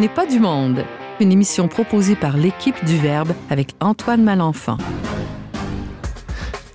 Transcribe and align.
n'est 0.00 0.08
pas 0.08 0.24
du 0.24 0.40
monde, 0.40 0.86
une 1.20 1.30
émission 1.30 1.68
proposée 1.68 2.16
par 2.16 2.38
l'équipe 2.38 2.82
du 2.86 2.96
Verbe 2.96 3.32
avec 3.50 3.74
Antoine 3.80 4.22
Malenfant. 4.22 4.78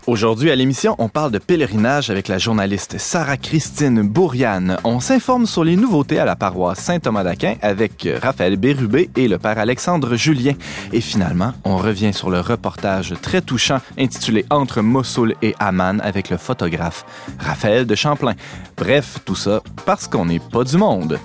Aujourd'hui 0.06 0.52
à 0.52 0.56
l'émission, 0.56 0.94
on 1.00 1.10
parle 1.10 1.32
de 1.32 1.40
pèlerinage 1.40 2.12
avec 2.12 2.28
la 2.28 2.38
journaliste 2.38 3.00
Sarah-Christine 3.00 4.04
Bourriane. 4.04 4.78
On 4.84 5.00
s'informe 5.00 5.48
sur 5.48 5.64
les 5.64 5.76
nouveautés 5.76 6.20
à 6.20 6.26
la 6.26 6.36
paroisse 6.36 6.78
Saint-Thomas 6.78 7.24
d'Aquin 7.24 7.56
avec 7.64 8.08
Raphaël 8.22 8.58
Bérubé 8.58 9.10
et 9.16 9.28
le 9.28 9.40
père 9.40 9.58
Alexandre 9.58 10.16
Julien. 10.16 10.54
Et 10.94 11.02
finalement, 11.02 11.54
on 11.64 11.78
revient 11.78 12.14
sur 12.14 12.30
le 12.30 12.42
reportage 12.42 13.16
très 13.24 13.42
touchant 13.42 13.82
intitulé 13.98 14.46
Entre 14.52 14.82
Mossoul 14.82 15.34
et 15.42 15.56
Amman 15.58 16.00
avec 16.02 16.30
le 16.30 16.38
photographe 16.38 17.04
Raphaël 17.40 17.88
de 17.88 17.96
Champlain. 17.96 18.36
Bref, 18.78 19.18
tout 19.26 19.34
ça 19.34 19.64
parce 19.88 20.08
qu'on 20.08 20.26
n'est 20.26 20.40
pas 20.40 20.64
du 20.64 20.78
monde. 20.78 21.20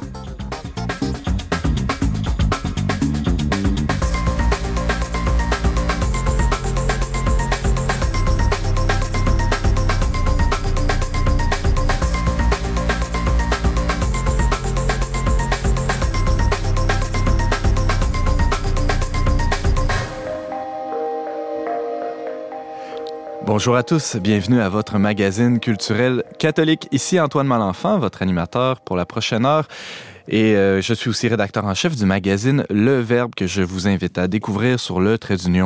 Bonjour 23.61 23.77
à 23.77 23.83
tous, 23.83 24.17
bienvenue 24.17 24.59
à 24.59 24.71
votre 24.71 24.97
magazine 24.97 25.61
culturel 25.61 26.25
catholique. 26.39 26.89
Ici 26.93 27.21
Antoine 27.21 27.47
Malenfant, 27.47 27.99
votre 27.99 28.23
animateur 28.23 28.81
pour 28.81 28.97
la 28.97 29.05
prochaine 29.05 29.45
heure. 29.45 29.69
Et 30.29 30.57
euh, 30.57 30.81
je 30.81 30.95
suis 30.95 31.11
aussi 31.11 31.29
rédacteur 31.29 31.67
en 31.67 31.75
chef 31.75 31.95
du 31.95 32.07
magazine 32.07 32.65
Le 32.71 33.01
Verbe 33.01 33.35
que 33.35 33.47
je 33.47 33.61
vous 33.61 33.87
invite 33.87 34.17
à 34.17 34.29
découvrir 34.29 34.81
sur 34.81 34.99
le 34.99 35.19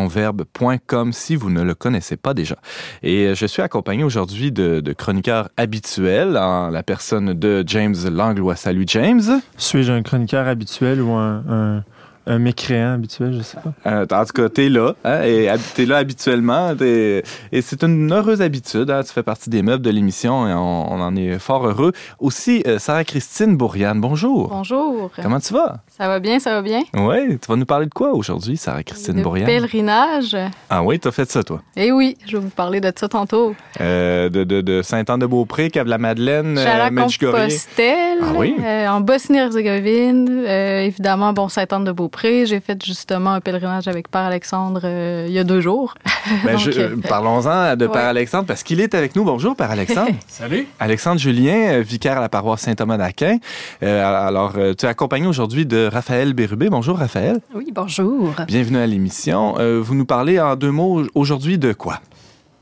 verbe.com 0.09 1.13
si 1.13 1.37
vous 1.37 1.51
ne 1.51 1.63
le 1.63 1.77
connaissez 1.77 2.17
pas 2.17 2.35
déjà. 2.35 2.57
Et 3.05 3.27
euh, 3.27 3.37
je 3.37 3.47
suis 3.47 3.63
accompagné 3.63 4.03
aujourd'hui 4.03 4.51
de, 4.51 4.81
de, 4.81 4.93
chroniqueurs 4.93 5.51
habituels 5.57 6.37
en 6.37 6.71
la 6.71 6.83
personne 6.83 7.33
de 7.33 7.63
James 7.65 7.95
Langlois. 8.11 8.57
Salut 8.57 8.87
James. 8.89 9.41
Suis-je 9.57 9.93
un 9.93 10.03
chroniqueur 10.03 10.49
habituel 10.49 11.01
ou 11.01 11.13
un, 11.13 11.45
un 11.49 11.85
un 12.27 12.39
mécréant 12.39 12.95
habituel, 12.95 13.35
je 13.35 13.43
sais 13.43 13.59
pas. 13.59 13.73
Euh, 13.91 14.07
en 14.11 14.25
tout 14.25 14.33
cas, 14.33 14.49
t'es 14.49 14.69
là, 14.69 14.95
hein, 15.05 15.23
et 15.23 15.49
t'es 15.75 15.85
là 15.85 15.99
habituellement, 15.99 16.75
et 16.81 17.23
c'est 17.61 17.83
une 17.83 18.13
heureuse 18.13 18.41
habitude. 18.41 18.91
Hein, 18.91 19.03
tu 19.03 19.13
fais 19.13 19.23
partie 19.23 19.51
des 19.51 19.63
meubles 19.63 19.83
de 19.83 19.91
l'émission 19.91 20.49
et 20.49 20.55
on, 20.55 21.01
en 21.01 21.17
est 21.17 21.39
fort 21.39 21.67
heureux. 21.67 21.93
Aussi, 22.19 22.63
euh, 22.67 22.79
Sarah-Christine 22.79 23.57
Bourriane, 23.57 24.01
bonjour. 24.01 24.49
Bonjour. 24.49 25.11
Comment 25.23 25.41
tu 25.41 25.53
vas? 25.53 25.81
Ça 25.89 26.09
va 26.09 26.19
bien, 26.19 26.39
ça 26.39 26.55
va 26.55 26.63
bien? 26.63 26.83
Oui, 26.95 27.39
tu 27.39 27.47
vas 27.49 27.57
nous 27.57 27.67
parler 27.67 27.87
de 27.87 27.95
quoi 27.95 28.13
aujourd'hui, 28.13 28.57
Sarah-Christine 28.57 29.23
Bourriane? 29.23 29.47
pèlerinage. 29.47 30.37
Ah 30.71 30.83
oui, 30.83 30.99
t'as 30.99 31.13
fait 31.13 31.31
ça, 31.31 31.43
toi? 31.43 31.61
Eh 31.77 31.93
oui, 31.93 32.17
je 32.27 32.37
vais 32.37 32.43
vous 32.43 32.51
parler 32.51 32.81
de 32.81 32.91
ça 32.95 33.09
tantôt. 33.09 33.55
Euh, 33.81 34.29
de, 34.29 34.45
de, 34.45 34.61
de 34.63 34.83
Saint-Anne-de-Beaupré, 34.83 35.71
Cap-la-Madeleine, 35.71 36.59
Medjugorje. 36.91 37.53
Ah 37.79 38.33
oui? 38.37 38.57
en 38.89 39.01
Bosnie-Herzégovine, 39.01 40.45
évidemment, 40.47 41.33
bon, 41.33 41.49
Saint-Anne-de-Beaupré 41.49 42.14
j'ai 42.23 42.61
fait 42.61 42.83
justement 42.85 43.33
un 43.33 43.41
pèlerinage 43.41 43.89
avec 43.89 44.09
Père 44.09 44.23
Alexandre 44.23 44.81
euh, 44.85 45.27
il 45.29 45.35
y 45.35 45.39
a 45.39 45.45
deux 45.45 45.61
jours. 45.61 45.95
Ben, 46.43 46.57
euh, 46.69 46.97
parlons-en 47.07 47.77
de 47.77 47.87
Père 47.87 48.07
Alexandre 48.07 48.47
parce 48.47 48.63
qu'il 48.63 48.81
est 48.81 48.95
avec 48.95 49.15
nous. 49.15 49.25
Bonjour, 49.25 49.55
Père 49.55 49.71
Alexandre. 49.71 50.13
Salut. 50.27 50.67
Alexandre 50.81 51.21
Julien, 51.21 51.75
euh, 51.75 51.81
vicaire 51.83 52.17
à 52.17 52.21
la 52.23 52.31
paroisse 52.31 52.63
Saint-Thomas 52.63 52.97
d'Aquin. 52.97 53.37
alors, 53.83 54.55
tu 54.55 54.87
es 54.87 54.89
accompagné 54.89 55.27
aujourd'hui 55.27 55.67
de 55.67 55.87
Raphaël 55.93 56.33
Bérubé. 56.33 56.71
Bonjour, 56.71 56.97
Raphaël. 56.97 57.41
Oui, 57.55 57.67
bonjour. 57.75 58.33
Bienvenue 58.47 58.79
à 58.79 58.87
l'émission. 58.87 59.57
vous 59.83 59.95
nous 59.95 60.07
parlez 60.07 60.41
en 60.41 60.57
deux 60.57 60.71
mots 60.71 61.03
aujourd'hui 61.15 61.59
de 61.59 61.75
quoi? 61.75 62.01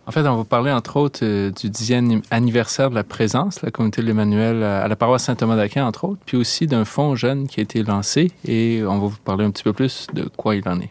En 0.06 0.10
fait, 0.10 0.26
on 0.26 0.36
va 0.36 0.44
parler 0.44 0.72
entre 0.72 0.96
autres 0.96 1.20
euh, 1.22 1.50
du 1.50 1.70
dixième 1.70 2.22
anniversaire 2.30 2.90
de 2.90 2.94
la 2.94 3.04
présence, 3.04 3.62
la 3.62 3.70
communauté 3.70 4.02
de 4.02 4.06
l'Emmanuel 4.06 4.62
à 4.62 4.88
la 4.88 4.96
paroisse 4.96 5.24
Saint-Thomas 5.24 5.56
d'Aquin, 5.56 5.86
entre 5.86 6.04
autres, 6.04 6.20
puis 6.26 6.36
aussi 6.36 6.66
d'un 6.66 6.84
fonds 6.84 7.14
jeune 7.14 7.46
qui 7.46 7.60
a 7.60 7.62
été 7.62 7.82
lancé 7.84 8.32
et 8.44 8.82
on 8.84 8.98
va 8.98 9.06
vous 9.06 9.16
parler 9.24 9.44
un 9.44 9.50
petit 9.50 9.62
peu 9.62 9.72
plus 9.72 10.08
de 10.12 10.28
quoi 10.36 10.56
il 10.56 10.68
en 10.68 10.80
est. 10.80 10.90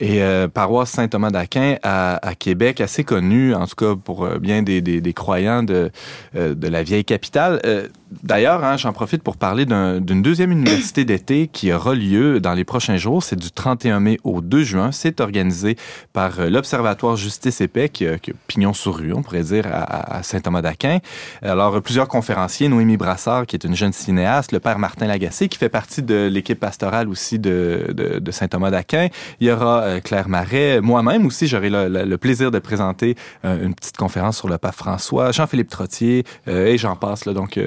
Et 0.00 0.22
euh, 0.22 0.48
paroisse 0.48 0.90
Saint-Thomas 0.90 1.30
d'Aquin 1.30 1.76
à, 1.82 2.26
à, 2.26 2.34
Québec, 2.34 2.80
assez 2.80 3.04
connue, 3.04 3.54
en 3.54 3.66
tout 3.66 3.76
cas 3.76 3.94
pour 3.94 4.24
euh, 4.24 4.38
bien 4.38 4.62
des, 4.62 4.80
des, 4.80 5.00
des 5.00 5.12
croyants 5.12 5.62
de, 5.62 5.90
euh, 6.36 6.54
de 6.54 6.68
la 6.68 6.82
vieille 6.82 7.04
capitale. 7.04 7.60
Euh, 7.64 7.88
D'ailleurs, 8.22 8.62
hein, 8.64 8.76
j'en 8.76 8.92
profite 8.92 9.24
pour 9.24 9.36
parler 9.36 9.66
d'une 9.66 10.22
deuxième 10.22 10.52
université 10.52 11.04
d'été 11.04 11.48
qui 11.48 11.72
aura 11.72 11.94
lieu 11.94 12.38
dans 12.38 12.54
les 12.54 12.64
prochains 12.64 12.96
jours. 12.96 13.22
C'est 13.22 13.36
du 13.36 13.50
31 13.50 13.98
mai 13.98 14.18
au 14.22 14.40
2 14.40 14.62
juin. 14.62 14.92
C'est 14.92 15.20
organisé 15.20 15.76
par 16.12 16.40
l'Observatoire 16.48 17.16
Justice 17.16 17.60
et 17.60 17.66
Paix, 17.66 17.88
qui, 17.88 18.06
qui 18.22 18.32
pignon 18.46 18.72
sur 18.72 18.96
rue, 18.96 19.12
on 19.12 19.22
pourrait 19.22 19.42
dire, 19.42 19.66
à, 19.66 20.18
à 20.18 20.22
Saint-Thomas 20.22 20.62
d'Aquin. 20.62 20.98
Alors, 21.42 21.82
plusieurs 21.82 22.06
conférenciers, 22.06 22.68
Noémie 22.68 22.96
Brassard, 22.96 23.46
qui 23.46 23.56
est 23.56 23.64
une 23.64 23.74
jeune 23.74 23.92
cinéaste, 23.92 24.52
le 24.52 24.60
père 24.60 24.78
Martin 24.78 25.06
Lagacé, 25.06 25.48
qui 25.48 25.58
fait 25.58 25.68
partie 25.68 26.02
de 26.02 26.28
l'équipe 26.30 26.60
pastorale 26.60 27.08
aussi 27.08 27.38
de, 27.38 27.92
de, 27.92 28.20
de 28.20 28.30
Saint-Thomas 28.30 28.70
d'Aquin. 28.70 29.08
Il 29.40 29.48
y 29.48 29.50
aura 29.50 29.83
euh, 29.84 30.00
Claire 30.00 30.28
Marais. 30.28 30.80
Moi-même 30.80 31.26
aussi, 31.26 31.46
j'aurai 31.46 31.70
le, 31.70 32.16
plaisir 32.16 32.50
de 32.50 32.58
présenter 32.58 33.16
euh, 33.44 33.64
une 33.64 33.74
petite 33.74 33.96
conférence 33.96 34.38
sur 34.38 34.48
le 34.48 34.58
pape 34.58 34.74
François, 34.74 35.32
Jean-Philippe 35.32 35.70
Trottier 35.70 36.24
euh, 36.48 36.66
et 36.66 36.78
j'en 36.78 36.96
passe. 36.96 37.24
Donc, 37.24 37.58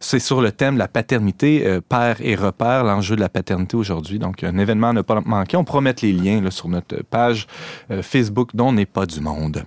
c'est 0.00 0.18
sur 0.18 0.40
le 0.40 0.52
thème 0.52 0.74
de 0.74 0.78
la 0.78 0.88
paternité, 0.88 1.80
père 1.88 2.16
et 2.20 2.34
repère, 2.34 2.84
l'enjeu 2.84 3.16
de 3.16 3.20
la 3.20 3.28
paternité 3.28 3.76
aujourd'hui. 3.76 4.18
Donc, 4.18 4.44
un 4.44 4.58
événement 4.58 4.88
à 4.88 4.92
ne 4.92 5.02
pas 5.02 5.20
manquer. 5.24 5.56
On 5.56 5.64
promet 5.64 5.94
les 6.02 6.12
liens 6.12 6.50
sur 6.50 6.68
notre 6.68 7.02
page 7.02 7.46
Facebook 8.02 8.50
dont 8.54 8.72
n'est 8.72 8.86
pas 8.86 9.06
du 9.06 9.20
monde. 9.20 9.64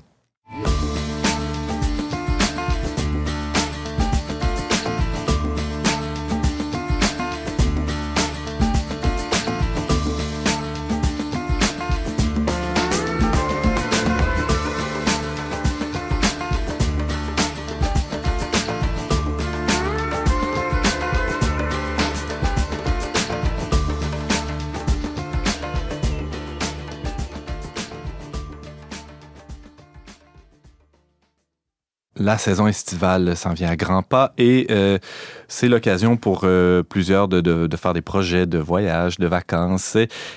La 32.18 32.38
saison 32.38 32.68
estivale 32.68 33.36
s'en 33.36 33.54
vient 33.54 33.70
à 33.70 33.76
grands 33.76 34.04
pas 34.04 34.34
et 34.38 34.68
euh, 34.70 35.00
c'est 35.48 35.68
l'occasion 35.68 36.18
pour 36.18 36.42
euh, 36.44 36.84
plusieurs 36.84 37.28
de, 37.28 37.42
de, 37.42 37.68
de, 37.68 37.78
faire 37.78 37.94
des 37.94 38.02
projets 38.02 38.46
de 38.46 38.58
voyage, 38.58 39.20
de 39.20 39.28
vacances. 39.28 39.96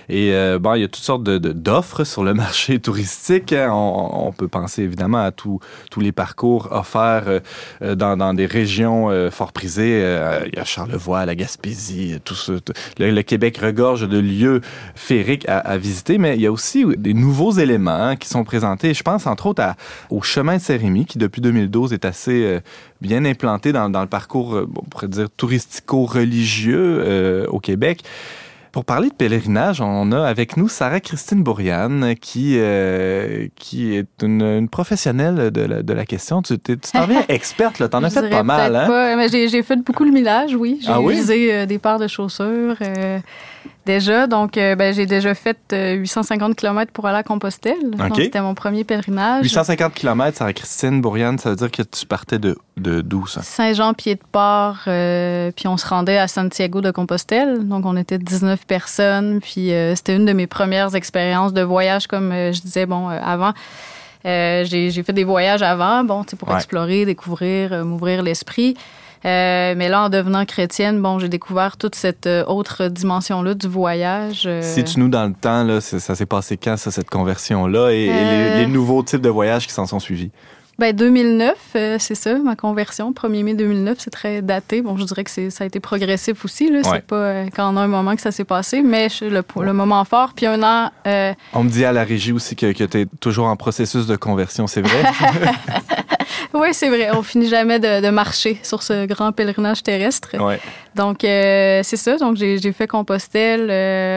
Et, 0.09 0.35
euh, 0.35 0.59
bon, 0.59 0.75
il 0.75 0.83
y 0.83 0.85
a 0.85 0.89
toutes 0.89 1.03
sortes 1.03 1.23
d'offres 1.23 2.05
sur 2.05 2.23
le 2.23 2.35
marché 2.35 2.79
touristique. 2.79 3.53
Hein. 3.53 3.71
On, 3.73 4.27
on, 4.29 4.33
peut 4.33 4.49
penser 4.49 4.83
évidemment 4.83 5.25
à 5.25 5.33
tous 5.33 5.61
les 5.99 6.13
parcours 6.13 6.69
offerts 6.71 7.41
euh, 7.83 7.95
dans, 7.95 8.17
dans, 8.17 8.35
des 8.35 8.47
régions 8.47 9.11
euh, 9.11 9.31
fort 9.31 9.53
prisées. 9.53 10.03
Euh, 10.03 10.41
il 10.47 10.57
y 10.57 10.61
a 10.61 10.65
Charlevoix, 10.65 11.25
la 11.25 11.35
Gaspésie, 11.35 12.19
tout 12.25 12.35
ce, 12.35 12.53
le, 12.99 13.23
Québec 13.23 13.59
regorge 13.59 14.07
de 14.07 14.19
lieux 14.19 14.61
féeriques 14.95 15.49
à, 15.49 15.59
à, 15.59 15.79
visiter, 15.79 16.19
mais 16.19 16.37
il 16.37 16.43
y 16.43 16.47
a 16.47 16.53
aussi 16.53 16.85
des 16.97 17.15
nouveaux 17.15 17.53
éléments 17.53 17.91
hein, 17.91 18.17
qui 18.17 18.29
sont 18.29 18.45
présentés. 18.45 18.95
Je 18.95 19.03
pense 19.03 19.27
entre 19.27 19.47
autres 19.47 19.63
à, 19.63 19.77
au 20.11 20.23
chemin 20.23 20.57
de 20.57 20.63
Saint-Rémy 20.63 21.07
qui 21.07 21.19
depuis 21.19 21.41
2012 21.66 21.93
est 21.93 22.04
assez 22.04 22.60
bien 23.00 23.25
implanté 23.25 23.72
dans, 23.72 23.91
dans 23.91 24.03
le 24.03 24.09
parcours, 24.09 24.54
euh, 24.54 24.68
on 24.77 24.84
pourrait 24.84 25.09
dire, 25.09 25.28
touristico-religieux 25.36 27.03
euh, 27.04 27.47
au 27.48 27.60
Québec. 27.60 28.03
Pour 28.77 28.84
parler 28.84 29.09
de 29.09 29.15
pèlerinage, 29.15 29.80
on 29.80 30.13
a 30.13 30.22
avec 30.22 30.59
nous 30.59 30.68
Sarah-Christine 30.68 31.42
Bourriane, 31.42 32.15
qui, 32.21 32.57
euh, 32.59 33.48
qui 33.57 33.97
est 33.97 34.22
une, 34.22 34.42
une, 34.42 34.68
professionnelle 34.68 35.51
de 35.51 35.63
la, 35.63 35.83
de 35.83 35.92
la 35.95 36.04
question. 36.04 36.42
Tu 36.42 36.59
t'en 36.59 37.07
viens 37.07 37.24
experte, 37.28 37.78
là. 37.78 37.89
T'en 37.89 38.04
as 38.04 38.10
fait 38.10 38.28
pas 38.28 38.42
mal, 38.42 38.77
hein? 38.77 39.27
J'ai 39.30 39.62
fait 39.62 39.77
beaucoup 39.77 40.04
le 40.04 40.10
millage, 40.10 40.54
oui. 40.54 40.78
J'ai 40.83 40.92
ah 40.92 41.01
oui? 41.01 41.15
utilisé 41.15 41.54
euh, 41.54 41.65
des 41.65 41.78
paires 41.78 41.98
de 41.98 42.07
chaussures. 42.07 42.77
Euh, 42.83 43.19
déjà. 43.86 44.27
Donc, 44.27 44.59
euh, 44.59 44.77
ben, 44.77 44.92
j'ai 44.92 45.06
déjà 45.06 45.34
fait 45.34 45.56
euh, 45.72 45.94
850 45.94 46.54
km 46.56 46.92
pour 46.92 47.06
aller 47.06 47.18
à 47.18 47.22
Compostelle. 47.22 47.94
Okay. 48.10 48.24
C'était 48.24 48.42
mon 48.42 48.54
premier 48.54 48.84
pèlerinage. 48.84 49.44
850 49.44 49.94
km, 49.94 50.36
Sarah-Christine 50.36 51.00
Bourriane, 51.00 51.38
ça 51.38 51.48
veut 51.48 51.56
dire 51.56 51.71
que 51.71 51.83
tu 51.83 52.04
partais 52.04 52.38
de 52.38 52.59
d'où, 52.77 53.27
ça? 53.27 53.42
Saint-Jean-Pied-de-Port, 53.42 54.80
euh, 54.86 55.50
puis 55.56 55.66
on 55.66 55.77
se 55.77 55.86
rendait 55.86 56.18
à 56.18 56.28
Santiago 56.28 56.80
de 56.80 56.91
Compostelle. 56.91 57.66
Donc, 57.66 57.86
on 57.86 57.97
était 57.97 58.18
19 58.18 58.66
personnes, 58.66 59.41
puis 59.41 59.72
euh, 59.72 59.94
c'était 59.94 60.16
une 60.16 60.27
de 60.27 60.33
mes 60.33 60.47
premières 60.47 60.94
expériences 60.94 61.53
de 61.53 61.62
voyage, 61.62 62.06
comme 62.06 62.33
euh, 62.33 62.53
je 62.53 62.60
disais, 62.60 62.86
bon, 62.86 63.09
avant. 63.09 63.53
j'ai 64.24 65.03
fait 65.06 65.12
des 65.12 65.24
voyages 65.24 65.62
avant, 65.62 66.04
bon, 66.04 66.24
pour 66.24 66.48
ouais. 66.48 66.56
explorer, 66.56 67.04
découvrir, 67.04 67.84
m'ouvrir 67.84 68.22
l'esprit. 68.22 68.77
Mais 69.27 69.89
là, 69.89 70.05
en 70.05 70.09
devenant 70.09 70.45
chrétienne, 70.45 71.01
bon, 71.03 71.19
j'ai 71.19 71.28
découvert 71.28 71.77
toute 71.77 71.95
cette 71.95 72.28
autre 72.47 72.89
dimension-là 72.89 73.55
du 73.55 73.69
voyage. 73.69 74.49
Si 74.63 74.84
tu 74.84 75.01
nous 75.01 75.09
dans 75.09 75.27
le 75.27 75.34
temps, 75.34 75.65
là, 75.65 75.81
ça 75.81 76.15
s'est 76.15 76.27
passé 76.27 76.57
quand, 76.57 76.77
ça, 76.77 76.91
cette 76.91 77.11
conversion-là, 77.11 77.91
et, 77.91 78.07
les, 78.07 78.67
nouveaux 78.67 79.03
types 79.03 79.21
de 79.21 79.28
voyages 79.28 79.67
qui 79.67 79.73
s'en 79.73 79.87
sont 79.87 80.01
suivis? 80.01 80.31
Ben 80.78 80.95
2009, 80.95 81.55
euh, 81.75 81.97
c'est 81.99 82.15
ça, 82.15 82.37
ma 82.39 82.55
conversion. 82.55 83.13
1er 83.13 83.43
mai 83.43 83.55
2009, 83.55 83.97
c'est 83.99 84.11
très 84.11 84.43
daté. 84.43 84.83
Bon, 84.83 84.99
je 84.99 85.05
dirais 85.05 85.25
que 85.25 85.49
ça 85.49 85.65
a 85.65 85.67
été 85.67 85.81
progressif 85.81 86.45
aussi. 86.45 86.71
Là. 86.71 86.83
C'est 86.84 87.07
pas 87.07 87.17
euh, 87.17 87.47
quand 87.55 87.72
on 87.72 87.79
a 87.79 87.81
un 87.81 87.87
moment 87.87 88.15
que 88.15 88.21
ça 88.21 88.31
s'est 88.31 88.45
passé, 88.45 88.83
mais 88.83 89.09
le, 89.22 89.43
le 89.63 89.72
moment 89.72 90.05
fort. 90.05 90.34
Puis 90.37 90.45
un 90.45 90.63
an... 90.63 90.91
Euh, 91.07 91.33
on 91.55 91.65
me 91.65 91.71
dit 91.71 91.87
à 91.87 91.93
la 91.93 92.05
régie 92.05 92.33
aussi 92.33 92.57
que, 92.57 92.72
que 92.72 92.84
tu 92.84 93.01
es 93.01 93.07
toujours 93.21 93.47
en 93.47 93.57
processus 93.57 94.07
de 94.07 94.17
conversion, 94.17 94.67
c'est 94.67 94.83
vrai? 94.83 95.03
oui, 96.55 96.69
c'est 96.73 96.89
vrai. 96.89 97.11
On 97.13 97.23
finit 97.23 97.49
jamais 97.49 97.78
de, 97.78 98.11
marcher 98.11 98.59
sur 98.63 98.83
ce 98.83 99.07
grand 99.07 99.33
pèlerinage 99.33 99.83
terrestre. 99.83 100.31
Donc, 100.95 101.19
c'est 101.23 101.97
ça. 101.97 102.17
Donc, 102.17 102.37
j'ai 102.37 102.73
fait 102.73 102.87
Compostelle. 102.87 103.71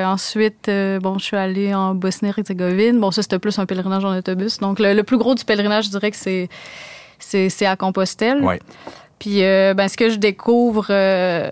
ensuite, 0.05 0.69
bon, 1.01 1.17
je 1.17 1.23
suis 1.23 1.37
allée 1.37 1.73
en 1.73 1.95
Bosnie-Herzégovine. 1.95 2.99
Bon, 2.99 3.11
ça, 3.11 3.21
c'était 3.21 3.39
plus 3.39 3.57
un 3.59 3.65
pèlerinage 3.65 4.05
en 4.05 4.17
autobus. 4.17 4.57
Donc, 4.59 4.79
le, 4.79 4.93
le 4.93 5.03
plus 5.03 5.17
gros 5.17 5.35
du 5.35 5.43
pèlerinage, 5.43 5.85
je 5.85 5.89
dirais 5.89 6.11
que 6.11 6.17
c'est 7.19 7.65
à 7.65 7.75
Compostelle. 7.75 8.43
Puis, 9.19 9.43
euh, 9.43 9.73
ben, 9.73 9.87
ce 9.87 9.97
que 9.97 10.09
je 10.09 10.15
découvre 10.15 10.87
euh, 10.89 11.49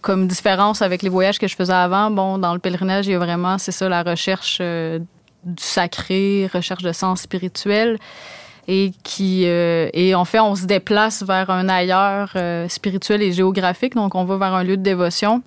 comme 0.00 0.28
différence 0.28 0.80
avec 0.80 1.02
les 1.02 1.08
voyages 1.08 1.38
que 1.38 1.48
je 1.48 1.56
faisais 1.56 1.72
avant, 1.72 2.10
bon, 2.10 2.38
dans 2.38 2.54
le 2.54 2.60
pèlerinage, 2.60 3.08
il 3.08 3.12
y 3.12 3.14
a 3.14 3.18
vraiment, 3.18 3.58
c'est 3.58 3.72
ça, 3.72 3.88
la 3.88 4.04
recherche 4.04 4.58
euh, 4.60 5.00
du 5.44 5.62
sacré, 5.62 6.48
recherche 6.52 6.84
de 6.84 6.92
sens 6.92 7.22
spirituel. 7.22 7.98
Et 8.70 8.92
qui 9.02 9.44
et 9.44 10.14
en 10.14 10.26
fait, 10.26 10.40
on 10.40 10.54
se 10.54 10.66
déplace 10.66 11.22
vers 11.22 11.48
un 11.48 11.70
ailleurs 11.70 12.36
spirituel 12.68 13.22
et 13.22 13.32
géographique. 13.32 13.94
Donc, 13.94 14.14
on 14.14 14.24
va 14.24 14.36
vers 14.36 14.52
un 14.52 14.62
lieu 14.62 14.76
de 14.76 14.82
dévotion. 14.82 15.42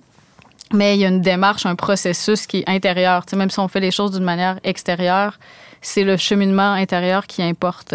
Mais 0.72 0.96
il 0.96 1.00
y 1.00 1.04
a 1.04 1.08
une 1.08 1.20
démarche, 1.20 1.66
un 1.66 1.76
processus 1.76 2.46
qui 2.46 2.58
est 2.58 2.68
intérieur. 2.68 3.24
même 3.36 3.50
si 3.50 3.60
on 3.60 3.68
fait 3.68 3.80
les 3.80 3.90
choses 3.90 4.12
d'une 4.12 4.24
manière 4.24 4.58
extérieure, 4.64 5.38
c'est 5.82 6.04
le 6.04 6.16
cheminement 6.16 6.72
intérieur 6.72 7.26
qui 7.26 7.42
importe 7.42 7.94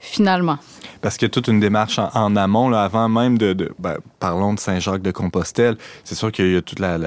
finalement. 0.00 0.58
Parce 1.00 1.16
qu'il 1.16 1.26
y 1.26 1.30
a 1.30 1.30
toute 1.30 1.48
une 1.48 1.60
démarche 1.60 1.98
en, 1.98 2.36
amont, 2.36 2.68
là, 2.68 2.82
avant 2.82 3.08
même 3.08 3.38
de, 3.38 3.72
ben, 3.78 3.96
parlons 4.18 4.54
de 4.54 4.58
Saint-Jacques-de-Compostelle. 4.58 5.76
C'est 6.04 6.14
sûr 6.14 6.32
qu'il 6.32 6.52
y 6.52 6.56
a 6.56 6.62
toute 6.62 6.80
la, 6.80 6.98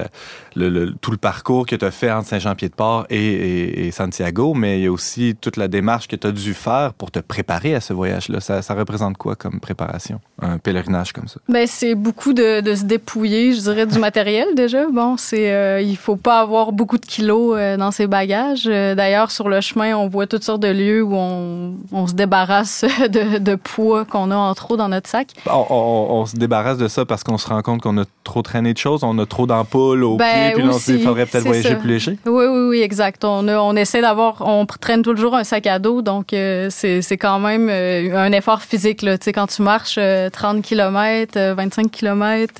le, 0.56 0.92
tout 1.00 1.10
le 1.10 1.16
parcours 1.16 1.66
que 1.66 1.76
tu 1.76 1.84
as 1.84 1.90
fait 1.90 2.10
entre 2.10 2.28
Saint-Jean-Pied-de-Port 2.28 3.06
et, 3.10 3.86
et, 3.86 3.90
Santiago, 3.90 4.54
mais 4.54 4.78
il 4.80 4.84
y 4.84 4.86
a 4.86 4.92
aussi 4.92 5.36
toute 5.40 5.56
la 5.56 5.68
démarche 5.68 6.08
que 6.08 6.16
tu 6.16 6.26
as 6.26 6.32
dû 6.32 6.54
faire 6.54 6.92
pour 6.94 7.10
te 7.10 7.18
préparer 7.18 7.74
à 7.74 7.80
ce 7.80 7.92
voyage-là. 7.92 8.40
Ça, 8.40 8.62
ça, 8.62 8.74
représente 8.74 9.16
quoi 9.16 9.36
comme 9.36 9.60
préparation, 9.60 10.20
un 10.40 10.58
pèlerinage 10.58 11.12
comme 11.12 11.28
ça? 11.28 11.40
Ben, 11.48 11.66
c'est 11.66 11.94
beaucoup 11.94 12.32
de, 12.32 12.60
de, 12.60 12.74
se 12.74 12.84
dépouiller, 12.84 13.52
je 13.54 13.60
dirais, 13.60 13.86
du 13.86 13.98
matériel 13.98 14.48
déjà. 14.56 14.86
Bon, 14.86 15.16
c'est 15.16 15.52
euh, 15.52 15.80
il 15.80 15.96
faut 15.96 16.16
pas 16.16 16.40
avoir 16.40 16.72
beaucoup 16.72 16.98
de 16.98 17.06
kilos 17.06 17.56
euh, 17.56 17.76
dans 17.76 17.90
ses 17.90 18.06
bagages. 18.06 18.64
Euh, 18.66 18.94
d'ailleurs, 18.94 19.30
sur 19.30 19.48
le 19.48 19.60
chemin, 19.60 19.96
on 19.96 20.08
voit 20.08 20.26
toutes 20.26 20.44
sortes 20.44 20.62
de 20.62 20.68
lieux 20.68 21.02
où 21.02 21.14
on, 21.14 21.74
on 21.92 22.06
se 22.06 22.14
débarrasse 22.14 22.84
de, 23.00 23.38
de 23.38 23.54
poids 23.54 24.04
qu'on 24.04 24.30
a 24.30 24.36
en 24.36 24.54
trop 24.54 24.76
dans 24.76 24.88
notre 24.88 25.08
sac. 25.08 25.28
On, 25.46 26.06
on, 26.10 26.26
se 26.26 26.36
débarrasse 26.36 26.78
de 26.78 26.88
ça 26.88 27.04
parce 27.04 27.24
qu'on 27.24 27.38
se 27.38 27.48
rend 27.48 27.62
compte 27.62 27.82
qu'on 27.82 27.98
a 27.98 28.04
trop 28.24 28.42
traîné 28.42 28.72
de 28.72 28.78
choses, 28.78 29.04
on 29.04 29.18
a 29.18 29.26
trop 29.26 29.46
d'ampoules 29.46 30.04
au 30.04 30.16
ben, 30.16 30.41
puis 30.50 30.94
il 30.94 31.02
faudrait 31.02 31.26
peut-être 31.26 31.44
voyager 31.44 31.76
plus 31.76 31.88
léger. 31.88 32.18
Oui, 32.26 32.44
oui, 32.46 32.68
oui, 32.68 32.80
exact. 32.82 33.24
On, 33.24 33.46
on 33.48 33.76
essaie 33.76 34.00
d'avoir, 34.00 34.42
on 34.46 34.66
traîne 34.66 35.02
toujours 35.02 35.34
un 35.34 35.44
sac 35.44 35.66
à 35.66 35.78
dos, 35.78 36.02
donc 36.02 36.32
euh, 36.32 36.68
c'est 36.70 37.16
quand 37.16 37.38
même 37.38 37.68
euh, 37.70 38.16
un 38.16 38.32
effort 38.32 38.62
physique. 38.62 39.02
Là. 39.02 39.18
Tu 39.18 39.24
sais, 39.24 39.32
quand 39.32 39.46
tu 39.46 39.62
marches 39.62 39.98
30 40.32 40.62
km, 40.62 41.54
25 41.54 41.90
km, 41.90 42.54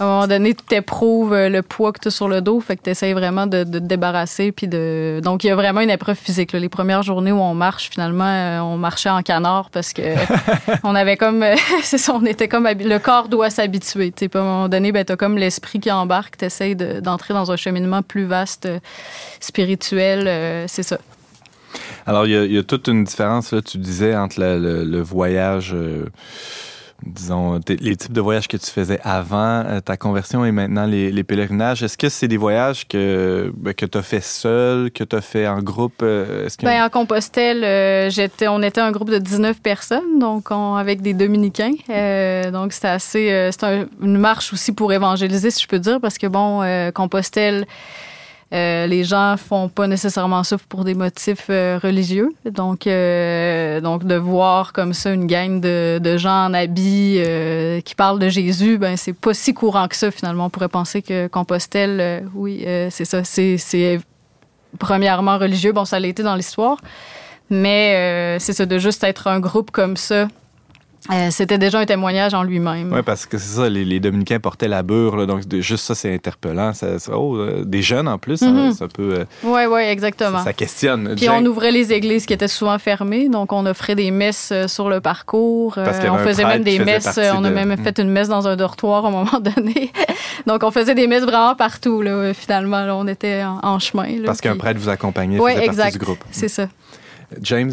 à 0.00 0.04
un 0.04 0.06
moment 0.06 0.26
donné, 0.28 0.54
tu 0.54 0.74
éprouves 0.74 1.32
euh, 1.32 1.48
le 1.48 1.62
poids 1.62 1.92
que 1.92 1.98
tu 2.00 2.08
as 2.08 2.10
sur 2.10 2.28
le 2.28 2.40
dos, 2.40 2.60
fait 2.60 2.76
que 2.76 2.82
tu 2.82 2.90
essaies 2.90 3.12
vraiment 3.14 3.46
de, 3.46 3.64
te 3.64 3.78
débarrasser. 3.78 4.52
Puis 4.52 4.68
de... 4.68 5.20
Donc, 5.22 5.42
il 5.44 5.48
y 5.48 5.50
a 5.50 5.56
vraiment 5.56 5.80
une 5.80 5.90
épreuve 5.90 6.16
physique. 6.16 6.52
Les 6.52 6.68
premières 6.68 7.02
journées 7.02 7.32
où 7.32 7.40
on 7.40 7.54
marche, 7.54 7.90
finalement, 7.90 8.24
euh, 8.24 8.60
on 8.60 8.76
marchait 8.76 9.10
en 9.10 9.22
canard 9.22 9.70
parce 9.70 9.92
que 9.92 10.02
on 10.84 10.94
avait 10.94 11.16
comme. 11.16 11.44
c'est 11.82 11.98
ça, 11.98 12.14
on 12.14 12.24
était 12.24 12.48
comme. 12.48 12.68
Le 12.68 12.98
corps 12.98 13.28
doit 13.28 13.50
s'habituer. 13.50 14.12
À 14.20 14.38
un 14.38 14.42
moment 14.42 14.68
donné, 14.68 14.92
ben, 14.92 15.04
tu 15.04 15.12
as 15.12 15.16
comme 15.16 15.36
l'esprit 15.36 15.80
qui 15.80 15.90
embarque, 15.90 16.36
tu 16.36 16.44
essaies 16.44 16.74
d'entrer 16.74 17.34
dans 17.34 17.50
un 17.50 17.56
cheminement 17.56 18.02
plus 18.02 18.24
vaste, 18.24 18.66
euh, 18.66 18.78
spirituel. 19.40 20.66
c'est 20.68 20.82
ça. 20.82 20.98
Alors, 22.06 22.26
il 22.26 22.52
y, 22.52 22.58
a, 22.58 22.62
toute 22.62 22.88
une 22.88 23.04
différence, 23.04 23.52
là, 23.52 23.60
tu 23.60 23.76
disais, 23.78 24.16
entre 24.16 24.40
le, 24.40 25.00
voyage 25.02 25.74
disons, 27.06 27.60
les 27.68 27.96
types 27.96 28.12
de 28.12 28.20
voyages 28.20 28.48
que 28.48 28.56
tu 28.56 28.66
faisais 28.70 28.98
avant 29.02 29.64
euh, 29.64 29.80
ta 29.80 29.96
conversion 29.96 30.44
et 30.44 30.52
maintenant 30.52 30.86
les, 30.86 31.24
pèlerinages, 31.24 31.82
est-ce 31.82 31.96
que 31.96 32.08
c'est 32.08 32.28
des 32.28 32.36
voyages 32.36 32.88
que, 32.88 33.52
ben, 33.56 33.72
que 33.72 33.86
tu 33.86 33.98
as 33.98 34.02
fait 34.02 34.20
seul, 34.20 34.90
que 34.90 35.04
tu 35.04 35.14
as 35.14 35.20
fait 35.20 35.46
en 35.46 35.60
groupe? 35.60 36.02
Euh, 36.02 36.48
ben, 36.62 36.84
en 36.84 36.88
Compostelle, 36.88 37.62
euh, 37.64 38.10
on 38.48 38.62
était 38.62 38.80
un 38.80 38.90
groupe 38.90 39.10
de 39.10 39.18
19 39.18 39.60
personnes, 39.60 40.18
donc 40.18 40.50
avec 40.50 41.02
des 41.02 41.14
dominicains. 41.14 41.74
donc 42.52 42.72
c'était 42.72 42.88
assez... 42.88 43.50
c'est 43.52 43.86
une 44.02 44.18
marche 44.18 44.52
aussi 44.52 44.72
pour 44.72 44.92
évangéliser, 44.92 45.50
si 45.50 45.62
je 45.62 45.68
peux 45.68 45.78
dire, 45.78 46.00
parce 46.00 46.18
que, 46.18 46.26
bon, 46.26 46.62
Compostelle... 46.92 47.66
Euh, 48.54 48.86
les 48.86 49.04
gens 49.04 49.36
font 49.36 49.68
pas 49.68 49.86
nécessairement 49.86 50.42
ça 50.42 50.56
pour 50.70 50.84
des 50.84 50.94
motifs 50.94 51.46
euh, 51.50 51.78
religieux. 51.82 52.30
Donc, 52.46 52.86
euh, 52.86 53.80
donc 53.82 54.04
de 54.04 54.14
voir 54.14 54.72
comme 54.72 54.94
ça 54.94 55.12
une 55.12 55.26
gang 55.26 55.60
de, 55.60 56.00
de 56.02 56.16
gens 56.16 56.46
en 56.46 56.54
habits 56.54 57.20
qui 57.84 57.94
parlent 57.94 58.18
de 58.18 58.28
Jésus, 58.28 58.78
ben 58.78 58.96
c'est 58.96 59.12
pas 59.12 59.34
si 59.34 59.52
courant 59.52 59.86
que 59.88 59.96
ça 59.96 60.10
finalement. 60.10 60.46
On 60.46 60.50
pourrait 60.50 60.68
penser 60.68 61.02
que 61.02 61.26
Compostelle, 61.26 62.24
oui, 62.34 62.64
c'est 62.90 63.04
ça, 63.04 63.22
c'est 63.24 64.00
premièrement 64.78 65.38
religieux. 65.38 65.72
Bon, 65.72 65.84
ça 65.84 66.00
l'a 66.00 66.08
été 66.08 66.22
dans 66.22 66.34
l'histoire, 66.34 66.78
mais 67.50 68.38
c'est 68.40 68.52
ça 68.54 68.64
de 68.64 68.78
juste 68.78 69.04
être 69.04 69.26
un 69.26 69.40
groupe 69.40 69.70
comme 69.70 69.96
ça 69.96 70.28
euh, 71.10 71.28
c'était 71.30 71.56
déjà 71.56 71.78
un 71.78 71.86
témoignage 71.86 72.34
en 72.34 72.42
lui-même. 72.42 72.92
Oui, 72.92 73.02
parce 73.02 73.24
que 73.24 73.38
c'est 73.38 73.56
ça, 73.56 73.68
les, 73.68 74.00
Dominicains 74.00 74.40
portaient 74.40 74.68
la 74.68 74.82
bure, 74.82 75.26
donc 75.26 75.42
juste 75.60 75.84
ça, 75.84 75.94
c'est 75.94 76.12
interpellant. 76.12 76.74
Ça, 76.74 76.96
oh, 77.12 77.36
euh, 77.36 77.64
des 77.64 77.82
jeunes 77.82 78.08
en 78.08 78.18
plus, 78.18 78.42
hein, 78.42 78.70
mm-hmm. 78.70 78.74
ça, 78.74 78.88
peut. 78.88 79.24
Oui, 79.42 79.62
oui, 79.70 79.80
exactement. 79.82 80.44
Ça, 80.44 80.52
questionne. 80.52 81.14
Puis 81.16 81.28
on 81.30 81.44
ouvrait 81.46 81.70
les 81.70 81.92
églises 81.92 82.26
qui 82.26 82.34
étaient 82.34 82.48
souvent 82.48 82.78
fermées, 82.78 83.28
donc 83.28 83.52
on 83.52 83.64
offrait 83.64 83.94
des 83.94 84.10
messes 84.10 84.50
euh, 84.52 84.68
sur 84.68 84.88
le 84.88 85.00
parcours. 85.00 85.78
on 85.78 86.18
faisait 86.18 86.44
même 86.44 86.62
des 86.62 86.78
messes. 86.78 87.18
On 87.34 87.44
a 87.44 87.50
même 87.50 87.72
mm. 87.72 87.78
fait 87.78 87.98
une 87.98 88.10
messe 88.10 88.28
dans 88.28 88.46
un 88.46 88.56
dortoir 88.56 89.04
à 89.04 89.08
un 89.08 89.10
moment 89.18 89.40
donné. 89.40 89.90
donc 90.46 90.62
on 90.62 90.70
faisait 90.70 90.94
des 90.94 91.06
messes 91.06 91.24
vraiment 91.24 91.54
partout, 91.54 92.02
là, 92.02 92.34
finalement. 92.34 92.84
on 92.98 93.06
était 93.08 93.42
en, 93.44 93.78
chemin. 93.78 94.06
parce 94.26 94.40
qu'un 94.40 94.56
prêtre 94.56 94.78
vous 94.78 94.88
accompagnait, 94.88 95.38
ouais, 95.38 95.66
faisait 95.66 95.82
partie 95.82 95.98
du 95.98 96.04
groupe. 96.04 96.24
C'est 96.30 96.48
ça. 96.48 96.68
James? 97.42 97.72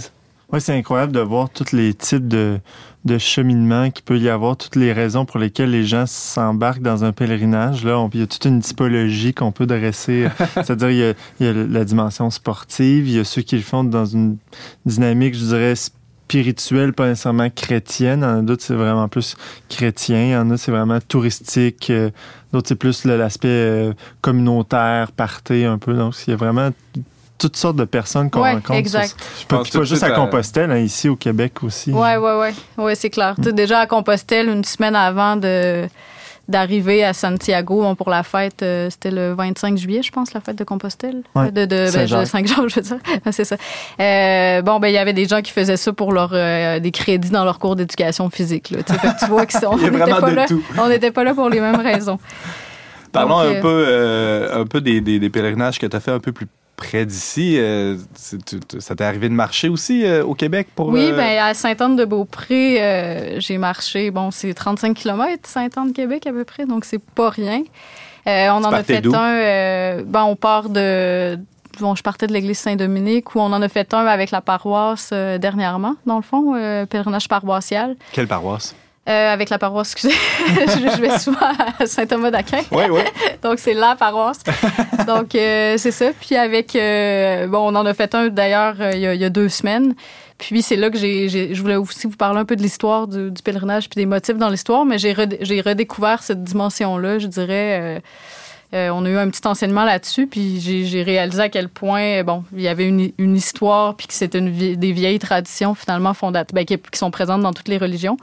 Oui, 0.51 0.61
c'est 0.61 0.73
incroyable 0.73 1.11
de 1.11 1.21
voir 1.21 1.49
tous 1.49 1.71
les 1.71 1.93
types 1.93 2.27
de, 2.27 2.59
de 3.05 3.17
cheminement 3.17 3.91
qu'il 3.91 4.03
peut 4.03 4.17
y 4.17 4.29
avoir, 4.29 4.57
toutes 4.57 4.75
les 4.75 4.91
raisons 4.91 5.25
pour 5.25 5.39
lesquelles 5.39 5.71
les 5.71 5.85
gens 5.85 6.05
s'embarquent 6.07 6.81
dans 6.81 7.03
un 7.03 7.11
pèlerinage. 7.11 7.85
Là, 7.85 8.07
il 8.13 8.19
y 8.19 8.23
a 8.23 8.27
toute 8.27 8.45
une 8.45 8.61
typologie 8.61 9.33
qu'on 9.33 9.51
peut 9.51 9.67
dresser. 9.67 10.27
C'est-à-dire, 10.55 10.89
il, 10.89 11.15
il, 11.39 11.45
y 11.45 11.49
a 11.49 11.53
la 11.53 11.85
dimension 11.85 12.29
sportive, 12.29 13.07
il 13.07 13.15
y 13.15 13.19
a 13.19 13.23
ceux 13.23 13.43
qui 13.43 13.55
le 13.55 13.61
font 13.61 13.83
dans 13.83 14.05
une 14.05 14.37
dynamique, 14.85 15.35
je 15.35 15.45
dirais, 15.45 15.75
spirituelle, 16.25 16.93
pas 16.93 17.07
nécessairement 17.07 17.49
chrétienne. 17.49 18.21
Il 18.21 18.23
y 18.23 18.25
en 18.25 18.39
a 18.39 18.41
d'autres, 18.41 18.63
c'est 18.63 18.73
vraiment 18.73 19.07
plus 19.07 19.35
chrétien. 19.69 20.23
Il 20.23 20.31
y 20.31 20.35
en 20.35 20.49
a, 20.49 20.57
c'est 20.57 20.71
vraiment 20.71 20.99
touristique. 20.99 21.89
Euh, 21.91 22.09
d'autres, 22.51 22.69
c'est 22.69 22.75
plus 22.75 23.05
l'aspect 23.05 23.47
euh, 23.47 23.93
communautaire, 24.21 25.11
parté 25.11 25.65
un 25.65 25.77
peu. 25.77 25.93
Donc, 25.93 26.15
il 26.25 26.31
y 26.31 26.33
a 26.33 26.37
vraiment 26.37 26.71
toutes 27.37 27.57
sortes 27.57 27.75
de 27.75 27.85
personnes 27.85 28.29
qu'on 28.29 28.41
rencontre. 28.41 28.73
Exact. 28.73 29.15
Je 29.41 29.45
pense 29.45 29.69
pas 29.69 29.83
juste 29.83 30.03
à 30.03 30.11
Compostelle, 30.11 30.71
hein, 30.71 30.77
ici 30.77 31.09
au 31.09 31.15
Québec 31.15 31.63
aussi. 31.63 31.91
Oui, 31.91 32.09
oui, 32.19 32.31
oui. 32.39 32.83
Ouais, 32.83 32.95
c'est 32.95 33.09
clair. 33.09 33.35
Déjà 33.37 33.79
à 33.79 33.87
Compostelle, 33.87 34.49
une 34.49 34.63
semaine 34.63 34.95
avant 34.95 35.35
de 35.35 35.87
d'arriver 36.47 37.03
à 37.03 37.13
Santiago 37.13 37.95
pour 37.95 38.09
la 38.09 38.23
fête, 38.23 38.61
euh, 38.61 38.89
c'était 38.89 39.11
le 39.11 39.33
25 39.33 39.77
juillet, 39.77 40.03
je 40.03 40.11
pense, 40.11 40.33
la 40.33 40.41
fête 40.41 40.57
de 40.57 40.63
Compostelle. 40.63 41.23
Ouais. 41.35 41.51
De, 41.51 41.65
de 41.65 41.91
ben, 41.91 42.25
Saint-Jean, 42.25 42.67
je 42.67 42.75
veux 42.75 42.81
dire. 42.81 42.97
c'est 43.31 43.45
ça. 43.45 43.55
Euh, 43.99 44.61
bon, 44.61 44.79
ben 44.79 44.89
il 44.89 44.93
y 44.93 44.97
avait 44.97 45.13
des 45.13 45.25
gens 45.25 45.41
qui 45.41 45.51
faisaient 45.51 45.77
ça 45.77 45.91
pour 45.91 46.13
leur 46.13 46.29
euh, 46.33 46.79
des 46.79 46.91
crédits 46.91 47.31
dans 47.31 47.45
leur 47.45 47.59
cours 47.59 47.75
d'éducation 47.75 48.29
physique. 48.29 48.69
Là. 48.69 48.83
tu 48.83 49.25
vois 49.25 49.45
qu'on 49.45 49.77
n'était 49.77 49.99
pas 50.05 50.31
là. 50.31 50.45
On 50.77 50.87
n'était 50.87 51.11
pas 51.11 51.23
là 51.23 51.33
pour 51.33 51.49
les 51.49 51.59
mêmes 51.59 51.81
raisons. 51.81 52.19
Parlons 53.11 53.39
un 53.39 53.61
peu, 53.61 54.49
un 54.53 54.65
peu 54.65 54.81
des, 54.81 55.01
des, 55.01 55.19
des 55.19 55.29
pèlerinages 55.29 55.79
que 55.79 55.87
tu 55.87 55.95
as 55.95 55.99
fait 55.99 56.11
un 56.11 56.19
peu 56.19 56.31
plus 56.31 56.47
près 56.75 57.05
d'ici. 57.05 57.57
Euh, 57.57 57.97
ça 58.79 58.95
t'est 58.95 59.03
arrivé 59.03 59.29
de 59.29 59.33
marcher 59.33 59.69
aussi 59.69 60.05
euh, 60.05 60.23
au 60.23 60.33
Québec 60.33 60.67
pour. 60.75 60.89
Oui, 60.89 61.09
euh, 61.11 61.15
ben, 61.15 61.39
à 61.39 61.53
Sainte-Anne-de-Beaupré, 61.53 63.39
j'ai 63.39 63.57
marché. 63.57 64.11
Bon, 64.11 64.31
c'est 64.31 64.53
35 64.53 64.95
km, 64.95 65.47
Sainte-Anne-Québec 65.47 66.27
à 66.27 66.31
peu 66.31 66.43
près, 66.43 66.65
donc 66.65 66.85
c'est 66.85 67.01
pas 67.01 67.29
rien. 67.29 67.63
on 68.25 68.63
en 68.63 68.71
a 68.71 68.83
fait 68.83 69.05
un. 69.05 70.01
bon, 70.03 70.21
on 70.23 70.35
part 70.35 70.69
de. 70.69 71.39
Bon, 71.81 71.93
je 71.93 72.03
partais 72.03 72.25
de 72.25 72.31
l'église 72.31 72.57
Saint-Dominique 72.59 73.35
où 73.35 73.39
on 73.39 73.51
en 73.51 73.61
a 73.61 73.67
fait 73.67 73.93
un 73.93 74.05
avec 74.05 74.31
la 74.31 74.39
paroisse 74.39 75.11
dernièrement, 75.11 75.95
dans 76.05 76.15
le 76.15 76.21
fond, 76.21 76.53
pèlerinage 76.89 77.27
paroissial. 77.27 77.97
Quelle 78.13 78.27
paroisse? 78.27 78.73
Euh, 79.07 79.31
avec 79.31 79.51
la 79.51 79.59
paroisse, 79.59 79.91
excusez. 79.91 80.15
je 80.47 80.99
vais 80.99 81.19
souvent 81.19 81.51
à 81.79 81.85
Saint-Thomas 81.85 82.31
d'Aquin. 82.31 82.61
Oui, 82.71 82.85
oui. 82.89 83.01
Donc, 83.43 83.59
c'est 83.59 83.75
la 83.75 83.95
paroisse. 83.95 84.39
Donc, 85.05 85.35
euh, 85.35 85.75
c'est 85.77 85.91
ça. 85.91 86.07
Puis 86.19 86.35
avec, 86.35 86.75
euh, 86.75 87.45
bon, 87.45 87.71
on 87.71 87.75
en 87.75 87.85
a 87.85 87.93
fait 87.93 88.15
un 88.15 88.29
d'ailleurs 88.29 88.75
il, 88.93 89.01
y 89.01 89.23
a 89.23 89.29
deux 89.29 89.49
semaines. 89.49 89.93
Puis 90.39 90.63
c'est 90.63 90.75
là 90.75 90.89
que 90.89 90.97
j'ai, 90.97 91.29
je 91.29 91.61
voulais 91.61 91.75
aussi 91.75 92.07
vous 92.07 92.17
parler 92.17 92.39
un 92.39 92.45
peu 92.45 92.55
de 92.55 92.63
l'histoire 92.63 93.07
du, 93.07 93.31
pèlerinage 93.43 93.89
puis 93.89 93.97
des 93.97 94.07
motifs 94.07 94.37
dans 94.37 94.49
l'histoire, 94.49 94.85
mais 94.85 94.97
j'ai, 94.97 95.13
redécouvert 95.13 96.23
cette 96.23 96.43
dimension-là, 96.43 97.19
je 97.19 97.27
dirais. 97.27 98.01
on 98.73 99.05
a 99.05 99.09
eu 99.09 99.17
un 99.17 99.29
petit 99.29 99.47
enseignement 99.47 99.85
là-dessus, 99.85 100.25
puis 100.25 100.59
j'ai, 100.59 101.03
réalisé 101.03 101.43
à 101.43 101.49
quel 101.49 101.69
point, 101.69 102.23
bon, 102.23 102.43
il 102.53 102.63
y 102.63 102.67
avait 102.67 102.87
une, 102.87 103.35
histoire, 103.35 103.95
puis 103.95 104.07
que 104.07 104.13
c'était 104.13 104.41
des 104.41 104.91
vieilles 104.91 105.19
traditions 105.19 105.75
finalement 105.75 106.15
fondatrices, 106.15 106.55
ben, 106.55 106.65
qui, 106.65 106.77
qui, 106.77 106.99
sont 106.99 107.11
présentes 107.11 107.41
dans 107.41 107.53
toutes 107.53 107.69
les 107.69 107.77
religions 107.77 108.17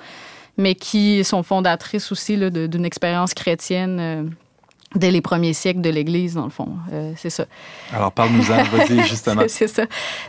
mais 0.56 0.74
qui 0.74 1.24
sont 1.24 1.42
fondatrices 1.42 2.12
aussi 2.12 2.36
d'une 2.36 2.84
expérience 2.84 3.34
chrétienne 3.34 3.98
euh, 4.00 4.22
dès 4.94 5.10
les 5.10 5.22
premiers 5.22 5.54
siècles 5.54 5.80
de 5.80 5.88
l'Église, 5.88 6.34
dans 6.34 6.44
le 6.44 6.50
fond. 6.50 6.68
Euh, 6.92 7.12
c'est 7.16 7.30
ça. 7.30 7.46
Alors, 7.92 8.12
parle-nous-en, 8.12 8.62
vas-y, 8.64 9.02
justement. 9.08 9.42
c'est 9.48 9.68
ça. 9.68 9.84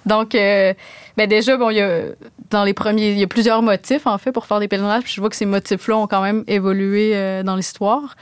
Donc, 0.06 0.36
euh, 0.36 0.74
ben 1.18 1.28
déjà, 1.28 1.58
bon, 1.58 1.70
il 1.70 1.78
y 1.78 1.82
a, 1.82 2.04
dans 2.50 2.64
les 2.64 2.74
premiers, 2.74 3.12
il 3.12 3.20
y 3.20 3.24
a 3.24 3.28
plusieurs 3.28 3.62
motifs, 3.62 4.08
en 4.08 4.18
fait, 4.18 4.32
pour 4.32 4.46
faire 4.46 4.60
des 4.60 4.70
pèlerinages. 4.70 5.04
Puis 5.04 5.14
je 5.14 5.20
vois 5.20 5.30
que 5.30 5.36
ces 5.36 5.46
motifs-là 5.46 5.98
ont 5.98 6.08
quand 6.08 6.22
même 6.22 6.44
évolué 6.48 7.44
dans 7.44 7.56
l'histoire. 7.56 8.16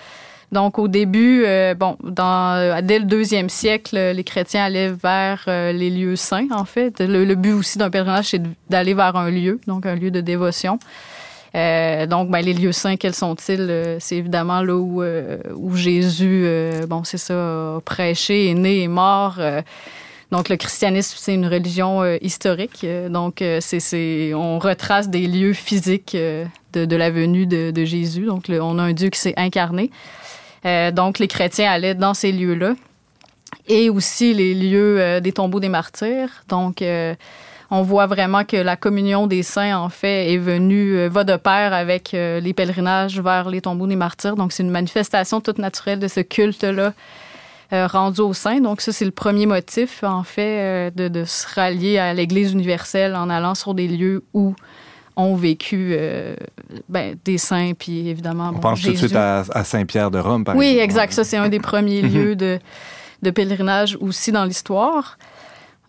Donc, 0.52 0.80
au 0.80 0.90
début, 0.90 1.46
bon, 1.78 1.96
dans, 2.04 2.84
dès 2.84 3.00
le 3.00 3.06
deuxième 3.06 3.48
siècle, 3.48 3.96
les 3.96 4.24
chrétiens 4.26 4.66
allaient 4.66 4.90
vers 4.92 5.44
les 5.48 5.90
lieux 5.90 6.18
saints, 6.18 6.50
en 6.52 6.66
fait. 6.66 7.00
Le, 7.00 7.24
le 7.24 7.36
but 7.36 7.54
aussi 7.54 7.78
d'un 7.78 7.90
pèlerinage, 7.90 8.30
c'est 8.30 8.42
d'aller 8.70 8.94
vers 8.94 9.16
un 9.16 9.30
lieu, 9.30 9.62
donc 9.68 9.86
un 9.86 9.96
lieu 9.96 10.12
de 10.12 10.20
dévotion. 10.20 10.80
Euh, 11.54 12.06
donc, 12.06 12.30
ben, 12.30 12.40
les 12.42 12.54
lieux 12.54 12.72
saints, 12.72 12.96
quels 12.96 13.14
sont-ils? 13.14 13.60
Euh, 13.60 13.98
c'est 14.00 14.16
évidemment 14.16 14.62
là 14.62 14.76
où, 14.76 15.02
euh, 15.02 15.38
où 15.56 15.76
Jésus, 15.76 16.48
bon, 16.88 17.04
c'est 17.04 17.18
ça, 17.18 17.34
a 17.34 17.82
prêché, 17.84 18.50
est 18.50 18.54
né, 18.54 18.84
est 18.84 18.88
mort. 18.88 19.40
donc, 20.32 20.50
le 20.50 20.56
christianisme, 20.56 21.16
c'est 21.18 21.34
une 21.34 21.48
religion 21.48 22.04
historique. 22.22 22.86
donc, 23.10 23.44
c'est, 23.60 24.34
on 24.34 24.60
retrace 24.60 25.10
des 25.10 25.28
lieux 25.28 25.54
physiques 25.54 26.16
de, 26.16 26.86
de, 26.86 26.96
la 26.96 27.10
venue 27.10 27.46
de, 27.46 27.72
de 27.72 27.86
Jésus. 27.86 28.26
Donc, 28.26 28.46
on 28.50 28.80
a 28.80 28.84
un 28.84 28.94
Dieu 28.94 29.10
qui 29.10 29.20
s'est 29.20 29.36
incarné. 29.38 29.92
donc, 30.94 31.20
les 31.20 31.28
chrétiens 31.28 31.70
allaient 31.70 31.96
dans 31.96 32.14
ces 32.14 32.32
lieux-là. 32.32 32.76
Et 33.68 33.90
aussi 33.90 34.34
les 34.34 34.54
lieux 34.54 35.20
des 35.20 35.34
tombeaux 35.34 35.60
des 35.60 35.70
martyrs. 35.70 36.30
Donc, 36.48 36.82
on 37.74 37.84
voit 37.84 38.06
vraiment 38.06 38.44
que 38.44 38.58
la 38.58 38.76
communion 38.76 39.28
des 39.28 39.44
saints, 39.44 39.78
en 39.78 39.88
fait, 39.88 40.34
est 40.34 40.38
venue, 40.38 40.98
euh, 40.98 41.10
va 41.10 41.24
de 41.24 41.38
pair 41.38 41.74
avec 41.74 42.14
euh, 42.14 42.42
les 42.42 42.54
pèlerinages 42.54 43.20
vers 43.22 43.50
les 43.50 43.62
tombeaux 43.62 43.88
des 43.88 43.96
martyrs. 43.96 44.36
Donc, 44.36 44.52
c'est 44.52 44.62
une 44.62 44.70
manifestation 44.70 45.40
toute 45.40 45.58
naturelle 45.58 46.00
de 46.00 46.10
ce 46.10 46.20
culte-là 46.20 46.94
euh, 47.72 47.88
rendu 47.88 48.20
aux 48.20 48.34
saints. 48.34 48.60
Donc, 48.60 48.82
ça, 48.82 48.92
c'est 48.92 49.06
le 49.06 49.12
premier 49.12 49.46
motif, 49.46 50.04
en 50.04 50.24
fait, 50.24 50.94
de, 50.94 51.24
se 51.24 51.48
rallier 51.56 51.98
à 51.98 52.14
l'Église 52.14 52.52
universelle 52.52 53.16
en 53.16 53.30
allant 53.30 53.56
sur 53.56 53.74
des 53.74 53.88
lieux 53.88 54.26
où 54.34 54.54
ont 55.16 55.36
vécu 55.36 55.96
ben, 56.90 57.16
des 57.24 57.38
saints, 57.38 57.72
puis 57.78 58.10
évidemment. 58.10 58.52
On 58.54 58.60
pense 58.60 58.82
tout 58.82 58.92
de 58.92 58.98
suite 58.98 59.16
à, 59.16 59.64
Saint-Pierre 59.64 60.12
de 60.12 60.20
Rome, 60.20 60.44
par 60.44 60.58
oui, 60.58 60.66
exemple. 60.66 60.78
Oui, 60.78 60.84
exact. 60.84 61.14
Ça, 61.14 61.24
c'est 61.24 61.38
un 61.38 61.48
des 61.48 61.60
premiers 61.60 62.02
lieux 62.02 62.36
de, 62.36 62.60
de 63.22 63.30
pèlerinage 63.30 63.98
aussi 64.02 64.34
dans 64.34 64.44
l'histoire. 64.44 65.18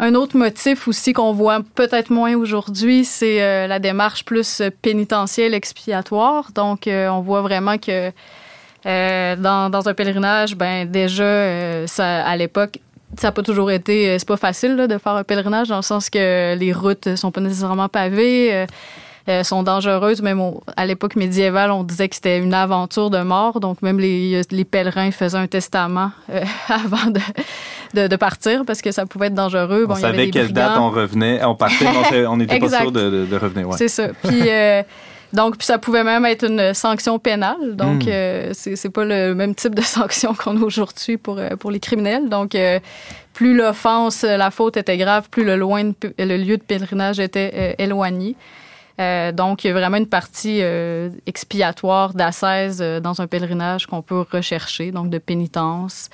Un 0.03 0.17
autre 0.17 0.37
motif 0.37 0.89
aussi 0.89 1.13
qu'on 1.13 1.33
voit 1.33 1.61
peut-être 1.77 2.11
moins 2.11 2.35
aujourd'hui, 2.35 3.05
c'est 3.05 3.41
euh, 3.41 3.69
la 3.69 3.79
démarche 3.79 4.25
plus 4.25 4.61
pénitentielle 4.83 5.55
expiatoire. 5.55 6.51
Donc, 6.57 6.89
euh, 6.89 7.07
on 7.07 7.21
voit 7.21 7.41
vraiment 7.41 7.79
que 7.79 8.11
euh, 8.85 9.37
dans, 9.37 9.89
un 9.89 9.95
pèlerinage, 9.95 10.57
ben 10.57 10.91
déjà, 10.91 11.87
ça, 11.87 12.25
à 12.27 12.37
l'époque, 12.37 12.81
ça 13.17 13.29
n'a 13.29 13.33
pas 13.33 13.43
toujours 13.43 13.71
été, 13.71 14.19
c'est 14.19 14.27
pas 14.27 14.37
facile 14.37 14.77
de 14.77 14.99
faire 14.99 15.13
un 15.13 15.23
pèlerinage 15.23 15.69
dans 15.69 15.77
le 15.77 15.83
sens 15.83 16.11
que 16.11 16.57
les 16.57 16.73
routes 16.73 17.15
sont 17.15 17.31
pas 17.31 17.41
nécessairement 17.41 17.89
pavées. 17.89 18.67
Sont 19.43 19.63
dangereuses. 19.63 20.23
Même 20.23 20.41
à 20.77 20.87
l'époque 20.87 21.17
médiévale, 21.17 21.71
on 21.71 21.85
disait 21.85 22.09
que 22.09 22.15
c'était 22.15 22.39
une 22.39 22.55
aventure 22.55 23.11
de 23.11 23.23
mort. 23.23 23.61
Donc, 23.61 23.83
même 23.83 23.99
les, 23.99 24.43
les 24.51 24.65
pèlerins 24.65 25.11
faisaient 25.11 25.39
un 25.39 25.47
testament 25.47 26.11
avant 26.69 27.11
de, 27.11 27.21
de, 27.95 28.17
partir 28.17 28.65
parce 28.65 28.83
que 28.83 28.93
ça 28.93 29.07
pouvait 29.07 29.27
être 29.27 29.35
dangereux. 29.35 29.87
on 29.89 29.95
savait 29.95 30.31
quelle 30.31 30.53
date 30.53 30.79
on 30.79 30.91
revenait, 30.91 31.45
on 31.45 31.55
partait, 31.55 31.87
mais 32.11 32.27
on 32.27 32.37
n'était 32.37 32.59
pas 32.59 32.69
sûr 32.69 32.93
de, 32.93 33.37
revenir. 33.37 33.69
C'est 33.77 33.89
ça. 33.89 34.09
Puis, 34.23 34.49
euh, 34.49 34.83
donc, 35.33 35.57
puis 35.57 35.67
ça 35.67 35.79
pouvait 35.79 36.05
même 36.05 36.25
être 36.27 36.45
une 36.45 36.75
sanction 36.75 37.19
pénale. 37.19 37.77
Donc, 37.77 38.05
hmm. 38.05 38.09
euh, 38.09 38.51
c'est 38.55 38.93
pas 38.93 39.05
le 39.05 39.35
même 39.35 39.55
type 39.55 39.75
de 39.75 39.83
sanction 39.83 40.35
qu'on 40.35 40.61
a 40.61 40.65
aujourd'hui 40.65 41.17
pour, 41.17 41.39
euh, 41.39 41.51
pour 41.59 41.71
les 41.71 41.81
criminels. 41.81 42.29
Donc, 42.29 42.57
plus 43.33 43.57
l'offense, 43.57 44.23
la 44.23 44.51
faute 44.51 44.77
était 44.77 44.99
grave, 44.99 45.29
plus 45.31 45.45
le, 45.45 45.57
loin 45.57 45.93
le 46.19 46.37
lieu 46.37 46.57
de 46.57 46.63
pèlerinage 46.63 47.19
était 47.19 47.75
éloigné. 47.79 48.37
Donc, 48.99 49.65
il 49.65 49.69
y 49.69 49.71
a 49.71 49.73
vraiment 49.73 49.97
une 49.97 50.07
partie 50.07 50.61
expiatoire 51.27 52.15
d'assaise 52.15 52.79
dans 53.03 53.21
un 53.21 53.27
pèlerinage 53.27 53.87
qu'on 53.87 54.03
peut 54.03 54.25
rechercher, 54.31 54.93
donc 54.93 55.11
de 55.11 55.19
pénitence. 55.19 56.09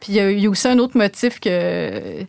Puis 0.00 0.12
il 0.12 0.40
y, 0.40 0.46
a 0.46 0.50
aussi 0.50 0.68
un 0.68 0.78
autre 0.78 0.96
motif 0.96 1.40
que, 1.40 2.24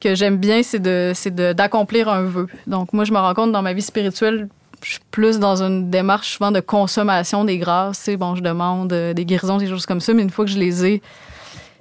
que 0.00 0.14
j'aime 0.14 0.38
bien, 0.38 0.62
c'est 0.62 0.80
d'accomplir 1.28 2.08
un 2.08 2.22
vœu. 2.22 2.46
Donc 2.66 2.92
moi, 2.92 3.04
je 3.04 3.12
me 3.12 3.18
rends 3.18 3.34
compte 3.34 3.52
dans 3.52 3.62
ma 3.62 3.72
vie 3.72 3.82
spirituelle, 3.82 4.48
je 4.82 4.92
suis 4.92 5.00
plus 5.10 5.38
dans 5.38 5.62
une 5.62 5.90
démarche 5.90 6.34
souvent 6.34 6.50
de 6.50 6.60
consommation 6.60 7.44
des 7.44 7.58
grâces. 7.58 8.08
bon, 8.18 8.34
je 8.34 8.42
demande 8.42 8.92
euh, 8.92 9.12
des 9.12 9.24
guérisons, 9.24 9.58
des 9.58 9.68
choses 9.68 9.86
comme 9.86 10.00
ça, 10.00 10.14
mais 10.14 10.22
une 10.22 10.30
fois 10.30 10.44
que 10.44 10.50
je 10.50 10.58
les 10.58 10.86
ai, 10.86 11.02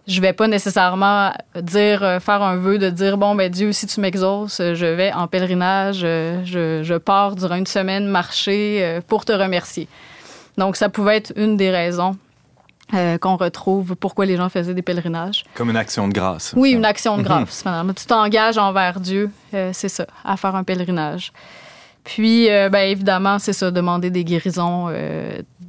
je 0.09 0.21
vais 0.21 0.33
pas 0.33 0.47
nécessairement 0.47 1.31
dire 1.55 2.03
euh, 2.03 2.19
faire 2.19 2.41
un 2.41 2.57
vœu 2.57 2.77
de 2.77 2.89
dire 2.89 3.17
bon 3.17 3.35
ben 3.35 3.49
Dieu 3.49 3.71
si 3.71 3.87
tu 3.87 4.01
m'exauces 4.01 4.57
je 4.59 4.85
vais 4.85 5.13
en 5.13 5.27
pèlerinage 5.27 6.01
euh, 6.03 6.41
je, 6.43 6.83
je, 6.83 6.95
pars 6.95 7.35
durant 7.35 7.55
une 7.55 7.67
semaine 7.67 8.07
marcher 8.07 8.99
pour 9.07 9.23
te 9.23 9.31
remercier 9.31 9.87
donc 10.57 10.75
ça 10.75 10.89
pouvait 10.89 11.17
être 11.17 11.33
une 11.35 11.55
des 11.55 11.71
raisons 11.71 12.17
euh, 12.95 13.19
qu'on 13.19 13.35
retrouve 13.35 13.95
pourquoi 13.95 14.25
les 14.25 14.35
gens 14.35 14.49
faisaient 14.49 14.73
des 14.73 14.81
pèlerinages. 14.81 15.43
Comme 15.53 15.69
une 15.69 15.77
action 15.77 16.07
de 16.07 16.13
grâce. 16.13 16.55
Oui, 16.57 16.71
une 16.71 16.85
action 16.85 17.19
de 17.19 17.21
grâce. 17.21 17.63
Tu 17.95 18.05
t'engages 18.07 18.57
envers 18.57 18.99
Dieu, 18.99 19.29
euh, 19.53 19.69
c'est 19.73 19.89
ça, 19.89 20.07
à 20.25 20.37
faire 20.37 20.55
un 20.55 20.63
pèlerinage. 20.63 21.31
Puis, 22.03 22.49
euh, 22.49 22.69
ben, 22.69 22.89
évidemment, 22.89 23.37
c'est 23.37 23.53
ça, 23.53 23.69
demander 23.69 24.09
des 24.09 24.23
guérisons, 24.23 24.91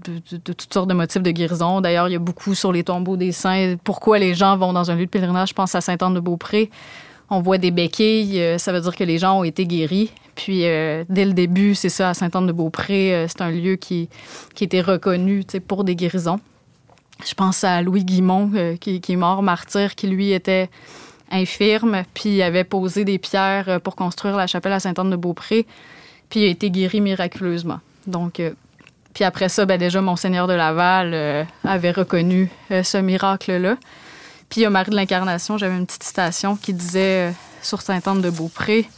de, 0.04 0.36
toutes 0.36 0.72
sortes 0.72 0.88
de 0.88 0.94
motifs 0.94 1.22
de 1.22 1.30
guérison. 1.30 1.80
D'ailleurs, 1.80 2.08
il 2.08 2.12
y 2.12 2.16
a 2.16 2.20
beaucoup 2.20 2.54
sur 2.54 2.72
les 2.72 2.84
tombeaux 2.84 3.16
des 3.16 3.32
saints. 3.32 3.76
Pourquoi 3.82 4.18
les 4.18 4.34
gens 4.34 4.56
vont 4.56 4.72
dans 4.72 4.90
un 4.90 4.96
lieu 4.96 5.06
de 5.06 5.10
pèlerinage? 5.10 5.50
Je 5.50 5.54
pense 5.54 5.74
à 5.74 5.80
Sainte-Anne-de-Beaupré. 5.80 6.70
On 7.30 7.40
voit 7.40 7.58
des 7.58 7.70
béquilles, 7.70 8.58
ça 8.58 8.72
veut 8.72 8.80
dire 8.80 8.96
que 8.96 9.04
les 9.04 9.18
gens 9.18 9.38
ont 9.38 9.44
été 9.44 9.64
guéris. 9.64 10.10
Puis, 10.34 10.62
dès 10.62 11.24
le 11.24 11.32
début, 11.32 11.76
c'est 11.76 11.88
ça, 11.88 12.10
à 12.10 12.14
Sainte-Anne-de-Beaupré, 12.14 13.26
c'est 13.28 13.40
un 13.40 13.52
lieu 13.52 13.76
qui, 13.76 14.08
qui 14.56 14.64
était 14.64 14.80
reconnu 14.80 15.44
pour 15.68 15.84
des 15.84 15.94
guérisons. 15.94 16.40
Je 17.24 17.34
pense 17.34 17.64
à 17.64 17.82
Louis 17.82 18.04
Guimont, 18.04 18.50
euh, 18.54 18.76
qui, 18.76 19.00
est 19.06 19.16
mort 19.16 19.42
martyr, 19.42 19.94
qui 19.94 20.06
lui 20.06 20.32
était 20.32 20.70
infirme, 21.30 22.02
puis 22.14 22.42
avait 22.42 22.64
posé 22.64 23.04
des 23.04 23.18
pierres 23.18 23.68
euh, 23.68 23.78
pour 23.78 23.96
construire 23.96 24.36
la 24.36 24.46
chapelle 24.46 24.72
à 24.72 24.80
Sainte-Anne-de-Beaupré, 24.80 25.66
puis 26.28 26.44
a 26.44 26.48
été 26.48 26.70
guéri 26.70 27.00
miraculeusement. 27.00 27.80
Donc, 28.06 28.40
euh, 28.40 28.52
puis 29.14 29.24
après 29.24 29.48
ça, 29.48 29.66
ben 29.66 29.78
déjà, 29.78 30.00
Monseigneur 30.00 30.46
de 30.46 30.54
Laval 30.54 31.46
avait 31.64 31.90
reconnu 31.90 32.50
ce 32.70 32.98
miracle-là. 32.98 33.76
Puis 34.48 34.60
il 34.60 34.64
y 34.64 34.66
a 34.66 34.70
Marie 34.70 34.90
de 34.90 34.96
l'Incarnation, 34.96 35.58
j'avais 35.58 35.76
une 35.76 35.86
petite 35.86 36.02
citation 36.02 36.56
qui 36.56 36.72
disait 36.72 37.32
sur 37.62 37.82
Sainte-Anne-de-Beaupré, 37.82 38.88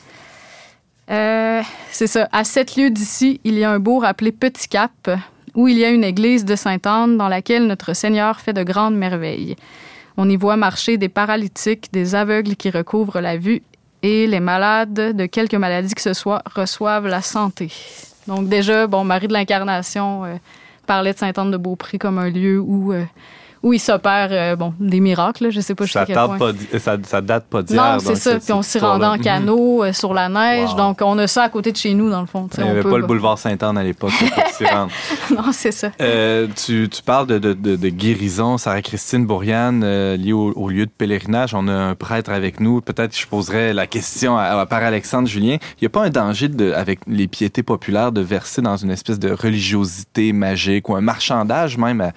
c'est 1.08 2.06
ça, 2.06 2.28
à 2.32 2.44
sept 2.44 2.76
lieues 2.76 2.90
d'ici, 2.90 3.40
il 3.44 3.58
y 3.58 3.64
a 3.64 3.70
un 3.70 3.78
bourg 3.78 4.04
appelé 4.04 4.32
Petit 4.32 4.68
Cap, 4.68 5.10
où 5.54 5.68
il 5.68 5.76
y 5.76 5.84
a 5.84 5.90
une 5.90 6.04
église 6.04 6.46
de 6.46 6.56
Sainte-Anne 6.56 7.18
dans 7.18 7.28
laquelle 7.28 7.66
notre 7.66 7.92
Seigneur 7.92 8.40
fait 8.40 8.54
de 8.54 8.62
grandes 8.62 8.96
merveilles. 8.96 9.56
On 10.16 10.28
y 10.30 10.36
voit 10.36 10.56
marcher 10.56 10.96
des 10.96 11.10
paralytiques, 11.10 11.92
des 11.92 12.14
aveugles 12.14 12.56
qui 12.56 12.70
recouvrent 12.70 13.20
la 13.20 13.36
vue 13.36 13.62
et 14.02 14.26
les 14.26 14.40
malades 14.40 15.14
de 15.14 15.26
quelque 15.26 15.56
maladie 15.56 15.94
que 15.94 16.00
ce 16.00 16.14
soit 16.14 16.42
reçoivent 16.54 17.06
la 17.06 17.20
santé. 17.20 17.70
Donc 18.26 18.48
déjà, 18.48 18.86
bon, 18.86 19.04
Marie 19.04 19.28
de 19.28 19.32
l'Incarnation 19.32 20.24
euh, 20.24 20.36
parlait 20.86 21.12
de 21.12 21.18
Sainte-Anne 21.18 21.50
de 21.50 21.56
Beaupré 21.56 21.98
comme 21.98 22.18
un 22.18 22.30
lieu 22.30 22.60
où, 22.60 22.92
euh, 22.92 23.04
où 23.62 23.72
il 23.72 23.78
s'opère 23.78 24.56
bon, 24.56 24.74
des 24.80 25.00
miracles. 25.00 25.50
Je 25.50 25.60
sais 25.60 25.74
pas 25.74 25.86
ça 25.86 26.04
jusqu'à 26.04 26.06
quel 26.06 26.38
point. 26.38 26.38
Pas, 26.38 26.78
ça, 26.78 26.96
ça 27.04 27.20
date 27.20 27.44
pas 27.46 27.62
d'hier. 27.62 27.94
Non, 27.94 27.98
c'est 28.00 28.16
ça. 28.16 28.38
Puis 28.38 28.52
on 28.52 28.62
s'y 28.62 28.78
rendait 28.78 29.06
en 29.06 29.18
canot 29.18 29.92
sur 29.92 30.14
la 30.14 30.28
neige. 30.28 30.74
Donc, 30.74 31.00
on 31.02 31.18
a 31.18 31.26
ça 31.26 31.44
à 31.44 31.48
côté 31.48 31.72
de 31.72 31.76
chez 31.76 31.94
nous, 31.94 32.10
dans 32.10 32.20
le 32.20 32.26
fond. 32.26 32.48
Il 32.58 32.64
n'y 32.64 32.70
avait 32.70 32.82
pas 32.82 32.98
le 32.98 33.06
boulevard 33.06 33.38
Sainte-Anne 33.38 33.78
à 33.78 33.82
l'époque 33.82 34.12
pour 34.18 34.46
s'y 34.48 34.66
rendre. 34.66 34.90
non, 35.30 35.52
c'est 35.52 35.72
ça. 35.72 35.90
tu, 36.56 36.88
tu, 36.88 37.02
parles 37.02 37.26
de, 37.26 37.38
de, 37.38 37.52
de, 37.54 37.88
guérison, 37.88 38.58
Sarah-Christine 38.58 39.26
Bourriane, 39.26 39.84
liée 40.14 40.32
au, 40.32 40.68
lieu 40.68 40.86
de 40.86 40.90
pèlerinage. 40.90 41.54
On 41.54 41.68
a 41.68 41.72
un 41.72 41.94
prêtre 41.94 42.30
avec 42.30 42.60
nous. 42.60 42.80
Peut-être 42.80 43.16
je 43.16 43.26
poserais 43.26 43.72
la 43.72 43.86
question 43.86 44.36
à, 44.36 44.44
à 44.44 44.66
Père 44.66 44.82
Alexandre 44.82 45.28
Julien. 45.28 45.58
Il 45.76 45.82
n'y 45.82 45.86
a 45.86 45.90
pas 45.90 46.04
un 46.04 46.10
danger, 46.10 46.48
de, 46.48 46.72
avec 46.72 47.00
les 47.06 47.28
piétés 47.28 47.62
populaires, 47.62 48.12
de 48.12 48.20
verser 48.20 48.62
dans 48.62 48.76
une 48.76 48.90
espèce 48.90 49.18
de 49.18 49.30
religiosité 49.30 50.32
magique 50.32 50.88
ou 50.88 50.96
un 50.96 51.00
marchandage 51.00 51.78
même 51.78 52.12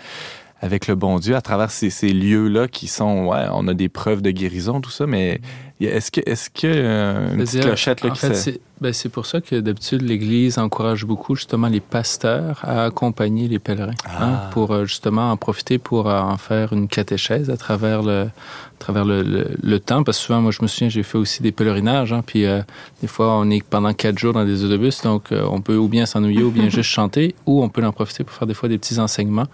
avec 0.65 0.87
le 0.87 0.95
bon 0.95 1.19
Dieu 1.19 1.35
à 1.35 1.41
travers 1.41 1.69
ces, 1.69 1.91
ces 1.91 2.09
lieux-là 2.09 2.67
qui 2.67 2.87
sont, 2.87 3.27
ouais, 3.27 3.45
on 3.53 3.67
a 3.67 3.75
des 3.75 3.87
preuves 3.87 4.23
de 4.23 4.31
guérison, 4.31 4.81
tout 4.81 4.89
ça, 4.89 5.05
mais 5.05 5.39
est-ce 5.79 6.09
que, 6.09 6.21
est-ce 6.25 6.49
que 6.49 6.65
euh, 6.65 7.33
une 7.33 7.39
petite 7.39 7.61
clochette 7.61 8.01
là, 8.01 8.11
en 8.11 8.15
fait, 8.15 8.33
c'est, 8.33 8.59
ben, 8.81 8.93
c'est 8.93 9.09
pour 9.09 9.27
ça 9.27 9.41
que 9.41 9.59
d'habitude 9.59 10.01
l'Église 10.01 10.57
encourage 10.57 11.05
beaucoup 11.05 11.35
justement 11.35 11.67
les 11.67 11.81
pasteurs 11.81 12.61
à 12.63 12.85
accompagner 12.85 13.47
les 13.47 13.59
pèlerins, 13.59 13.91
hein, 14.07 14.19
ah. 14.19 14.49
pour 14.51 14.71
euh, 14.71 14.85
justement 14.85 15.31
en 15.31 15.37
profiter 15.37 15.77
pour 15.77 16.09
euh, 16.09 16.19
en 16.19 16.37
faire 16.37 16.73
une 16.73 16.87
catéchèse 16.87 17.51
à 17.51 17.57
travers 17.57 18.01
le, 18.01 18.21
à 18.21 18.79
travers 18.79 19.05
le, 19.05 19.21
le, 19.61 19.79
temps, 19.79 20.03
parce 20.03 20.17
que 20.17 20.23
souvent, 20.23 20.41
moi 20.41 20.51
je 20.51 20.63
me 20.63 20.67
souviens, 20.67 20.89
j'ai 20.89 21.03
fait 21.03 21.19
aussi 21.19 21.43
des 21.43 21.51
pèlerinages, 21.51 22.11
hein, 22.11 22.23
puis 22.25 22.45
des 23.01 23.07
fois 23.07 23.37
on 23.37 23.51
est 23.51 23.63
pendant 23.63 23.93
quatre 23.93 24.17
jours 24.17 24.33
dans 24.33 24.45
des 24.45 24.63
autobus, 24.63 25.01
donc 25.01 25.29
on 25.31 25.61
peut 25.61 25.77
ou 25.77 25.87
bien 25.87 26.07
s'ennuyer 26.07 26.41
ou 26.41 26.49
bien 26.49 26.69
juste 26.69 26.89
chanter, 26.89 27.35
ou 27.45 27.63
on 27.63 27.69
peut 27.69 27.85
en 27.85 27.91
profiter 27.91 28.23
pour 28.23 28.35
faire 28.35 28.47
des 28.47 28.55
fois 28.55 28.69
des 28.69 28.79
petits 28.79 28.99
enseignements. 28.99 29.47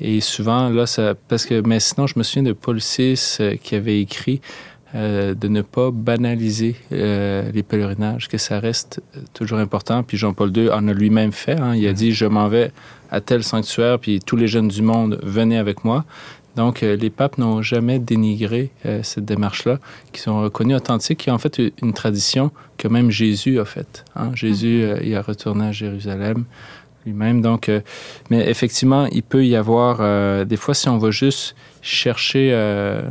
Et 0.00 0.20
souvent, 0.20 0.68
là, 0.68 0.86
ça, 0.86 1.14
parce 1.28 1.46
que, 1.46 1.60
mais 1.66 1.80
sinon, 1.80 2.06
je 2.06 2.14
me 2.16 2.22
souviens 2.22 2.42
de 2.42 2.52
Paul 2.52 2.78
VI 2.78 3.18
euh, 3.40 3.56
qui 3.56 3.74
avait 3.74 4.00
écrit 4.00 4.40
euh, 4.94 5.34
de 5.34 5.48
ne 5.48 5.62
pas 5.62 5.90
banaliser 5.90 6.76
euh, 6.92 7.50
les 7.52 7.62
pèlerinages, 7.62 8.28
que 8.28 8.38
ça 8.38 8.60
reste 8.60 9.00
toujours 9.32 9.58
important. 9.58 10.02
Puis 10.02 10.16
Jean-Paul 10.16 10.56
II 10.56 10.70
en 10.70 10.86
a 10.88 10.92
lui-même 10.92 11.32
fait. 11.32 11.58
Hein. 11.58 11.74
Il 11.74 11.86
a 11.86 11.92
dit, 11.92 12.12
je 12.12 12.26
m'en 12.26 12.48
vais 12.48 12.72
à 13.10 13.20
tel 13.20 13.42
sanctuaire, 13.42 13.98
puis 13.98 14.20
tous 14.20 14.36
les 14.36 14.48
jeunes 14.48 14.68
du 14.68 14.82
monde 14.82 15.18
venaient 15.22 15.58
avec 15.58 15.84
moi. 15.84 16.04
Donc, 16.56 16.80
les 16.80 17.10
papes 17.10 17.36
n'ont 17.36 17.60
jamais 17.60 17.98
dénigré 17.98 18.70
cette 19.02 19.26
démarche-là, 19.26 19.78
qui 20.12 20.22
sont 20.22 20.40
reconnus 20.40 20.78
authentiques, 20.78 21.18
qui 21.18 21.28
est 21.28 21.32
en 21.32 21.36
fait 21.36 21.60
une 21.82 21.92
tradition 21.92 22.50
que 22.78 22.88
même 22.88 23.10
Jésus 23.10 23.60
a 23.60 23.66
faite. 23.66 24.06
Hein. 24.16 24.30
Jésus, 24.34 24.86
il 25.04 25.14
a 25.14 25.20
retourné 25.20 25.66
à 25.66 25.72
Jérusalem 25.72 26.46
lui-même. 27.06 27.40
Donc, 27.40 27.68
euh, 27.68 27.80
mais 28.30 28.48
effectivement, 28.48 29.06
il 29.06 29.22
peut 29.22 29.46
y 29.46 29.56
avoir 29.56 29.98
euh, 30.00 30.44
des 30.44 30.56
fois 30.56 30.74
si 30.74 30.88
on 30.88 30.98
va 30.98 31.10
juste 31.10 31.56
chercher 31.80 32.50
euh, 32.52 33.02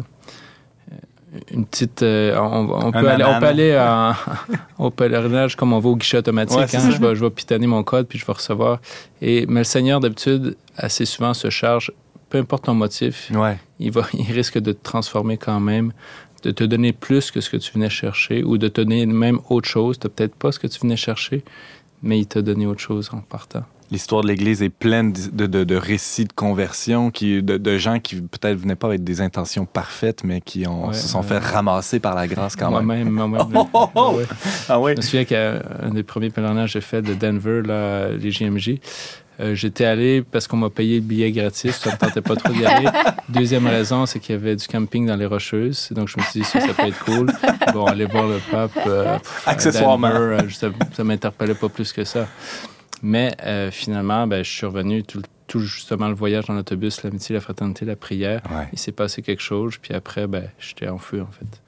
une 1.51 1.65
petite, 1.65 2.01
on, 2.01 2.91
peut 2.91 3.09
aller, 3.09 3.23
on, 3.25 3.39
peut 3.39 3.45
aller, 3.45 4.13
au 4.77 4.91
pèlerinage 4.91 5.55
comme 5.55 5.73
on 5.73 5.79
va 5.79 5.89
au 5.89 5.95
guichet 5.95 6.17
automatique. 6.17 6.57
Hein. 6.57 6.91
je, 6.91 7.01
vais, 7.01 7.15
je 7.15 7.23
vais 7.23 7.29
pitonner 7.29 7.67
mon 7.67 7.83
code 7.83 8.07
puis 8.07 8.19
je 8.19 8.25
vais 8.25 8.33
recevoir. 8.33 8.79
Et 9.21 9.45
mais 9.47 9.61
le 9.61 9.65
Seigneur 9.65 9.99
d'habitude 9.99 10.55
assez 10.77 11.05
souvent 11.05 11.33
se 11.33 11.49
charge, 11.49 11.91
peu 12.29 12.37
importe 12.37 12.65
ton 12.65 12.73
motif, 12.73 13.31
ouais. 13.33 13.57
il 13.79 13.91
va, 13.91 14.03
il 14.13 14.31
risque 14.31 14.59
de 14.59 14.71
te 14.71 14.83
transformer 14.83 15.37
quand 15.37 15.59
même 15.59 15.91
de 16.45 16.51
te 16.51 16.63
donner 16.63 16.93
plus 16.93 17.31
que 17.31 17.41
ce 17.41 17.49
que 17.49 17.57
tu 17.57 17.71
venais 17.73 17.89
chercher 17.89 18.43
ou 18.43 18.59
de 18.59 18.67
te 18.67 18.79
donner 18.79 19.07
même 19.07 19.39
autre 19.49 19.67
chose. 19.67 19.97
Tu 19.97 20.07
peut-être 20.07 20.35
pas 20.35 20.51
ce 20.51 20.59
que 20.59 20.67
tu 20.67 20.79
venais 20.79 20.95
chercher, 20.95 21.43
mais 22.03 22.19
il 22.19 22.27
t'a 22.27 22.43
donné 22.43 22.67
autre 22.67 22.81
chose 22.81 23.09
en 23.11 23.21
partant 23.21 23.63
l'histoire 23.95 24.23
de 24.23 24.27
l'Église 24.27 24.61
est 24.61 24.69
pleine 24.69 25.13
de, 25.13 25.47
de, 25.47 25.63
de, 25.63 25.75
récits 25.75 26.25
de 26.25 26.33
conversion, 26.33 27.11
qui, 27.11 27.41
de, 27.41 27.55
de 27.55 27.77
gens 27.77 27.99
qui 27.99 28.17
peut-être 28.17 28.57
venaient 28.57 28.75
pas 28.75 28.87
avec 28.87 29.05
des 29.05 29.21
intentions 29.21 29.65
parfaites, 29.65 30.25
mais 30.25 30.41
qui 30.41 30.67
ont, 30.67 30.91
se 30.91 31.07
sont 31.07 31.23
fait 31.23 31.37
ramasser 31.37 32.01
par 32.01 32.13
la 32.13 32.27
grâce 32.27 32.57
quand 32.57 32.71
même. 32.71 32.85
Moi-même, 32.85 33.09
moi-même. 33.09 33.47
Oh, 33.55 33.69
oh, 33.73 33.89
oh! 33.95 34.19
Ah 34.67 34.79
Je 34.85 34.97
me 34.97 35.01
souviens 35.01 35.23
qu'un 35.23 35.61
des 35.93 36.03
premiers 36.03 36.29
pèlerinages 36.29 36.73
que 36.73 36.79
j'ai 36.79 36.85
fait 36.85 37.01
de 37.01 37.13
Denver, 37.13 37.61
là, 37.61 38.09
les 38.09 38.31
JMJ, 38.31 38.79
euh, 39.39 39.55
j'étais 39.55 39.85
allé 39.85 40.23
parce 40.23 40.47
qu'on 40.47 40.57
m'a 40.57 40.69
payé 40.69 40.95
le 40.95 41.01
billet 41.01 41.31
gratis, 41.31 41.75
ça 41.75 41.89
ne 41.89 41.95
me 41.95 41.99
tentait 41.99 42.21
pas 42.21 42.35
trop 42.35 42.53
d'y 42.53 42.65
aller. 42.65 42.87
Deuxième 43.29 43.65
raison, 43.65 44.05
c'est 44.05 44.19
qu'il 44.19 44.35
y 44.35 44.37
avait 44.37 44.57
du 44.57 44.67
camping 44.67 45.07
dans 45.07 45.15
les 45.15 45.25
Rocheuses, 45.25 45.89
donc 45.91 46.09
je 46.09 46.17
me 46.17 46.23
suis 46.23 46.41
dit 46.41 46.45
ça, 46.45 46.59
ça 46.59 46.73
peut 46.73 46.87
être 46.87 47.03
cool. 47.05 47.31
Bon, 47.73 47.85
aller 47.85 48.05
voir 48.05 48.27
le 48.27 48.39
pape. 48.51 48.77
Euh, 48.87 49.17
Accessoirement. 49.45 50.09
Denver, 50.09 50.43
euh, 50.43 50.49
ça, 50.49 50.67
ça 50.93 51.03
m'interpellait 51.03 51.55
pas 51.55 51.69
plus 51.69 51.93
que 51.93 52.03
ça. 52.03 52.27
Mais 53.01 53.35
euh, 53.43 53.71
finalement, 53.71 54.27
ben, 54.27 54.43
je 54.43 54.49
suis 54.49 54.65
revenu 54.65 55.03
tout, 55.03 55.21
justement 55.59 56.07
le 56.07 56.15
voyage 56.15 56.45
dans 56.45 56.53
l'autobus, 56.53 57.03
l'amitié, 57.03 57.35
la 57.35 57.41
fraternité, 57.41 57.85
la 57.85 57.95
prière. 57.95 58.41
Il 58.73 58.79
s'est 58.79 58.91
passé 58.91 59.21
quelque 59.21 59.41
chose, 59.41 59.77
puis 59.77 59.93
après, 59.93 60.27
ben, 60.27 60.49
j'étais 60.59 60.87
en 60.87 60.97
feu, 60.97 61.21
en 61.21 61.31
fait. 61.31 61.61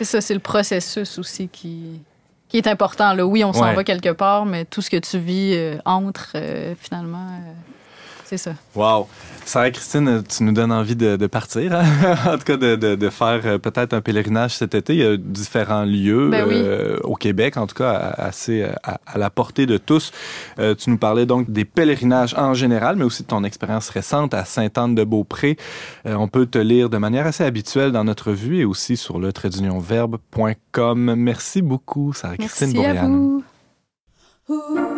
Et 0.00 0.04
ça, 0.04 0.20
c'est 0.20 0.34
le 0.34 0.40
processus 0.40 1.18
aussi 1.18 1.48
qui, 1.48 2.00
qui 2.48 2.56
est 2.56 2.66
important. 2.66 3.12
Là. 3.14 3.26
Oui, 3.26 3.44
on 3.44 3.52
s'en 3.52 3.74
va 3.74 3.84
quelque 3.84 4.12
part, 4.12 4.46
mais 4.46 4.64
tout 4.64 4.82
ce 4.82 4.90
que 4.90 4.96
tu 4.96 5.18
vis 5.18 5.54
euh, 5.54 5.76
entre, 5.84 6.32
euh, 6.36 6.74
finalement, 6.80 7.28
c'est 8.28 8.36
ça. 8.36 8.52
Wow. 8.74 9.08
Sarah-Christine, 9.46 10.22
tu 10.28 10.42
nous 10.42 10.52
donnes 10.52 10.72
envie 10.72 10.94
de, 10.94 11.26
partir, 11.26 11.72
hein? 11.72 11.84
en 12.26 12.36
tout 12.36 12.44
cas 12.44 12.58
de, 12.58 12.76
de, 12.76 13.08
faire 13.08 13.40
euh, 13.46 13.58
peut-être 13.58 13.94
un 13.94 14.02
pèlerinage 14.02 14.56
cet 14.56 14.74
été. 14.74 14.94
Il 14.94 14.98
y 14.98 15.06
a 15.06 15.16
différents 15.16 15.84
lieux 15.84 16.28
ben 16.28 16.46
euh, 16.46 16.98
au 17.04 17.14
Québec, 17.14 17.56
en 17.56 17.66
tout 17.66 17.74
cas 17.74 17.92
assez 17.92 18.66
à, 18.82 18.98
la 19.16 19.30
portée 19.30 19.64
de 19.64 19.78
tous. 19.78 20.12
Euh, 20.58 20.74
tu 20.74 20.90
nous 20.90 20.98
parlais 20.98 21.24
donc 21.24 21.50
des 21.50 21.64
pèlerinages 21.64 22.34
en 22.34 22.52
général, 22.52 22.96
mais 22.96 23.04
aussi 23.04 23.22
de 23.22 23.28
ton 23.28 23.42
expérience 23.44 23.88
récente 23.88 24.34
à 24.34 24.44
Sainte-Anne-de-Beaupré. 24.44 25.56
on 26.04 26.28
peut 26.28 26.44
te 26.44 26.58
lire 26.58 26.90
de 26.90 26.98
manière 26.98 27.26
assez 27.26 27.44
habituelle 27.44 27.92
dans 27.92 28.04
notre 28.04 28.32
vue 28.32 28.58
et 28.58 28.64
aussi 28.66 28.98
sur 28.98 29.18
le 29.18 29.32
tradeunionverbe.com. 29.32 31.14
Merci 31.14 31.62
beaucoup, 31.62 32.12
Sarah-Christine 32.12 32.74
Bourriane. 32.74 33.42
I 34.50 34.97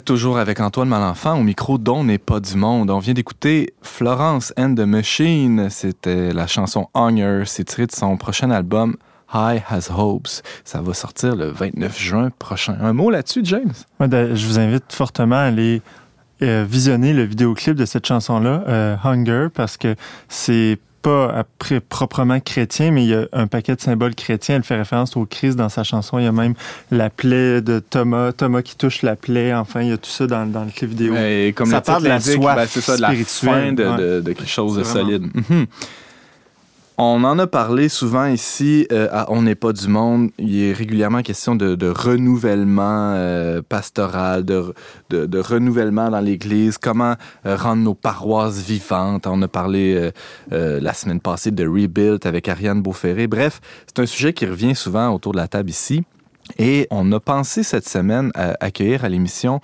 Toujours 0.00 0.38
avec 0.38 0.60
Antoine 0.60 0.88
Malenfant 0.88 1.38
au 1.38 1.42
micro 1.42 1.78
dont 1.78 2.04
n'est 2.04 2.18
pas 2.18 2.40
du 2.40 2.56
monde. 2.56 2.90
On 2.90 2.98
vient 2.98 3.14
d'écouter 3.14 3.74
Florence 3.82 4.52
and 4.58 4.74
the 4.74 4.80
Machine. 4.80 5.68
C'était 5.70 6.32
la 6.32 6.46
chanson 6.46 6.88
Honor. 6.94 7.46
C'est 7.46 7.64
tiré 7.64 7.86
de 7.86 7.92
son 7.92 8.16
prochain 8.16 8.50
album 8.50 8.96
High 9.32 9.62
Has 9.68 9.90
Hopes. 9.96 10.42
Ça 10.64 10.80
va 10.80 10.94
sortir 10.94 11.36
le 11.36 11.50
29 11.50 11.98
juin 11.98 12.30
prochain. 12.38 12.76
Un 12.80 12.92
mot 12.92 13.10
là-dessus, 13.10 13.40
James? 13.44 13.72
je 14.00 14.46
vous 14.46 14.58
invite 14.58 14.92
fortement 14.92 15.36
à 15.36 15.40
aller 15.40 15.82
euh, 16.42 16.64
visionner 16.68 17.12
le 17.12 17.24
vidéoclip 17.24 17.74
de 17.74 17.84
cette 17.84 18.06
chanson-là, 18.06 18.62
euh, 18.68 18.96
Hunger, 19.02 19.48
parce 19.52 19.76
que 19.76 19.96
c'est 20.28 20.78
pas 21.08 21.32
après, 21.34 21.80
proprement 21.80 22.40
chrétien, 22.40 22.90
mais 22.90 23.04
il 23.04 23.10
y 23.10 23.14
a 23.14 23.26
un 23.32 23.46
paquet 23.46 23.74
de 23.74 23.80
symboles 23.80 24.14
chrétiens. 24.14 24.56
Elle 24.56 24.62
fait 24.62 24.76
référence 24.76 25.16
au 25.16 25.24
Christ 25.24 25.56
dans 25.56 25.68
sa 25.68 25.84
chanson. 25.84 26.18
Il 26.18 26.24
y 26.24 26.28
a 26.28 26.32
même 26.32 26.54
la 26.90 27.08
plaie 27.10 27.60
de 27.62 27.78
Thomas, 27.78 28.32
Thomas 28.32 28.62
qui 28.62 28.76
touche 28.76 29.02
la 29.02 29.16
plaie. 29.16 29.54
Enfin, 29.54 29.82
il 29.82 29.88
y 29.88 29.92
a 29.92 29.96
tout 29.96 30.10
ça 30.10 30.26
dans, 30.26 30.46
dans 30.46 30.64
le 30.64 30.70
clip 30.70 30.90
vidéo. 30.90 31.14
Et 31.16 31.52
comme 31.56 31.70
ça 31.70 31.80
parle 31.80 32.02
de 32.02 32.08
la 32.08 32.20
soif 32.20 32.56
ben, 32.56 32.66
c'est 32.68 32.80
ça, 32.80 32.96
de 32.96 33.02
la 33.02 33.14
fin 33.14 33.72
de, 33.72 34.20
de, 34.20 34.32
quelque 34.32 34.46
chose 34.46 34.76
de 34.76 34.84
solide. 34.84 35.28
Mhm. 35.34 35.66
On 37.00 37.22
en 37.22 37.38
a 37.38 37.46
parlé 37.46 37.88
souvent 37.88 38.26
ici 38.26 38.88
euh, 38.90 39.06
à 39.12 39.30
On 39.30 39.42
n'est 39.42 39.54
pas 39.54 39.72
du 39.72 39.86
monde. 39.86 40.30
Il 40.36 40.60
est 40.60 40.72
régulièrement 40.72 41.22
question 41.22 41.54
de, 41.54 41.76
de 41.76 41.88
renouvellement 41.88 43.12
euh, 43.14 43.62
pastoral, 43.62 44.44
de, 44.44 44.74
de, 45.08 45.24
de, 45.24 45.38
renouvellement 45.38 46.10
dans 46.10 46.18
l'Église, 46.18 46.76
comment 46.76 47.14
euh, 47.46 47.54
rendre 47.54 47.84
nos 47.84 47.94
paroisses 47.94 48.60
vivantes. 48.62 49.28
On 49.28 49.40
a 49.42 49.48
parlé 49.48 50.10
la 50.50 50.92
semaine 50.92 51.20
passée 51.20 51.52
de 51.52 51.64
Rebuild 51.64 52.26
avec 52.26 52.48
Ariane 52.48 52.82
Beauferré. 52.82 53.28
Bref, 53.28 53.60
c'est 53.86 54.00
un 54.02 54.06
sujet 54.06 54.32
qui 54.32 54.46
revient 54.46 54.74
souvent 54.74 55.14
autour 55.14 55.30
de 55.30 55.36
la 55.36 55.46
table 55.46 55.70
ici. 55.70 56.02
Et 56.58 56.88
on 56.90 57.12
a 57.12 57.20
pensé 57.20 57.62
cette 57.62 57.88
semaine 57.88 58.32
à 58.34 58.56
accueillir 58.60 59.04
à 59.04 59.08
l'émission 59.08 59.60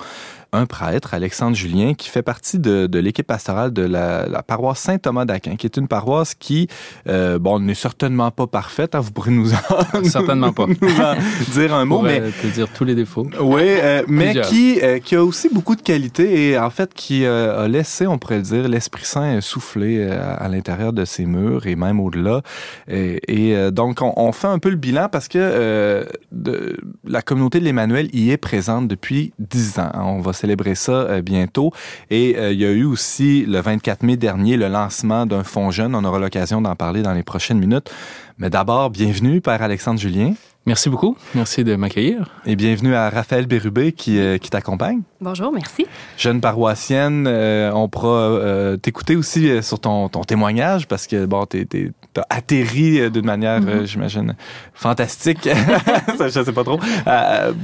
un 0.54 0.66
prêtre, 0.66 1.14
Alexandre 1.14 1.56
Julien, 1.56 1.94
qui 1.94 2.08
fait 2.08 2.22
partie 2.22 2.58
de, 2.58 2.86
de 2.86 2.98
l'équipe 2.98 3.26
pastorale 3.26 3.72
de 3.72 3.82
la, 3.82 4.26
la 4.26 4.42
paroisse 4.42 4.78
Saint-Thomas 4.78 5.24
d'Aquin, 5.24 5.56
qui 5.56 5.66
est 5.66 5.76
une 5.76 5.88
paroisse 5.88 6.34
qui, 6.34 6.68
euh, 7.08 7.38
bon, 7.38 7.58
n'est 7.58 7.74
certainement 7.74 8.30
pas 8.30 8.46
parfaite. 8.46 8.94
Hein, 8.94 9.00
vous 9.00 9.10
pourrez 9.10 9.30
nous 9.30 9.52
en, 9.52 10.04
certainement 10.04 10.52
pas 10.52 10.66
dire 11.52 11.74
un 11.74 11.84
mot, 11.84 12.02
mais 12.02 12.20
te 12.30 12.46
dire 12.46 12.68
tous 12.68 12.84
les 12.84 12.94
défauts. 12.94 13.26
Oui, 13.40 13.62
euh, 13.64 14.02
mais 14.08 14.40
qui 14.42 14.80
euh, 14.82 14.98
qui 14.98 15.16
a 15.16 15.24
aussi 15.24 15.48
beaucoup 15.48 15.76
de 15.76 15.82
qualités 15.82 16.50
et 16.50 16.58
en 16.58 16.70
fait 16.70 16.92
qui 16.94 17.24
euh, 17.24 17.64
a 17.64 17.68
laissé, 17.68 18.06
on 18.06 18.18
pourrait 18.18 18.36
le 18.36 18.42
dire, 18.42 18.68
l'Esprit 18.68 19.04
Saint 19.04 19.40
souffler 19.40 19.98
euh, 19.98 20.34
à, 20.36 20.48
l'intérieur 20.48 20.92
de 20.92 21.04
ses 21.04 21.26
murs 21.26 21.66
et 21.66 21.76
même 21.76 22.00
au-delà. 22.00 22.42
Et, 22.88 23.20
et 23.28 23.70
donc 23.70 24.00
on, 24.00 24.12
on, 24.16 24.32
fait 24.32 24.46
un 24.46 24.58
peu 24.58 24.70
le 24.70 24.76
bilan 24.76 25.08
parce 25.10 25.28
que 25.28 26.06
de, 26.32 26.76
la 27.04 27.22
communauté 27.22 27.60
de 27.60 27.64
l'Emmanuel 27.64 28.08
y 28.12 28.30
est 28.30 28.36
présente 28.36 28.88
depuis 28.88 29.32
dix 29.38 29.78
ans. 29.78 29.90
On 29.94 30.20
va 30.20 30.32
célébrer 30.44 30.74
ça 30.74 30.92
euh, 30.92 31.22
bientôt. 31.22 31.72
Et 32.10 32.36
euh, 32.36 32.52
il 32.52 32.60
y 32.60 32.66
a 32.66 32.70
eu 32.70 32.84
aussi 32.84 33.46
le 33.46 33.60
24 33.60 34.02
mai 34.02 34.18
dernier 34.18 34.58
le 34.58 34.68
lancement 34.68 35.24
d'un 35.24 35.42
fonds 35.42 35.70
jeune. 35.70 35.94
On 35.94 36.04
aura 36.04 36.18
l'occasion 36.18 36.60
d'en 36.60 36.76
parler 36.76 37.00
dans 37.00 37.14
les 37.14 37.22
prochaines 37.22 37.58
minutes. 37.58 37.90
Mais 38.36 38.50
d'abord, 38.50 38.90
bienvenue, 38.90 39.40
Père 39.40 39.62
Alexandre 39.62 39.98
Julien. 39.98 40.34
Merci 40.66 40.88
beaucoup. 40.88 41.14
Merci 41.34 41.62
de 41.62 41.76
m'accueillir. 41.76 42.30
Et 42.46 42.56
bienvenue 42.56 42.94
à 42.94 43.10
Raphaël 43.10 43.44
Bérubé 43.46 43.92
qui, 43.92 44.18
euh, 44.18 44.38
qui 44.38 44.48
t'accompagne. 44.48 45.02
Bonjour, 45.20 45.52
merci. 45.52 45.86
Jeune 46.16 46.40
paroissienne, 46.40 47.26
euh, 47.28 47.70
on 47.74 47.86
pourra 47.90 48.08
euh, 48.08 48.78
t'écouter 48.78 49.14
aussi 49.14 49.62
sur 49.62 49.78
ton, 49.78 50.08
ton, 50.08 50.22
témoignage 50.22 50.88
parce 50.88 51.06
que, 51.06 51.26
bon, 51.26 51.44
t'as 51.44 52.22
atterri 52.30 53.10
d'une 53.10 53.26
manière, 53.26 53.60
mm-hmm. 53.60 53.84
j'imagine, 53.84 54.36
fantastique, 54.72 55.46
je 56.18 56.28
sais 56.28 56.52
pas 56.52 56.64
trop, 56.64 56.80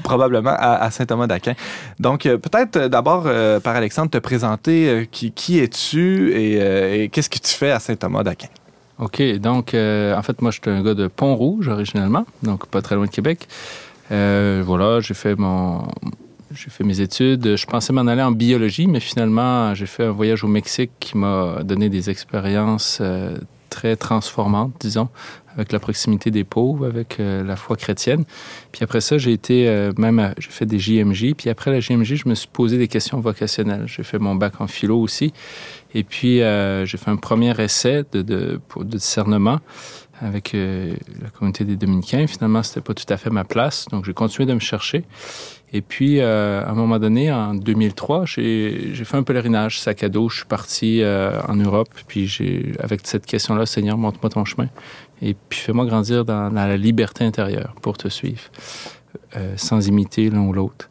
probablement 0.03 0.55
à, 0.59 0.91
Saint-Thomas 0.91 1.27
d'Aquin. 1.27 1.55
Donc, 1.99 2.25
peut-être 2.25 2.89
d'abord, 2.89 3.27
par 3.63 3.77
Alexandre, 3.77 4.11
te 4.11 4.19
présenter 4.19 5.09
qui, 5.11 5.33
qui 5.33 5.59
es-tu 5.59 6.33
et, 6.33 7.05
et 7.05 7.09
qu'est-ce 7.09 7.31
que 7.31 7.39
tu 7.39 7.55
fais 7.55 7.71
à 7.71 7.81
Saint-Thomas 7.81 8.23
d'Aquin? 8.23 8.49
OK. 9.01 9.23
Donc, 9.39 9.75
euh, 9.75 10.17
en 10.17 10.23
fait, 10.23 10.43
moi, 10.43 10.51
je 10.51 10.61
suis 10.61 10.71
un 10.71 10.83
gars 10.83 10.95
de 10.95 11.09
Pont-Rouge, 11.09 11.69
originellement, 11.69 12.27
donc 12.43 12.67
pas 12.67 12.83
très 12.83 12.95
loin 12.95 13.07
de 13.07 13.11
Québec. 13.11 13.49
Euh, 14.13 14.63
voilà, 14.65 15.01
j'ai 15.01 15.15
fait 15.15 15.35
mon... 15.37 15.89
J'ai 16.53 16.69
fait 16.69 16.83
mes 16.83 17.01
études. 17.01 17.57
Je 17.57 17.67
pensais 17.67 17.93
m'en 17.93 18.09
aller 18.09 18.23
en 18.23 18.33
biologie, 18.33 18.89
mais 18.89 18.99
finalement, 18.99 19.73
j'ai 19.73 19.87
fait 19.87 20.05
un 20.05 20.11
voyage 20.11 20.43
au 20.43 20.49
Mexique 20.49 20.91
qui 20.99 21.17
m'a 21.17 21.63
donné 21.63 21.89
des 21.89 22.11
expériences 22.11 22.99
euh, 23.01 23.37
très 23.71 23.95
transformantes, 23.97 24.75
disons, 24.81 25.09
avec 25.55 25.73
la 25.73 25.79
proximité 25.79 26.31
des 26.31 26.45
pauvres, 26.45 26.87
avec 26.87 27.19
euh, 27.19 27.43
la 27.43 27.57
foi 27.57 27.77
chrétienne. 27.77 28.25
Puis 28.73 28.83
après 28.85 29.01
ça, 29.01 29.17
j'ai 29.17 29.33
été 29.33 29.69
euh, 29.69 29.93
même, 29.97 30.35
j'ai 30.39 30.51
fait 30.51 30.67
des 30.67 30.79
JMJ. 30.79 31.35
Puis 31.37 31.49
après 31.49 31.71
la 31.71 31.81
JMJ, 31.81 32.17
je 32.17 32.29
me 32.29 32.35
suis 32.35 32.49
posé 32.49 32.77
des 32.77 32.89
questions 32.89 33.21
vocationnelles. 33.21 33.85
J'ai 33.87 34.03
fait 34.03 34.19
mon 34.19 34.35
bac 34.35 34.61
en 34.61 34.67
philo 34.67 35.01
aussi. 35.01 35.33
Et 35.95 36.05
puis, 36.05 36.43
euh, 36.43 36.85
j'ai 36.87 36.99
fait 36.99 37.11
un 37.11 37.17
premier 37.17 37.59
essai 37.61 38.05
de, 38.13 38.23
de, 38.23 38.61
de 38.77 38.85
discernement 38.97 39.61
avec 40.23 40.53
la 40.53 41.31
communauté 41.31 41.65
des 41.65 41.77
Dominicains. 41.77 42.27
Finalement, 42.27 42.63
c'était 42.63 42.83
pas 42.83 42.93
tout 42.93 43.11
à 43.11 43.17
fait 43.17 43.31
ma 43.31 43.45
place. 43.45 43.87
Donc, 43.91 44.05
j'ai 44.05 44.13
continué 44.13 44.45
de 44.45 44.53
me 44.53 44.61
chercher. 44.61 45.05
Et 45.73 45.83
puis, 45.83 46.21
euh, 46.21 46.65
à 46.65 46.71
un 46.71 46.75
moment 46.75 46.99
donné, 46.99 47.33
en 47.33 47.55
2003, 47.55 48.25
j'ai 48.27 48.93
fait 49.05 49.17
un 49.17 49.23
pèlerinage 49.23 49.81
sac 49.81 50.03
à 50.03 50.09
dos. 50.09 50.29
Je 50.29 50.39
suis 50.39 50.47
parti 50.47 51.01
euh, 51.03 51.41
en 51.47 51.55
Europe. 51.55 51.89
Puis, 52.09 52.75
avec 52.81 53.03
cette 53.05 53.25
question-là, 53.25 53.67
Seigneur, 53.67 53.97
montre-moi 53.97 54.31
ton 54.31 54.45
chemin. 54.45 54.69
Et 55.23 55.35
puis, 55.49 55.61
fais-moi 55.61 55.87
grandir 55.87 56.25
dans, 56.25 56.51
la 56.51 56.77
liberté 56.77 57.25
intérieure 57.25 57.75
pour 57.83 57.97
te 57.97 58.09
suivre, 58.09 58.43
euh, 59.37 59.55
sans 59.57 59.87
imiter 59.87 60.29
l'un 60.29 60.41
ou 60.41 60.53
l'autre. 60.53 60.91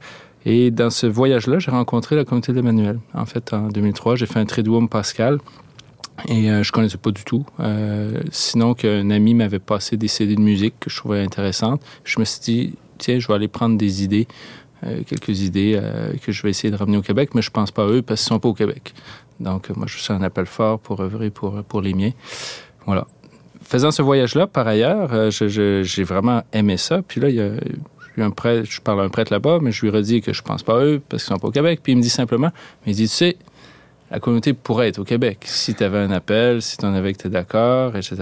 Et 0.52 0.72
dans 0.72 0.90
ce 0.90 1.06
voyage-là, 1.06 1.60
j'ai 1.60 1.70
rencontré 1.70 2.16
la 2.16 2.26
communauté 2.26 2.54
d'Emmanuel. 2.54 3.00
En 3.14 3.28
fait, 3.28 3.54
en 3.54 3.68
2003, 3.68 4.16
j'ai 4.16 4.26
fait 4.26 4.40
un 4.40 4.48
triduum 4.48 4.90
pascal. 4.90 5.38
Et 6.28 6.50
euh, 6.50 6.64
je 6.64 6.72
connaissais 6.72 6.98
pas 6.98 7.12
du 7.12 7.24
tout. 7.24 7.46
Euh, 7.60 8.20
sinon 8.32 8.74
qu'un 8.74 9.12
ami 9.12 9.36
m'avait 9.36 9.60
passé 9.60 9.96
des 9.96 10.08
CD 10.08 10.36
de 10.36 10.42
musique 10.42 10.74
que 10.80 10.90
je 10.90 10.98
trouvais 10.98 11.22
intéressantes. 11.22 11.84
Je 12.04 12.20
me 12.20 12.26
suis 12.26 12.40
dit, 12.42 12.74
tiens, 12.98 13.20
je 13.20 13.28
vais 13.28 13.36
aller 13.36 13.48
prendre 13.48 13.78
des 13.78 14.04
idées 14.04 14.28
euh, 14.86 15.04
quelques 15.06 15.42
idées 15.42 15.80
euh, 15.80 16.14
que 16.20 16.32
je 16.32 16.42
vais 16.42 16.50
essayer 16.50 16.72
de 16.72 16.78
ramener 16.78 16.98
au 16.98 17.04
Québec, 17.04 17.36
mais 17.36 17.44
je 17.44 17.52
pense 17.52 17.70
pas 17.70 17.84
à 17.84 17.88
eux 17.88 18.02
parce 18.02 18.22
qu'ils 18.22 18.30
sont 18.30 18.40
pas 18.40 18.50
au 18.50 18.56
Québec. 18.56 18.96
Donc, 19.40 19.70
moi, 19.70 19.86
je 19.88 20.00
suis 20.00 20.12
un 20.12 20.24
appel 20.24 20.48
fort 20.48 20.80
pour 20.80 21.00
œuvrer 21.00 21.30
pour, 21.30 21.62
pour 21.64 21.82
les 21.82 21.94
miens. 21.94 22.12
Voilà. 22.88 23.06
Faisant 23.62 23.92
ce 23.92 24.02
voyage-là, 24.02 24.48
par 24.48 24.68
ailleurs, 24.68 25.30
j'ai 25.30 26.04
vraiment 26.04 26.42
aimé 26.54 26.78
ça. 26.78 27.04
Puis 27.04 27.22
là, 27.22 27.30
il 27.30 27.36
y 27.36 27.42
a 27.42 27.52
un 28.22 28.32
prêtre, 28.32 28.70
je 28.70 28.82
parle 28.82 29.02
à 29.02 29.04
un 29.04 29.10
prêtre 29.10 29.32
là-bas, 29.32 29.60
mais 29.62 29.72
je 29.72 29.82
lui 29.82 29.90
redis 29.90 30.22
que 30.22 30.34
je 30.34 30.42
pense 30.42 30.64
pas 30.64 30.80
à 30.80 30.84
eux 30.84 31.02
parce 31.08 31.24
qu'ils 31.24 31.34
sont 31.34 31.40
pas 31.40 31.48
au 31.48 31.52
Québec. 31.52 31.80
Puis 31.84 31.94
il 31.94 31.98
me 31.98 32.02
dit 32.02 32.10
simplement, 32.10 32.52
mais 32.86 32.94
il 32.94 32.96
dit, 32.96 33.10
tu 33.10 33.16
sais, 33.16 33.38
la 34.12 34.20
communauté 34.20 34.54
pourrait 34.54 34.90
être 34.90 35.00
au 35.00 35.04
Québec. 35.04 35.40
Si 35.46 35.76
tu 35.76 35.84
avais 35.84 36.00
un 36.00 36.12
appel, 36.12 36.62
si 36.62 36.78
tu 36.78 36.86
en 36.86 36.94
avais 36.94 37.14
que 37.14 37.22
tu 37.22 37.28
es 37.28 37.30
d'accord, 37.30 37.96
etc., 37.96 38.16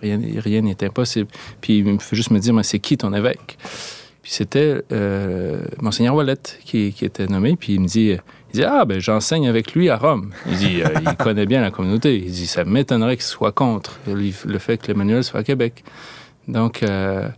rien 0.00 0.20
rien 0.36 0.62
n'est 0.62 0.82
impossible. 0.82 1.28
Puis 1.60 1.78
il 1.78 1.84
me 1.84 1.98
fait 1.98 2.16
juste 2.16 2.30
me 2.30 2.38
dire, 2.38 2.54
mais 2.54 2.62
c'est 2.62 2.78
qui 2.78 2.96
ton 2.96 3.12
évêque? 3.12 3.58
Puis 4.22 4.32
c'était 4.32 4.82
euh, 4.92 5.62
Monseigneur 5.80 6.14
Wallet 6.14 6.36
qui, 6.64 6.92
qui, 6.92 7.04
était 7.04 7.26
nommé. 7.26 7.56
Puis 7.56 7.74
il 7.74 7.80
me 7.80 7.86
dit, 7.86 8.16
il 8.52 8.52
dit 8.52 8.64
Ah, 8.64 8.84
ben 8.84 9.00
j'enseigne 9.00 9.48
avec 9.48 9.74
lui 9.74 9.88
à 9.88 9.96
Rome. 9.96 10.32
Il 10.46 10.56
dit 10.56 10.82
euh, 10.82 10.88
Il 11.00 11.16
connaît 11.18 11.46
bien 11.46 11.62
la 11.62 11.70
communauté. 11.70 12.16
Il 12.16 12.30
dit 12.30 12.46
Ça 12.46 12.64
m'étonnerait 12.64 13.16
qu'il 13.16 13.24
soit 13.24 13.52
contre 13.52 13.98
le 14.06 14.58
fait 14.58 14.76
que 14.76 14.88
l'Emmanuel 14.88 15.24
soit 15.24 15.40
à 15.40 15.42
Québec. 15.42 15.84
Donc, 16.48 16.82
euh, 16.82 17.28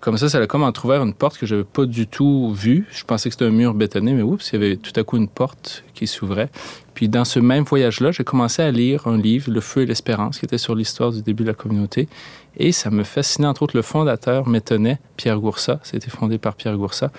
comme 0.00 0.16
ça, 0.16 0.28
ça 0.30 0.38
a 0.38 0.46
comme 0.46 0.62
entrouvert 0.62 1.02
une 1.02 1.12
porte 1.12 1.36
que 1.36 1.44
je 1.44 1.54
n'avais 1.54 1.66
pas 1.66 1.84
du 1.84 2.06
tout 2.06 2.52
vue. 2.54 2.86
Je 2.90 3.04
pensais 3.04 3.28
que 3.28 3.34
c'était 3.34 3.44
un 3.44 3.50
mur 3.50 3.74
bétonné, 3.74 4.14
mais 4.14 4.22
oups, 4.22 4.50
il 4.50 4.52
y 4.54 4.64
avait 4.64 4.76
tout 4.76 4.98
à 4.98 5.04
coup 5.04 5.18
une 5.18 5.28
porte 5.28 5.84
qui 5.94 6.06
s'ouvrait. 6.06 6.48
Puis 6.94 7.08
dans 7.08 7.26
ce 7.26 7.38
même 7.38 7.64
voyage-là, 7.64 8.10
j'ai 8.10 8.24
commencé 8.24 8.62
à 8.62 8.70
lire 8.70 9.06
un 9.06 9.18
livre, 9.18 9.50
Le 9.50 9.60
Feu 9.60 9.82
et 9.82 9.86
l'Espérance, 9.86 10.38
qui 10.38 10.46
était 10.46 10.58
sur 10.58 10.74
l'histoire 10.74 11.12
du 11.12 11.22
début 11.22 11.42
de 11.42 11.48
la 11.48 11.54
communauté. 11.54 12.08
Et 12.56 12.72
ça 12.72 12.90
me 12.90 13.04
fascinait, 13.04 13.46
entre 13.46 13.62
autres, 13.62 13.76
le 13.76 13.82
fondateur 13.82 14.48
m'étonnait, 14.48 14.98
Pierre 15.16 15.38
Goursat. 15.38 15.80
C'était 15.82 16.10
fondé 16.10 16.38
par 16.38 16.54
Pierre 16.54 16.76
Goursat. 16.76 17.12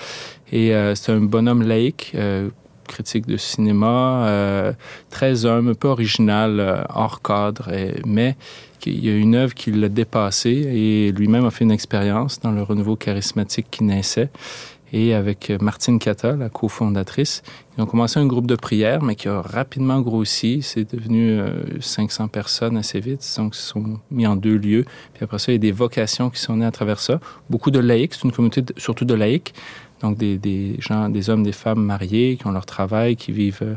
Et 0.51 0.73
euh, 0.73 0.95
c'est 0.95 1.11
un 1.11 1.21
bonhomme 1.21 1.61
laïque, 1.61 2.13
euh, 2.15 2.49
critique 2.87 3.25
de 3.25 3.37
cinéma, 3.37 4.25
euh, 4.25 4.73
très 5.09 5.45
humble, 5.45 5.69
un 5.69 5.73
peu 5.73 5.87
original, 5.87 6.59
euh, 6.59 6.83
hors 6.93 7.21
cadre, 7.21 7.69
mais 8.05 8.35
il 8.85 9.03
y 9.03 9.09
a 9.09 9.15
une 9.15 9.35
œuvre 9.35 9.53
qui 9.53 9.71
l'a 9.71 9.89
dépassé 9.89 10.49
et 10.49 11.11
lui-même 11.11 11.45
a 11.45 11.51
fait 11.51 11.63
une 11.63 11.71
expérience 11.71 12.39
dans 12.39 12.51
le 12.51 12.63
renouveau 12.63 12.95
charismatique 12.95 13.67
qui 13.71 13.83
naissait. 13.83 14.29
Et 14.93 15.13
avec 15.13 15.49
Martine 15.61 15.99
Cata, 15.99 16.35
la 16.35 16.49
cofondatrice, 16.49 17.43
ils 17.77 17.81
ont 17.81 17.85
commencé 17.85 18.19
un 18.19 18.25
groupe 18.25 18.47
de 18.47 18.57
prière, 18.57 19.01
mais 19.01 19.15
qui 19.15 19.29
a 19.29 19.41
rapidement 19.41 20.01
grossi. 20.01 20.61
C'est 20.61 20.93
devenu 20.93 21.39
500 21.79 22.25
euh, 22.25 22.27
personnes 22.27 22.75
assez 22.75 22.99
vite. 22.99 23.25
Donc, 23.37 23.55
ils 23.55 23.59
se 23.59 23.67
sont 23.67 23.99
mis 24.11 24.27
en 24.27 24.35
deux 24.35 24.57
lieux. 24.57 24.83
Puis 25.13 25.23
après 25.23 25.39
ça, 25.39 25.53
il 25.53 25.55
y 25.55 25.57
a 25.57 25.59
des 25.59 25.71
vocations 25.71 26.29
qui 26.29 26.41
sont 26.41 26.57
nées 26.57 26.65
à 26.65 26.71
travers 26.71 26.99
ça. 26.99 27.21
Beaucoup 27.49 27.71
de 27.71 27.79
laïcs, 27.79 28.15
c'est 28.15 28.25
une 28.25 28.33
communauté 28.33 28.63
surtout 28.75 29.05
de 29.05 29.13
laïcs. 29.13 29.53
Donc, 30.01 30.17
des, 30.17 30.37
des, 30.37 30.75
gens, 30.79 31.07
des 31.07 31.29
hommes, 31.29 31.43
des 31.43 31.53
femmes 31.53 31.83
mariés 31.85 32.35
qui 32.35 32.47
ont 32.47 32.51
leur 32.51 32.65
travail, 32.65 33.15
qui 33.15 33.31
vivent 33.31 33.59
euh, 33.61 33.75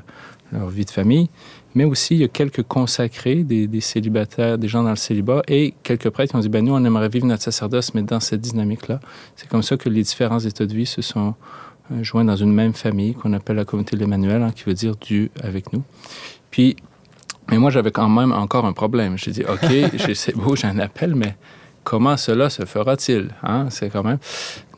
leur 0.51 0.69
vie 0.69 0.85
de 0.85 0.91
famille 0.91 1.29
mais 1.75 1.85
aussi 1.85 2.15
il 2.15 2.21
y 2.21 2.25
a 2.25 2.29
quelques 2.29 2.63
consacrés, 2.63 3.43
des, 3.45 3.67
des, 3.67 3.81
célibataires, 3.81 4.59
des 4.59 4.69
gens 4.69 4.83
dans 4.83 4.91
le 4.91 4.97
célibat, 4.97 5.43
et 5.49 5.75
quelques 5.83 6.11
prêtres 6.11 6.33
qui 6.33 6.37
ont 6.37 6.41
dit, 6.41 6.49
ben 6.49 6.65
nous, 6.65 6.75
on 6.75 6.85
aimerait 6.85 7.09
vivre 7.09 7.27
notre 7.27 7.43
sacerdoce, 7.43 7.95
mais 7.95 8.03
dans 8.03 8.21
cette 8.21 8.41
dynamique-là. 8.41 9.01
C'est 9.37 9.49
comme 9.49 9.63
ça 9.63 9.77
que 9.77 9.89
les 9.89 10.03
différents 10.03 10.41
états 10.41 10.67
de 10.67 10.75
vie 10.75 10.87
se 10.87 11.03
sont 11.03 11.35
joints 12.01 12.25
dans 12.25 12.37
une 12.37 12.53
même 12.53 12.75
famille 12.75 13.15
qu'on 13.15 13.33
appelle 13.33 13.57
la 13.57 13.65
communauté 13.65 13.97
de 13.97 14.01
l'Emmanuel, 14.01 14.43
hein, 14.43 14.53
qui 14.55 14.65
veut 14.65 14.75
dire 14.75 14.97
Dieu 14.97 15.31
avec 15.43 15.73
nous. 15.73 15.83
Puis, 16.51 16.77
mais 17.51 17.59
moi, 17.59 17.71
j'avais 17.71 17.91
quand 17.91 18.09
même 18.09 18.33
encore 18.33 18.65
un 18.65 18.73
problème. 18.73 19.19
J'ai 19.19 19.33
dit, 19.33 19.45
OK, 19.45 19.67
c'est 20.15 20.37
beau, 20.37 20.57
j'ai 20.57 20.67
un 20.67 20.79
appel, 20.79 21.15
mais 21.15 21.37
comment 21.83 22.17
cela 22.17 22.51
se 22.51 22.65
fera-t-il? 22.65 23.31
Hein? 23.43 23.67
C'est 23.71 23.91
quand 23.91 24.03
même. 24.03 24.19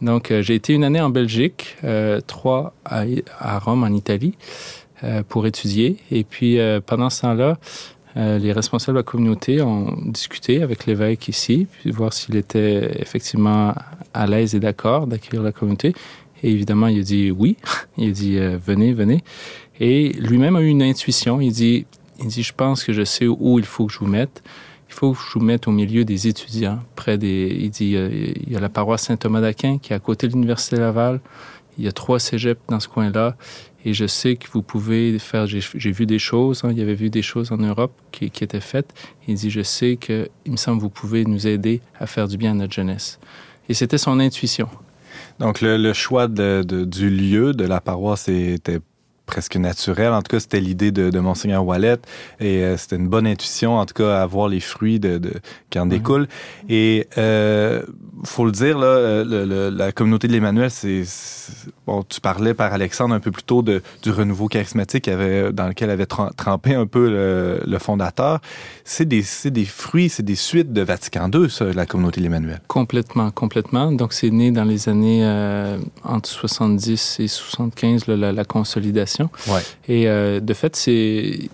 Donc, 0.02 0.30
euh, 0.30 0.42
j'ai 0.42 0.54
été 0.54 0.72
une 0.72 0.85
année 0.85 1.00
en 1.00 1.11
Belgique, 1.11 1.76
euh, 1.85 2.20
trois 2.26 2.74
à, 2.85 3.04
à, 3.38 3.59
Rome, 3.59 3.85
en 3.85 3.94
Italie, 3.94 4.35
euh, 4.37 4.86
pour 5.28 5.46
étudier. 5.46 5.98
Et 6.11 6.24
puis, 6.24 6.59
euh, 6.59 6.80
pendant 6.85 7.11
ce 7.11 7.22
temps-là, 7.22 7.59
euh, 8.16 8.38
les 8.38 8.52
responsables 8.52 8.96
de 8.96 9.00
la 9.00 9.04
communauté 9.04 9.61
ont 9.61 9.94
discuté 10.06 10.62
avec 10.62 10.87
l'évêque 10.87 11.28
ici, 11.28 11.66
puis 11.70 11.90
voir 11.90 12.12
s'il 12.12 12.37
était 12.37 12.98
effectivement 13.00 13.74
à 14.14 14.26
l'aise 14.26 14.54
et 14.54 14.61
d'accord 14.61 15.06
d'accueillir 15.06 15.42
la 15.42 15.52
communauté. 15.52 15.94
Et 16.42 16.50
évidemment, 16.50 16.87
il 16.87 17.00
a 17.00 17.02
dit 17.02 17.30
oui. 17.30 17.56
Il 17.98 18.09
a 18.09 18.12
dit 18.12 18.38
euh, 18.38 18.59
venez, 18.62 18.92
venez. 18.92 19.22
Et 19.80 20.12
lui-même 20.14 20.56
a 20.56 20.62
eu 20.62 20.68
une 20.68 20.82
intuition. 20.82 21.40
Il 21.40 21.52
dit, 21.52 21.87
il 22.18 22.28
dit, 22.28 22.42
je 22.42 22.54
pense 22.54 22.85
que 22.85 22.92
je 22.94 23.04
sais 23.04 23.26
où 23.26 23.59
il 23.59 23.66
faut 23.66 23.87
que 23.87 23.92
je 23.92 23.98
vous 23.98 24.06
mette. 24.06 24.42
Il 24.88 24.94
faut 24.94 25.12
que 25.12 25.18
je 25.18 25.38
vous 25.38 25.44
mette 25.44 25.68
au 25.68 25.72
milieu 25.72 26.04
des 26.04 26.28
étudiants, 26.28 26.78
près 26.94 27.18
des. 27.18 27.54
Il 27.61 27.70
dit, 27.70 27.96
il 27.96 28.52
y 28.52 28.56
a 28.56 28.61
la 28.61 28.68
paroisse 28.70 29.02
Saint-Thomas 29.02 29.40
d'Aquin 29.40 29.78
qui 29.78 29.92
est 29.92 29.96
à 29.96 29.98
côté 29.98 30.28
de 30.28 30.32
l'Université 30.32 30.76
Laval. 30.76 31.20
Il 31.78 31.85
y 31.85 31.88
a 31.88 31.92
trois 31.92 32.18
cégeps 32.18 32.61
dans 32.68 32.80
ce 32.80 32.88
coin-là. 32.88 33.37
Et 33.87 33.94
je 33.94 34.05
sais 34.05 34.35
que 34.35 34.49
vous 34.51 34.62
pouvez 34.62 35.16
faire. 35.20 35.46
J'ai 35.46 35.92
vu 35.92 36.07
des 36.07 36.18
choses. 36.18 36.64
Hein, 36.64 36.70
il 36.72 36.79
y 36.79 36.83
avait 36.83 36.96
vu 36.96 37.09
des 37.09 37.22
choses 37.22 37.53
en 37.53 37.57
Europe 37.57 37.92
qui, 38.11 38.25
étaient 38.25 38.61
faites. 38.61 38.92
Il 39.29 39.37
dit, 39.37 39.49
je 39.49 39.62
sais 39.62 39.94
que, 39.94 40.29
il 40.44 40.51
me 40.51 40.57
semble, 40.57 40.83
vous 40.83 40.90
pouvez 40.90 41.25
nous 41.25 41.46
aider 41.46 41.81
à 42.01 42.09
faire 42.09 42.27
du 42.27 42.37
bien 42.37 42.51
à 42.51 42.55
notre 42.55 42.75
jeunesse. 42.75 43.20
Et 43.68 43.75
c'était 43.75 43.96
son 43.96 44.18
intuition. 44.18 44.68
Donc, 45.38 45.61
le, 45.61 45.92
choix 45.92 46.27
du 46.27 47.11
lieu 47.11 47.53
de 47.53 47.64
la 47.64 47.81
paroisse 47.81 48.27
était 48.29 48.81
presque 49.27 49.57
naturel. 49.57 50.12
En 50.12 50.23
tout 50.23 50.31
cas, 50.31 50.41
c'était 50.41 50.61
l'idée 50.61 50.93
de, 50.93 51.11
de 51.11 51.21
Monseigneur 51.21 51.65
Wallet 51.65 51.99
et 52.41 52.62
euh, 52.62 52.77
c'était 52.77 52.97
une 52.97 53.09
bonne 53.09 53.27
intuition, 53.27 53.77
en 53.77 53.85
tout 53.85 53.95
cas, 53.95 54.23
à 54.23 54.27
voir 54.27 54.49
les 54.49 54.61
fruits 54.61 55.01
de, 55.01 55.19
de 55.19 55.33
qui 55.71 55.79
en 55.79 55.87
découlent. 55.87 56.23
Mmh. 56.23 56.67
Et 56.71 57.09
euh, 57.19 57.83
faut 58.25 58.47
le 58.47 58.53
dire, 58.53 58.79
là, 58.79 59.25
le, 59.25 59.45
le, 59.45 59.71
la 59.71 59.93
communauté 59.93 60.29
de 60.29 60.33
l'Emmanuel, 60.33 60.71
c'est 60.71 61.03
bon. 61.87 62.03
Tu 62.09 62.21
parlais 62.21 62.55
par 62.55 62.73
Alexandre 62.73 63.15
un 63.15 63.21
peu 63.21 63.31
plus 63.31 63.43
tôt 63.43 63.62
de, 63.62 63.83
du 64.03 64.11
renouveau 64.11 64.49
charismatique 64.49 65.09
avait, 65.09 65.53
dans 65.53 65.69
lequel 65.69 65.91
avait 65.91 66.07
trempé 66.07 66.75
un 66.75 66.87
peu 66.87 67.11
le, 67.11 67.61
le 67.67 67.79
fondateur. 67.79 68.41
C'est 68.85 69.07
des, 69.07 69.25
des 69.47 69.65
fruits, 69.65 70.09
c'est 70.09 70.23
des 70.23 70.35
suites 70.37 70.73
de 70.73 70.83
Vatican 70.83 71.29
II, 71.33 71.51
ça, 71.51 71.65
la 71.73 71.87
communauté 71.87 72.21
de 72.21 72.27
l'Emmanuel. 72.27 72.61
Complètement, 72.69 73.31
complètement. 73.31 73.93
Donc, 73.93 74.12
c'est 74.12 74.31
né 74.31 74.51
dans 74.51 74.65
les 74.65 74.89
années 74.89 75.25
euh, 75.25 75.79
entre 76.05 76.29
70 76.29 77.21
et 77.21 77.29
75, 77.29 78.07
là, 78.07 78.17
la, 78.17 78.33
la 78.33 78.45
consolidation. 78.45 79.15
Ouais. 79.48 79.61
Et 79.88 80.09
euh, 80.09 80.40
de 80.40 80.55
fait, 80.55 80.76
c'est 80.76 81.48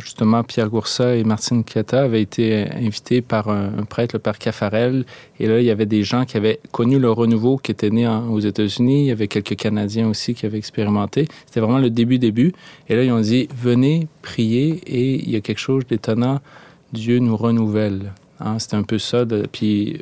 justement 0.00 0.42
Pierre 0.44 0.68
Goursat 0.68 1.16
et 1.16 1.24
Martine 1.24 1.64
Cata 1.64 2.02
avaient 2.02 2.22
été 2.22 2.66
invités 2.72 3.22
par 3.22 3.48
un, 3.48 3.72
un 3.78 3.84
prêtre, 3.84 4.14
le 4.14 4.18
père 4.18 4.38
Caffarel. 4.38 5.04
Et 5.40 5.46
là, 5.46 5.60
il 5.60 5.66
y 5.66 5.70
avait 5.70 5.86
des 5.86 6.02
gens 6.02 6.24
qui 6.24 6.36
avaient 6.36 6.60
connu 6.72 6.98
le 6.98 7.10
renouveau, 7.10 7.56
qui 7.56 7.72
étaient 7.72 7.90
nés 7.90 8.06
en, 8.06 8.28
aux 8.28 8.40
États-Unis. 8.40 9.02
Il 9.02 9.06
y 9.06 9.12
avait 9.12 9.28
quelques 9.28 9.56
Canadiens 9.56 10.08
aussi 10.08 10.34
qui 10.34 10.46
avaient 10.46 10.58
expérimenté. 10.58 11.28
C'était 11.46 11.60
vraiment 11.60 11.78
le 11.78 11.90
début, 11.90 12.18
début. 12.18 12.52
Et 12.88 12.96
là, 12.96 13.04
ils 13.04 13.12
ont 13.12 13.20
dit, 13.20 13.48
venez 13.54 14.08
prier 14.22 14.80
et 14.86 15.14
il 15.14 15.30
y 15.30 15.36
a 15.36 15.40
quelque 15.40 15.58
chose 15.58 15.86
d'étonnant. 15.86 16.40
Dieu 16.92 17.18
nous 17.18 17.36
renouvelle. 17.36 18.12
Hein, 18.40 18.58
c'était 18.58 18.76
un 18.76 18.82
peu 18.82 18.98
ça. 18.98 19.24
De, 19.24 19.46
puis, 19.50 20.00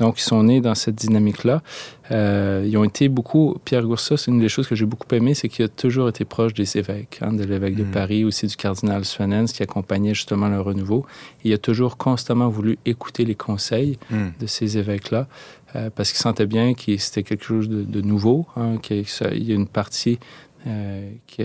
donc, 0.00 0.18
ils 0.18 0.22
sont 0.22 0.42
nés 0.42 0.60
dans 0.60 0.74
cette 0.74 0.94
dynamique-là. 0.94 1.62
Euh, 2.10 2.64
ils 2.66 2.76
ont 2.76 2.84
été 2.84 3.08
beaucoup. 3.08 3.56
Pierre 3.64 3.82
Goursat, 3.82 4.16
c'est 4.16 4.30
une 4.30 4.40
des 4.40 4.48
choses 4.48 4.66
que 4.66 4.74
j'ai 4.74 4.86
beaucoup 4.86 5.12
aimé, 5.14 5.34
c'est 5.34 5.48
qu'il 5.48 5.64
a 5.64 5.68
toujours 5.68 6.08
été 6.08 6.24
proche 6.24 6.54
des 6.54 6.78
évêques, 6.78 7.18
hein, 7.20 7.32
de 7.32 7.44
l'évêque 7.44 7.74
mmh. 7.74 7.78
de 7.78 7.84
Paris, 7.84 8.24
aussi 8.24 8.46
du 8.46 8.56
cardinal 8.56 9.04
Swanens, 9.04 9.52
qui 9.52 9.62
accompagnait 9.62 10.14
justement 10.14 10.48
le 10.48 10.60
renouveau. 10.60 11.04
Et 11.44 11.50
il 11.50 11.52
a 11.52 11.58
toujours 11.58 11.96
constamment 11.96 12.48
voulu 12.48 12.78
écouter 12.86 13.24
les 13.24 13.34
conseils 13.34 13.98
mmh. 14.10 14.16
de 14.40 14.46
ces 14.46 14.78
évêques-là, 14.78 15.28
euh, 15.76 15.90
parce 15.94 16.10
qu'il 16.10 16.18
sentait 16.18 16.46
bien 16.46 16.74
que 16.74 16.96
c'était 16.96 17.22
quelque 17.22 17.44
chose 17.44 17.68
de, 17.68 17.82
de 17.82 18.00
nouveau, 18.00 18.46
hein, 18.56 18.78
qu'il 18.78 19.04
y 19.34 19.52
a 19.52 19.54
une 19.54 19.68
partie. 19.68 20.18
Euh, 20.66 21.08
que 21.36 21.42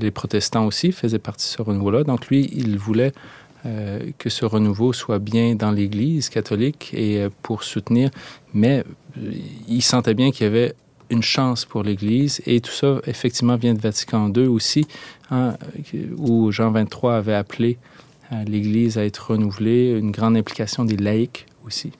les 0.00 0.10
protestants 0.10 0.66
aussi 0.66 0.90
faisaient 0.90 1.20
partie 1.20 1.46
de 1.46 1.56
ce 1.56 1.62
renouveau-là. 1.62 2.02
Donc, 2.02 2.26
lui, 2.26 2.50
il 2.52 2.76
voulait 2.78 3.12
euh, 3.64 4.10
que 4.18 4.28
ce 4.28 4.44
renouveau 4.44 4.92
soit 4.92 5.18
bien 5.18 5.54
dans 5.54 5.70
l'Église 5.70 6.28
catholique 6.28 6.90
et 6.92 7.22
euh, 7.22 7.30
pour 7.42 7.64
soutenir, 7.64 8.10
mais 8.52 8.84
euh, 9.18 9.32
il 9.66 9.82
sentait 9.82 10.14
bien 10.14 10.30
qu'il 10.30 10.44
y 10.44 10.46
avait 10.46 10.74
une 11.08 11.22
chance 11.22 11.64
pour 11.64 11.82
l'Église 11.82 12.42
et 12.46 12.60
tout 12.60 12.72
ça, 12.72 13.00
effectivement, 13.06 13.56
vient 13.56 13.74
de 13.74 13.80
Vatican 13.80 14.30
II 14.34 14.46
aussi, 14.46 14.86
hein, 15.30 15.56
où 16.16 16.50
Jean 16.52 16.70
XXIII 16.70 17.12
avait 17.12 17.34
appelé 17.34 17.78
l'Église 18.46 18.98
à 18.98 19.04
être 19.04 19.30
renouvelée, 19.30 19.96
une 19.96 20.10
grande 20.10 20.36
implication 20.36 20.84
des 20.84 20.96
laïcs 20.96 21.46
aussi. 21.64 21.92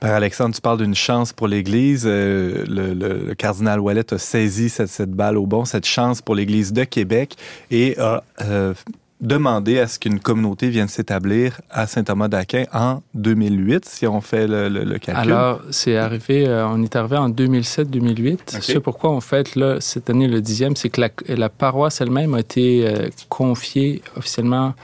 Père 0.00 0.14
Alexandre, 0.14 0.54
tu 0.54 0.62
parles 0.62 0.78
d'une 0.78 0.94
chance 0.94 1.34
pour 1.34 1.46
l'Église. 1.46 2.06
Le, 2.06 3.34
cardinal 3.34 3.80
Wallet 3.80 4.14
a 4.14 4.18
saisi 4.18 4.70
cette, 4.70 4.88
cette, 4.88 5.10
balle 5.10 5.36
au 5.36 5.46
bon, 5.46 5.66
cette 5.66 5.86
chance 5.86 6.22
pour 6.22 6.34
l'Église 6.34 6.72
de 6.72 6.84
Québec 6.84 7.36
et 7.70 7.98
a 7.98 8.24
euh, 8.40 8.72
demandé 9.20 9.78
à 9.78 9.88
ce 9.88 9.98
qu'une 9.98 10.20
communauté 10.20 10.68
vienne 10.68 10.88
s'établir 10.88 11.60
à 11.70 11.86
Saint-Thomas 11.86 12.28
d'Aquin 12.28 12.64
en 12.72 13.02
2008, 13.14 13.84
si 13.84 14.06
on 14.06 14.20
fait 14.20 14.46
le, 14.46 14.68
le, 14.68 14.84
le 14.84 14.98
calcul. 14.98 15.32
Alors, 15.32 15.60
c'est 15.70 15.96
arrivé, 15.96 16.46
euh, 16.46 16.68
on 16.68 16.82
est 16.82 16.94
arrivé 16.94 17.16
en 17.16 17.28
2007-2008. 17.28 18.32
Okay. 18.32 18.60
Ce 18.60 18.78
pourquoi 18.78 19.10
on 19.10 19.20
fête 19.20 19.56
là, 19.56 19.80
cette 19.80 20.08
année 20.10 20.28
le 20.28 20.40
dixième, 20.40 20.76
c'est 20.76 20.88
que 20.88 21.00
la, 21.00 21.10
la 21.28 21.48
paroisse 21.48 22.00
elle-même 22.00 22.34
a 22.34 22.40
été 22.40 22.86
euh, 22.86 23.08
confiée 23.28 24.02
officiellement 24.16 24.74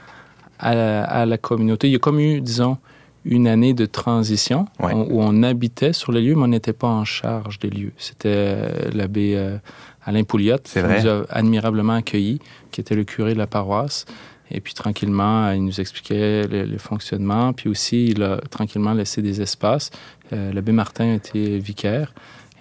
à 0.59 0.75
la, 0.75 1.03
à 1.03 1.25
la 1.25 1.37
communauté. 1.37 1.87
Il 1.87 1.93
y 1.93 1.95
a 1.95 1.99
comme 1.99 2.19
eu, 2.19 2.41
disons, 2.41 2.77
une 3.25 3.47
année 3.47 3.73
de 3.73 3.85
transition 3.85 4.67
ouais. 4.79 4.93
on, 4.93 5.01
où 5.09 5.21
on 5.21 5.43
habitait 5.43 5.93
sur 5.93 6.11
les 6.11 6.21
lieux, 6.21 6.35
mais 6.35 6.43
on 6.43 6.47
n'était 6.47 6.73
pas 6.73 6.87
en 6.87 7.03
charge 7.05 7.59
des 7.59 7.69
lieux. 7.69 7.93
C'était 7.97 8.29
euh, 8.29 8.91
l'abbé 8.93 9.33
euh, 9.35 9.57
Alain 10.05 10.23
Pouliot 10.23 10.57
qui 10.63 10.79
vrai. 10.79 11.01
nous 11.01 11.09
a 11.09 11.25
admirablement 11.29 11.93
accueillis, 11.93 12.39
qui 12.71 12.81
était 12.81 12.95
le 12.95 13.03
curé 13.03 13.33
de 13.33 13.39
la 13.39 13.47
paroisse. 13.47 14.05
Et 14.51 14.61
puis 14.61 14.75
tranquillement, 14.75 15.51
il 15.51 15.65
nous 15.65 15.81
expliquait 15.81 16.47
le, 16.47 16.65
le 16.65 16.77
fonctionnement. 16.77 17.51
Puis 17.53 17.67
aussi, 17.67 18.05
il 18.05 18.21
a 18.21 18.37
tranquillement 18.51 18.93
laissé 18.93 19.21
des 19.21 19.41
espaces. 19.41 19.89
Euh, 20.33 20.53
l'abbé 20.53 20.71
Martin 20.71 21.13
était 21.13 21.57
vicaire 21.57 22.13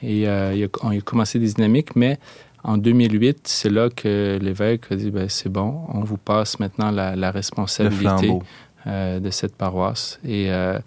et 0.02 0.28
euh, 0.28 0.54
il 0.54 0.64
a, 0.64 0.68
on 0.82 0.90
a 0.90 1.00
commencé 1.00 1.38
des 1.38 1.46
dynamiques, 1.46 1.96
mais 1.96 2.18
en 2.62 2.78
2008, 2.78 3.40
c'est 3.44 3.70
là 3.70 3.90
que 3.90 4.38
l'évêque 4.40 4.90
a 4.90 4.96
dit 4.96 5.10
ben, 5.10 5.28
c'est 5.28 5.50
bon, 5.50 5.82
on 5.88 6.00
vous 6.00 6.16
passe 6.16 6.58
maintenant 6.58 6.90
la, 6.90 7.14
la 7.14 7.30
responsabilité 7.30 8.32
euh, 8.86 9.20
de 9.20 9.30
cette 9.30 9.56
paroisse. 9.56 10.18
Euh, 10.26 10.78
et, 10.78 10.82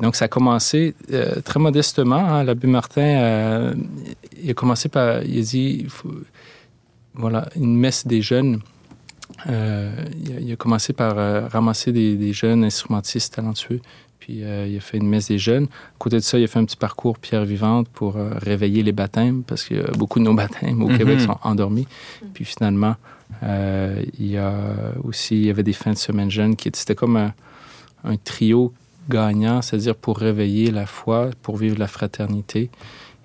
donc, 0.00 0.16
ça 0.16 0.26
a 0.26 0.28
commencé 0.28 0.94
euh, 1.12 1.40
très 1.42 1.60
modestement. 1.60 2.16
Hein, 2.16 2.44
L'abbé 2.44 2.66
Martin, 2.66 3.02
euh, 3.02 3.74
il 4.42 4.50
a 4.50 4.54
commencé 4.54 4.88
par. 4.88 5.22
Il 5.24 5.38
a 5.38 5.42
dit 5.42 5.86
faut, 5.88 6.12
voilà, 7.14 7.48
une 7.56 7.76
messe 7.76 8.06
des 8.06 8.22
jeunes. 8.22 8.60
Euh, 9.48 9.90
il 10.22 10.32
a, 10.32 10.40
il, 10.40 10.52
a, 10.52 10.56
commencé 10.56 10.92
par 10.92 11.50
ramasser 11.50 11.92
des, 11.92 12.16
des, 12.16 12.32
jeunes 12.32 12.64
instrumentistes 12.64 13.34
talentueux. 13.34 13.80
Puis 14.18 14.42
il 14.42 14.76
a 14.76 14.80
fait 14.80 14.98
une 14.98 15.08
messe 15.08 15.28
des 15.28 15.38
jeunes. 15.38 15.64
À 15.64 15.98
côté 15.98 16.16
de 16.16 16.22
ça, 16.22 16.38
il 16.38 16.44
a 16.44 16.46
fait 16.46 16.58
un 16.58 16.64
petit 16.64 16.76
parcours 16.76 17.18
pierre 17.18 17.44
vivante 17.44 17.88
pour 17.88 18.16
réveiller 18.16 18.82
les 18.82 18.92
baptêmes, 18.92 19.42
parce 19.42 19.64
que 19.64 19.96
beaucoup 19.96 20.18
de 20.18 20.24
nos 20.24 20.34
baptêmes 20.34 20.82
au 20.82 20.88
mm 20.88 20.92
-hmm. 20.92 20.98
Québec 20.98 21.20
sont 21.20 21.38
endormis. 21.42 21.86
Puis 22.34 22.44
finalement, 22.44 22.96
il 23.42 24.30
y 24.34 24.36
a 24.36 24.54
aussi, 25.04 25.36
il 25.36 25.46
y 25.46 25.50
avait 25.50 25.62
des 25.62 25.72
fins 25.72 25.94
de 25.94 25.98
semaine 25.98 26.30
jeunes 26.30 26.54
qui 26.54 26.70
c'était 26.74 26.94
comme 26.94 27.16
un, 27.16 27.32
un, 28.04 28.16
trio 28.16 28.72
gagnant, 29.10 29.60
c'est-à-dire 29.60 29.94
pour 29.94 30.18
réveiller 30.18 30.70
la 30.70 30.86
foi, 30.86 31.30
pour 31.42 31.56
vivre 31.56 31.78
la 31.78 31.88
fraternité. 31.88 32.70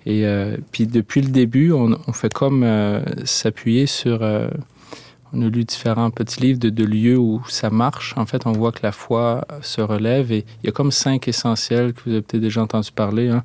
Et 0.04 0.26
euh, 0.26 0.56
puis 0.70 0.86
depuis 0.86 1.20
le 1.22 1.30
début, 1.30 1.72
on, 1.72 1.98
on 2.06 2.12
fait 2.12 2.32
comme 2.32 2.62
euh, 2.62 3.00
s'appuyer 3.24 3.86
sur. 3.86 4.22
Euh, 4.22 4.48
on 5.32 5.42
a 5.42 5.48
lu 5.48 5.64
différents 5.64 6.10
petits 6.10 6.40
livres 6.40 6.60
de, 6.60 6.70
de, 6.70 6.84
lieux 6.84 7.18
où 7.18 7.42
ça 7.48 7.68
marche. 7.68 8.14
En 8.16 8.26
fait, 8.26 8.46
on 8.46 8.52
voit 8.52 8.70
que 8.70 8.78
la 8.84 8.92
foi 8.92 9.44
se 9.60 9.80
relève 9.80 10.30
et 10.30 10.44
il 10.62 10.66
y 10.66 10.68
a 10.68 10.72
comme 10.72 10.92
cinq 10.92 11.26
essentiels 11.26 11.92
que 11.92 12.02
vous 12.06 12.12
avez 12.12 12.22
peut-être 12.22 12.40
déjà 12.40 12.62
entendu 12.62 12.92
parler. 12.92 13.28
Hein. 13.28 13.42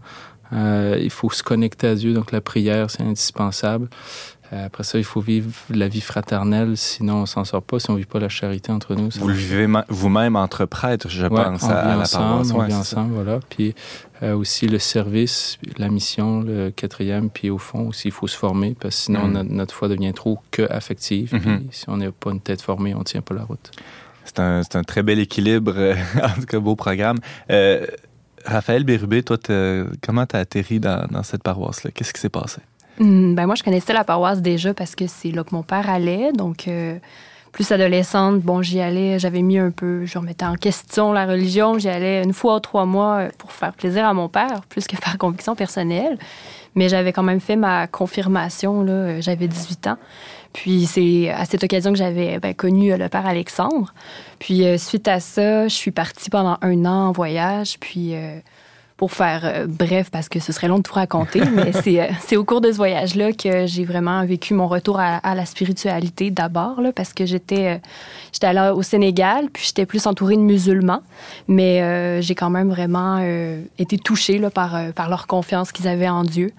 Euh, 0.54 0.98
il 1.02 1.10
faut 1.10 1.30
se 1.30 1.44
connecter 1.44 1.88
à 1.88 1.96
Dieu, 1.96 2.14
donc 2.14 2.32
la 2.32 2.42
prière, 2.42 2.90
c'est 2.90 3.04
indispensable. 3.04 3.90
Euh, 4.54 4.66
après 4.66 4.84
ça, 4.84 4.98
il 4.98 5.04
faut 5.04 5.22
vivre 5.22 5.50
la 5.70 5.88
vie 5.88 6.02
fraternelle, 6.02 6.76
sinon 6.76 7.22
on 7.22 7.26
s'en 7.26 7.46
sort 7.46 7.62
pas. 7.62 7.80
Si 7.80 7.90
on 7.90 7.96
vit 7.96 8.06
pas 8.06 8.20
la 8.20 8.30
charité 8.30 8.72
entre 8.72 8.96
nous, 8.96 9.10
vous 9.20 9.28
le 9.28 9.34
vivez 9.34 9.68
vous-même 9.88 10.36
entre 10.36 10.66
prêtres, 10.66 11.08
je 11.10 11.24
ouais, 11.24 11.30
pense, 11.30 11.64
à, 11.64 11.80
à, 11.80 11.96
la 11.96 12.02
ensemble, 12.02 12.26
paroisse. 12.26 12.52
On 12.52 12.60
ouais, 12.60 12.68
vit 12.68 12.74
ensemble, 12.74 13.14
voilà. 13.14 13.40
Puis 13.50 13.76
euh, 14.24 14.36
aussi 14.36 14.68
le 14.68 14.78
service, 14.78 15.58
la 15.78 15.90
mission, 15.90 16.42
le 16.42 16.70
quatrième. 16.70 17.30
Puis 17.30 17.50
au 17.50 17.58
fond 17.58 17.88
aussi, 17.88 18.10
il 18.10 18.12
faut 18.12 18.28
se 18.28 18.38
former 18.38 18.76
parce 18.80 18.96
que 18.96 19.02
sinon 19.04 19.28
mm. 19.28 19.32
notre, 19.32 19.52
notre, 19.52 19.74
foi 19.74 19.88
devient 19.88 20.14
trop 20.14 20.40
que 20.52 20.64
affective. 20.70 21.34
Mm 21.34 21.38
-hmm. 21.38 21.58
Puis 21.60 21.68
si 21.72 21.90
on 21.90 21.98
n'a 21.98 22.12
pas 22.12 22.32
une 22.32 22.42
tête 22.42 22.62
formée, 22.62 22.94
on 22.94 23.04
tient 23.04 23.22
pas 23.22 23.36
la 23.36 23.44
route. 23.44 23.72
C'est 24.26 24.40
un, 24.40 24.62
un, 24.74 24.84
très 24.84 25.04
bel 25.04 25.20
équilibre, 25.20 25.74
en 26.24 26.40
tout 26.40 26.46
cas 26.46 26.60
beau 26.60 26.76
programme. 26.76 27.20
Euh, 27.50 27.86
Raphaël 28.46 28.84
Bérubé, 28.84 29.24
toi, 29.24 29.38
comment 30.06 30.26
tu 30.26 30.36
as 30.36 30.40
atterri 30.40 30.80
dans, 30.80 31.08
dans 31.12 31.24
cette 31.24 31.44
paroisse-là? 31.44 31.92
Qu'est-ce 31.94 32.14
qui 32.14 32.20
s'est 32.20 32.30
passé? 32.42 32.62
Hmm, 33.02 33.34
ben 33.34 33.48
moi, 33.48 33.56
je 33.56 33.64
connaissais 33.64 33.94
la 33.94 34.04
paroisse 34.04 34.44
déjà 34.44 34.76
parce 34.76 34.96
que 34.96 35.08
c'est 35.08 35.32
là 35.32 35.44
que 35.44 35.56
mon 35.56 35.64
père 35.64 35.90
allait. 35.90 36.32
Donc, 36.34 36.68
euh, 36.68 37.00
plus 37.52 37.72
adolescente, 37.72 38.42
bon, 38.42 38.62
j'y 38.62 38.80
allais, 38.80 39.18
j'avais 39.18 39.42
mis 39.42 39.58
un 39.58 39.72
peu, 39.72 40.06
je 40.06 40.20
remettais 40.20 40.46
en 40.46 40.54
question 40.54 41.12
la 41.12 41.26
religion. 41.26 41.80
J'y 41.80 41.90
allais 41.90 42.24
une 42.24 42.32
fois 42.32 42.58
ou 42.58 42.60
trois 42.60 42.86
mois 42.86 43.22
euh, 43.22 43.30
pour 43.40 43.54
faire 43.54 43.74
plaisir 43.74 44.06
à 44.06 44.14
mon 44.14 44.30
père, 44.30 44.62
plus 44.70 44.86
que 44.86 44.96
par 44.98 45.18
conviction 45.18 45.56
personnelle. 45.56 46.20
Mais 46.76 46.90
j'avais 46.90 47.12
quand 47.12 47.24
même 47.24 47.40
fait 47.40 47.56
ma 47.56 47.88
confirmation, 47.88 48.84
là, 48.84 48.94
euh, 48.94 49.18
j'avais 49.20 49.48
18 49.48 49.88
ans. 49.88 49.98
Puis 50.54 50.86
c'est 50.86 51.32
à 51.32 51.46
cette 51.46 51.64
occasion 51.64 51.92
que 51.94 51.98
j'avais 51.98 52.38
ben, 52.38 52.54
connu 52.54 52.96
le 52.96 53.10
père 53.10 53.26
Alexandre. 53.26 53.96
Puis 54.38 54.64
suite 54.78 55.08
à 55.08 55.20
ça, 55.20 55.68
je 55.68 55.74
suis 55.74 55.92
partie 55.92 56.30
pendant 56.30 56.58
un 56.62 56.86
an 56.86 57.08
en 57.08 57.12
voyage. 57.14 57.80
Puis 57.80 58.14
pour 59.02 59.14
faire 59.14 59.42
euh, 59.46 59.66
bref, 59.68 60.12
parce 60.12 60.30
que 60.30 60.40
ce 60.40 60.52
serait 60.52 60.68
long 60.68 60.78
de 60.78 60.84
tout 60.84 60.94
raconter, 60.94 61.42
mais 61.56 61.72
euh, 61.76 62.08
c'est 62.20 62.38
au 62.38 62.44
cours 62.44 62.62
de 62.62 62.72
ce 62.72 62.78
voyage-là 62.78 63.34
que 63.34 63.66
j'ai 63.66 63.84
vraiment 63.84 64.24
vécu 64.28 64.54
mon 64.54 64.68
retour 64.68 65.00
à, 65.00 65.34
la 65.34 65.46
spiritualité 65.48 66.30
d'abord, 66.30 66.80
parce 66.96 67.12
que 67.12 67.26
j'étais 67.26 67.68
euh, 67.68 67.78
j'étais 68.32 68.46
allée 68.46 68.72
au 68.76 68.84
Sénégal, 68.84 69.50
puis 69.52 69.64
j'étais 69.66 69.88
plus 69.88 70.06
entourée 70.06 70.36
de 70.36 70.42
musulmans, 70.42 71.02
mais 71.48 72.22
j'ai 72.22 72.36
quand 72.36 72.52
même 72.52 72.70
vraiment 72.70 73.18
été 73.80 73.98
touchée 73.98 74.38
là, 74.38 74.52
par, 74.52 74.78
par 74.94 75.10
leur 75.10 75.26
confiance 75.26 75.72
qu'ils 75.72 75.88
avaient 75.88 76.08
en 76.08 76.24
Dieu. 76.24 76.54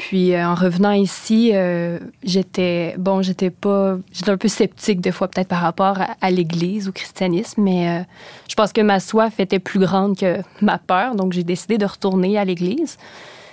Puis 0.00 0.32
euh, 0.34 0.46
en 0.46 0.54
revenant 0.54 0.92
ici, 0.92 1.50
euh, 1.52 1.98
j'étais 2.24 2.94
bon, 2.96 3.20
j'étais 3.20 3.50
pas, 3.50 3.98
j'étais 4.14 4.30
un 4.30 4.38
peu 4.38 4.48
sceptique 4.48 5.02
des 5.02 5.12
fois 5.12 5.28
peut-être 5.28 5.48
par 5.48 5.60
rapport 5.60 5.98
à, 6.22 6.30
l'Église, 6.30 6.88
au 6.88 6.92
christianisme, 6.92 7.60
mais 7.60 7.86
euh, 7.86 8.02
je 8.48 8.54
pense 8.54 8.72
que 8.72 8.80
ma 8.80 8.98
soif 8.98 9.38
était 9.38 9.58
plus 9.58 9.78
grande 9.78 10.16
que 10.16 10.38
ma 10.62 10.78
peur, 10.78 11.14
donc 11.16 11.34
j'ai 11.34 11.44
décidé 11.44 11.76
de 11.76 11.84
retourner 11.84 12.38
à 12.38 12.46
l'Église. 12.46 12.96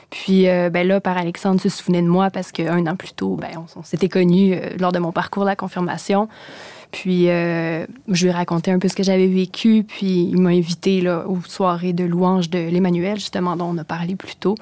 Puis 0.10 0.46
ben 0.46 0.88
là, 0.88 1.02
par 1.02 1.18
Alexandre 1.18 1.60
se 1.60 1.68
souvenait 1.68 2.02
de 2.02 2.08
moi 2.08 2.30
parce 2.30 2.54
qu'un 2.54 2.88
an 2.88 2.96
plus 2.96 3.12
tôt, 3.12 3.36
ben, 3.36 3.50
on, 3.76 3.84
s'était 3.84 4.08
connus 4.08 4.56
lors 4.80 4.94
de 4.94 5.00
mon 5.00 5.12
parcours 5.12 5.44
de 5.44 5.50
la 5.50 5.58
confirmation. 5.58 6.30
Puis 6.92 7.26
je 7.26 7.88
lui 8.08 8.28
ai 8.28 8.32
raconté 8.32 8.72
un 8.72 8.80
peu 8.80 8.88
ce 8.88 8.96
que 8.96 9.04
j'avais 9.04 9.28
vécu, 9.28 9.84
puis 9.86 10.30
il 10.32 10.40
m'a 10.40 10.52
invité 10.52 11.02
là, 11.02 11.26
aux 11.28 11.42
soirées 11.46 11.92
de 11.92 12.06
louanges 12.06 12.50
de 12.50 12.58
l'Emmanuel, 12.58 13.16
justement, 13.16 13.58
dont 13.58 13.66
on 13.66 13.78
a 13.78 13.84
parlé 13.84 14.16
plus 14.16 14.38
tôt. 14.38 14.56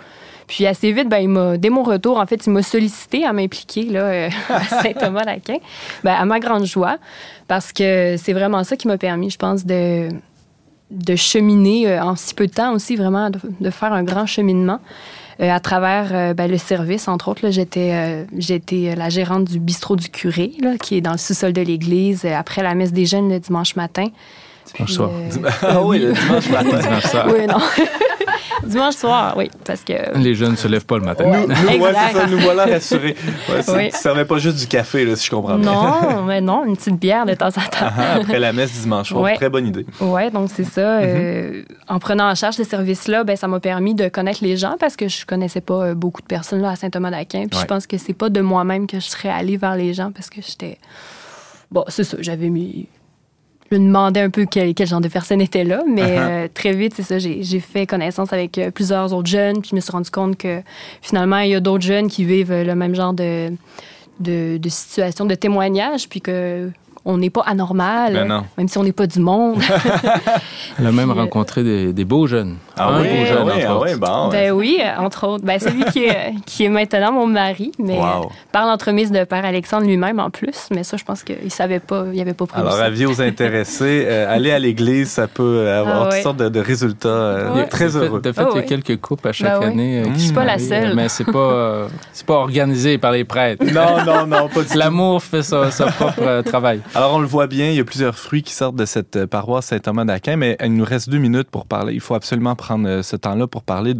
Puis 0.48 0.66
assez 0.66 0.92
vite, 0.92 1.10
ben, 1.10 1.18
il 1.18 1.30
m'a, 1.30 1.58
dès 1.58 1.70
mon 1.70 1.84
retour, 1.84 2.18
en 2.18 2.26
fait, 2.26 2.46
il 2.46 2.52
m'a 2.52 2.62
sollicité 2.62 3.26
à 3.26 3.34
m'impliquer 3.34 3.84
là, 3.86 4.02
euh, 4.02 4.30
à 4.50 4.64
Saint-Thomas-d'Aquin, 4.84 5.58
ben, 6.04 6.14
à 6.14 6.26
ma 6.26 6.40
grande 6.40 6.66
joie, 6.66 6.98
parce 7.48 7.74
que 7.74 8.16
c'est 8.18 8.34
vraiment 8.34 8.64
ça 8.64 8.76
qui 8.76 8.88
m'a 8.88 8.98
permis, 8.98 9.30
je 9.30 9.38
pense, 9.38 9.66
de, 9.66 10.10
de 10.92 11.16
cheminer 11.16 11.90
euh, 11.90 12.04
en 12.04 12.16
si 12.16 12.34
peu 12.34 12.48
de 12.48 12.54
temps 12.54 12.74
aussi, 12.74 12.96
vraiment, 12.96 13.30
de, 13.30 13.70
faire 13.70 13.94
un 13.94 14.04
grand 14.04 14.26
cheminement. 14.26 14.80
Euh, 15.42 15.52
à 15.52 15.60
travers 15.60 16.34
ben, 16.34 16.50
le 16.50 16.58
service, 16.58 17.10
entre 17.10 17.28
autres, 17.28 17.50
j'étais, 17.50 18.26
j'étais 18.38 18.96
la 18.96 19.10
gérante 19.10 19.44
du 19.44 19.60
bistrot 19.60 19.98
du 19.98 20.08
curé, 20.08 20.54
là, 20.62 20.78
qui 20.78 20.96
est 20.96 21.02
dans 21.02 21.12
le 21.12 21.18
sous-sol 21.18 21.52
de 21.52 21.62
l'église, 21.62 22.24
après 22.26 22.64
la 22.64 22.74
messe 22.74 22.94
des 22.94 23.06
jeunes 23.06 23.30
le 23.30 23.40
dimanche 23.40 23.76
matin. 23.76 24.08
Dimanche 24.74 24.92
soir. 24.92 25.12
ah 25.62 25.82
oui, 25.82 26.00
le 26.00 26.14
dimanche 26.14 26.50
matin. 26.50 26.80
dimanche 26.82 27.04
soir. 27.04 27.28
Oui, 27.32 27.48
non. 27.48 27.58
Dimanche 28.66 28.96
soir, 28.96 29.36
oui, 29.38 29.50
parce 29.64 29.84
que... 29.84 30.18
Les 30.18 30.34
jeunes 30.34 30.52
ne 30.52 30.56
se 30.56 30.68
lèvent 30.68 30.86
pas 30.86 30.98
le 30.98 31.06
matin. 31.06 31.26
Nous, 31.26 31.48
nous, 31.48 32.40
voilà 32.40 32.66
rassurés. 32.66 33.16
ça 33.92 34.14
ne 34.14 34.24
pas 34.24 34.38
juste 34.38 34.58
du 34.58 34.68
café, 34.68 35.06
là, 35.06 35.16
si 35.16 35.26
je 35.26 35.32
comprends 35.32 35.58
bien. 35.58 35.72
Non, 35.72 36.24
mais 36.24 36.42
non, 36.42 36.66
une 36.66 36.76
petite 36.76 37.00
bière 37.00 37.26
de 37.26 37.34
temps 37.34 37.48
en 37.48 37.52
temps. 37.52 37.92
Ah, 37.98 38.16
après 38.16 38.40
la 38.40 38.54
messe 38.54 38.72
dimanche 38.82 39.10
soir, 39.10 39.34
très 39.36 39.50
bonne 39.50 39.68
idée. 39.68 39.86
Oui, 40.00 40.32
donc 40.32 40.50
c'est 40.54 40.64
ça. 40.64 41.00
Euh, 41.00 41.52
mhm. 41.52 41.66
en 41.88 42.00
prenant 42.00 42.30
en 42.30 42.36
charge 42.36 42.56
ces 42.56 42.64
services-là, 42.64 43.24
ben, 43.24 43.36
ça 43.36 43.48
m'a 43.48 43.60
permis 43.60 43.94
de 43.94 44.08
connaître 44.08 44.40
les 44.42 44.58
gens 44.58 44.76
parce 44.80 44.96
que 44.96 45.08
je 45.08 45.26
connaissais 45.26 45.62
pas 45.62 45.88
euh, 45.88 45.96
beaucoup 45.96 46.22
de 46.22 46.28
personnes 46.28 46.62
là, 46.62 46.72
à 46.72 46.76
Saint-Thomas-d'Aquin. 46.76 47.48
Puis 47.50 47.60
je 47.60 47.66
pense 47.66 47.86
que 47.86 47.98
c'est 47.98 48.14
pas 48.14 48.30
de 48.30 48.42
moi-même 48.42 48.88
que 48.88 49.00
je 49.00 49.06
serais 49.06 49.30
allée 49.30 49.58
vers 49.58 49.76
les 49.76 49.94
gens 49.94 50.12
parce 50.12 50.30
que 50.30 50.42
j'étais... 50.42 50.80
Bon, 51.72 51.84
c'est 51.88 52.04
ça, 52.04 52.18
j'avais 52.20 52.50
mis 52.50 52.88
je 53.72 53.78
me 53.78 53.86
demandais 53.86 54.22
un 54.22 54.30
peu 54.30 54.46
quel, 54.46 54.76
genre 54.86 55.02
de 55.02 55.08
personne 55.08 55.42
était 55.42 55.64
là, 55.64 55.84
mais 55.88 56.02
uh-huh. 56.02 56.30
euh, 56.30 56.48
très 56.54 56.74
vite, 56.74 56.94
c'est 56.96 57.04
ça, 57.04 57.18
j'ai 57.18 57.60
fait 57.60 57.88
connaissance 57.88 58.32
avec 58.32 58.58
euh, 58.58 58.72
plusieurs 58.72 59.14
autres 59.14 59.30
jeunes, 59.30 59.62
puis 59.62 59.72
je 59.72 59.76
me 59.76 59.82
suis 59.82 59.92
rendu 59.92 60.12
compte 60.12 60.38
que 60.38 60.62
finalement, 61.02 61.40
il 61.40 61.52
y 61.52 61.56
a 61.56 61.60
d'autres 61.60 61.84
jeunes 61.84 62.08
qui 62.08 62.26
vivent 62.26 62.54
le 62.54 62.76
même 62.76 62.94
genre 62.96 63.14
de, 63.14 63.52
de, 64.20 64.58
de 64.58 64.70
situation, 64.70 65.26
de 65.26 65.36
témoignage, 65.36 66.08
puis 66.08 66.22
que 66.22 66.70
on 67.06 67.20
n'est 67.20 67.30
pas 67.30 67.44
anormal, 67.46 68.14
ben 68.14 68.44
même 68.58 68.68
si 68.68 68.78
on 68.80 68.84
n'est 68.84 68.92
pas 68.92 69.06
du 69.06 69.20
monde. 69.20 69.62
Elle 70.80 70.88
a 70.88 70.92
même 70.92 71.12
euh, 71.12 71.14
rencontré 71.14 71.64
des, 71.94 72.06
beaux 72.06 72.26
jeunes. 72.26 72.58
Ah 72.76 72.98
oui, 73.00 73.08
beau 73.08 73.26
jeune, 73.26 73.48
ah 73.68 73.80
oui, 73.80 73.90
bon, 73.96 74.30
ben 74.30 74.52
oui, 74.52 74.80
entre 74.98 75.28
autres. 75.28 75.46
Ben, 75.46 75.60
celui 75.60 75.86
qui 75.86 76.06
est, 76.06 76.34
qui 76.48 76.66
est 76.66 76.70
maintenant 76.70 77.12
mon 77.12 77.28
mari, 77.28 77.72
mais 77.78 78.00
par 78.52 78.66
l'entremise 78.66 79.12
de 79.12 79.24
Père 79.24 79.46
Alexandre 79.46 79.86
lui-même 79.86 80.20
en 80.20 80.32
plus. 80.32 80.68
Mais 80.72 80.84
ça, 80.84 80.98
je 80.98 81.04
pense 81.04 81.24
qu'il 81.24 81.44
ne 81.44 81.50
savait 81.50 81.80
pas, 81.80 82.06
il 82.12 82.20
avait 82.20 82.34
pas 82.34 82.48
prévu 82.48 82.68
Alors, 82.68 82.80
avis 82.80 83.06
aux 83.06 83.22
intéressés, 83.22 84.06
euh, 84.08 84.34
aller 84.34 84.52
à 84.52 84.58
l'église, 84.58 85.10
ça 85.10 85.28
peut 85.28 85.70
avoir 85.70 86.08
ah 86.08 86.10
toutes 86.12 86.24
sortes 86.24 86.38
de, 86.38 86.60
résultats 86.60 87.10
euh, 87.10 87.66
très 87.70 87.96
heureux. 87.96 88.20
De 88.20 88.32
fait, 88.32 88.42
il 88.42 88.56
y 88.56 88.60
a 88.60 88.64
ah 88.64 88.68
quelques 88.68 89.00
couples 89.00 89.28
à 89.28 89.32
chaque 89.32 89.60
ben 89.60 89.70
année. 89.70 90.04
je 90.06 90.10
ne 90.10 90.18
suis 90.18 90.34
pas 90.34 90.46
la 90.46 90.58
seule. 90.58 90.96
Mais 90.96 91.08
c'est 91.08 91.32
pas, 91.32 91.88
c'est 92.12 92.26
pas 92.26 92.36
organisé 92.36 92.98
par 92.98 93.12
les 93.12 93.26
prêtres. 93.26 93.64
Non, 93.72 94.04
non, 94.04 94.26
non, 94.26 94.50
pas 94.50 94.64
du 94.64 94.76
L'amour 94.76 95.22
fait 95.22 95.44
son 95.44 95.70
propre 95.98 96.42
travail. 96.42 96.82
Alors, 96.98 97.14
on 97.14 97.20
le 97.20 97.28
voit 97.28 97.48
bien, 97.48 97.72
il 97.72 97.76
y 97.76 97.82
a 97.82 97.84
plusieurs 97.84 98.18
fruits 98.18 98.42
qui 98.42 98.54
sortent 98.54 98.78
de 98.78 98.86
cette 98.86 99.18
euh, 99.18 99.28
paroisse 99.28 99.66
Saint-Thomas 99.66 100.06
d'Aquin, 100.06 100.38
mais 100.38 100.56
il 100.64 100.76
nous 100.76 100.86
reste 100.86 101.10
deux 101.10 101.18
minutes 101.18 101.50
pour 101.50 101.66
parler. 101.66 101.94
Il 101.94 102.00
faut 102.00 102.16
absolument 102.16 102.56
prendre 102.56 102.88
euh, 102.88 103.04
ce 103.04 103.18
temps-là 103.18 103.48
pour 103.48 103.64
parler 103.64 103.94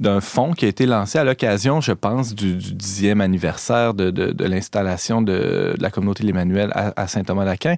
d'un 0.00 0.20
fonds 0.20 0.52
qui 0.52 0.66
a 0.66 0.68
été 0.68 0.84
lancé 0.84 1.18
à 1.18 1.24
l'occasion, 1.24 1.80
je 1.80 1.92
pense, 1.92 2.34
du, 2.34 2.52
dixième 2.56 3.22
anniversaire 3.22 3.94
de, 3.94 4.34
l'installation 4.44 5.22
de, 5.22 5.74
la 5.80 5.88
communauté 5.88 6.24
de 6.24 6.26
l'Emmanuel 6.26 6.72
à, 6.74 7.06
Saint-Thomas 7.06 7.46
d'Aquin. 7.46 7.76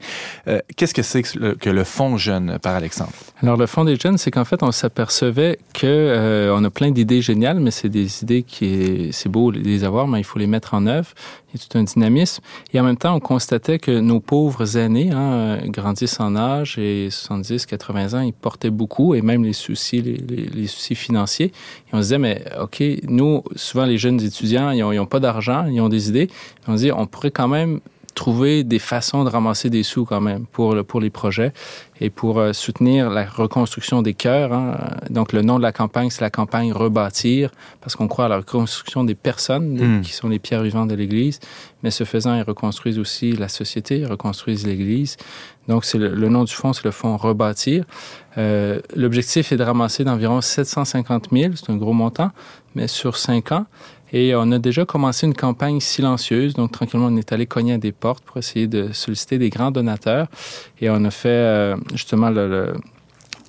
Euh, 0.48 0.58
qu'est-ce 0.74 0.92
que 0.92 1.02
c'est 1.02 1.22
que 1.22 1.70
le, 1.70 1.84
fonds 1.84 2.16
jeune, 2.16 2.58
par 2.60 2.74
Alexandre? 2.74 3.12
Alors, 3.40 3.56
le 3.56 3.66
fonds 3.66 3.84
des 3.84 3.94
jeunes, 3.94 4.18
c'est 4.18 4.32
qu'en 4.32 4.44
fait, 4.44 4.64
on 4.64 4.72
s'apercevait 4.72 5.60
qu'on 5.80 6.58
on 6.58 6.64
a 6.64 6.70
plein 6.70 6.90
d'idées 6.90 7.22
géniales, 7.22 7.60
mais 7.60 7.70
c'est 7.70 7.88
des 7.88 8.24
idées 8.24 8.42
qui, 8.42 9.10
c'est 9.12 9.28
beau 9.28 9.52
de 9.52 9.60
les 9.60 9.84
avoir, 9.84 10.08
mais 10.08 10.18
il 10.18 10.24
faut 10.24 10.40
les 10.40 10.48
mettre 10.48 10.74
en 10.74 10.88
œuvre 10.88 11.10
a 11.54 11.58
tout 11.58 11.78
un 11.78 11.82
dynamisme. 11.82 12.42
Et 12.72 12.80
en 12.80 12.84
même 12.84 12.96
temps, 12.96 13.14
on 13.14 13.20
constatait 13.20 13.78
que 13.78 14.00
nos 14.00 14.20
pauvres 14.20 14.76
aînés 14.76 15.10
hein, 15.12 15.58
grandissent 15.66 16.20
en 16.20 16.36
âge 16.36 16.78
et 16.78 17.08
70, 17.10 17.66
80 17.66 18.18
ans, 18.18 18.20
ils 18.20 18.32
portaient 18.32 18.70
beaucoup 18.70 19.14
et 19.14 19.22
même 19.22 19.44
les 19.44 19.52
soucis, 19.52 20.02
les, 20.02 20.66
soucis 20.66 20.94
financiers. 20.94 21.46
Et 21.46 21.94
on 21.94 21.98
se 21.98 22.02
disait, 22.02 22.18
mais 22.18 22.44
OK, 22.60 22.82
nous, 23.08 23.42
souvent 23.56 23.84
les 23.84 23.98
jeunes 23.98 24.20
étudiants, 24.20 24.70
ils 24.70 24.82
n'ont 24.82 25.06
pas 25.06 25.20
d'argent, 25.20 25.66
ils 25.66 25.80
ont 25.80 25.88
des 25.88 26.08
idées. 26.08 26.28
on 26.66 26.76
se 26.76 26.82
dit, 26.82 26.92
on 26.92 27.06
pourrait 27.06 27.30
quand 27.30 27.48
même 27.48 27.80
trouver 28.18 28.64
des 28.64 28.80
façons 28.80 29.22
de 29.22 29.30
ramasser 29.30 29.70
des 29.70 29.84
sous 29.84 30.04
quand 30.04 30.20
même 30.20 30.44
pour, 30.46 30.74
pour 30.84 31.00
les 31.00 31.08
projets 31.08 31.52
et 32.00 32.10
pour 32.10 32.38
euh, 32.38 32.52
soutenir 32.52 33.10
la 33.10 33.24
reconstruction 33.24 34.02
des 34.02 34.14
cœurs. 34.14 34.52
Hein. 34.52 34.76
Donc, 35.08 35.32
le 35.32 35.42
nom 35.42 35.56
de 35.58 35.62
la 35.62 35.70
campagne, 35.72 36.10
c'est 36.10 36.20
la 36.20 36.30
campagne 36.30 36.72
Rebâtir, 36.72 37.50
parce 37.80 37.94
qu'on 37.94 38.08
croit 38.08 38.24
à 38.24 38.28
la 38.28 38.38
reconstruction 38.38 39.04
des 39.04 39.14
personnes 39.14 39.98
hmm. 39.98 40.02
qui 40.02 40.12
sont 40.12 40.28
les 40.28 40.40
pierres 40.40 40.62
vivantes 40.62 40.88
de 40.88 40.96
l'Église. 40.96 41.38
Mais 41.84 41.92
ce 41.92 42.02
faisant, 42.02 42.34
ils 42.34 42.42
reconstruisent 42.42 42.98
aussi 42.98 43.32
la 43.32 43.48
société, 43.48 43.98
ils 44.00 44.06
reconstruisent 44.06 44.66
l'Église. 44.66 45.16
Donc, 45.68 45.84
c'est 45.84 45.98
le, 45.98 46.28
nom 46.28 46.42
du 46.42 46.52
fonds, 46.52 46.72
c'est 46.72 46.84
le 46.84 46.90
fonds 46.90 47.16
Rebâtir. 47.16 47.84
Euh, 48.36 48.80
L'objectif 48.96 49.52
est 49.52 49.56
de 49.56 49.62
ramasser 49.62 50.02
d'environ 50.02 50.40
750 50.40 51.28
000, 51.30 51.52
c'est 51.54 51.70
un 51.70 51.76
gros 51.76 51.92
montant, 51.92 52.30
mais 52.74 52.88
sur 52.88 53.16
cinq 53.16 53.52
ans. 53.52 53.66
Et 54.12 54.34
on 54.34 54.50
a 54.52 54.58
déjà 54.58 54.84
commencé 54.84 55.26
une 55.26 55.34
campagne 55.34 55.80
silencieuse. 55.80 56.54
Donc, 56.54 56.72
tranquillement, 56.72 57.06
on 57.06 57.16
est 57.16 57.32
allé 57.32 57.46
cogner 57.46 57.74
à 57.74 57.78
des 57.78 57.92
portes 57.92 58.24
pour 58.24 58.38
essayer 58.38 58.66
de 58.66 58.92
solliciter 58.92 59.38
des 59.38 59.50
grands 59.50 59.70
donateurs. 59.70 60.28
Et 60.80 60.88
on 60.90 61.04
a 61.04 61.10
fait 61.10 61.28
euh, 61.28 61.76
justement 61.94 62.30
le, 62.30 62.74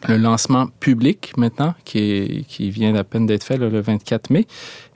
lancement 0.08 0.68
public 0.80 1.34
maintenant, 1.38 1.74
qui, 1.84 2.46
qui 2.48 2.72
vient 2.72 2.96
à 2.96 3.04
peine 3.04 3.26
d'être 3.26 3.44
fait 3.44 3.58
le 3.58 3.80
24 3.80 4.30
mai. 4.30 4.48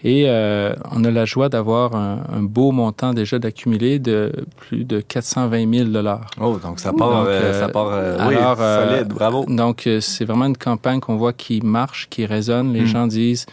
Et 0.03 0.25
euh, 0.27 0.73
on 0.91 1.03
a 1.05 1.11
la 1.11 1.25
joie 1.25 1.47
d'avoir 1.47 1.95
un, 1.95 2.41
beau 2.41 2.71
montant 2.71 3.13
déjà 3.13 3.39
d'accumuler 3.39 3.99
de 3.99 4.31
plus 4.57 4.83
de 4.83 4.99
420 4.99 5.73
000 5.73 5.89
dollars. 5.89 6.25
Oh, 6.41 6.57
donc 6.61 6.79
ça 6.79 6.91
part, 6.91 7.25
euh, 7.25 7.59
ça 7.59 7.69
part 7.69 7.87
oui, 8.27 8.35
solide, 8.35 9.07
bravo. 9.09 9.45
Donc, 9.47 9.89
c'est 10.01 10.25
vraiment 10.25 10.45
une 10.45 10.57
campagne 10.57 10.99
qu'on 10.99 11.15
voit 11.15 11.33
qui 11.33 11.61
marche, 11.61 12.07
qui 12.09 12.25
résonne. 12.25 12.73
Les 12.73 12.81
hmm. 12.81 12.87
gens 12.87 13.07
disent 13.07 13.45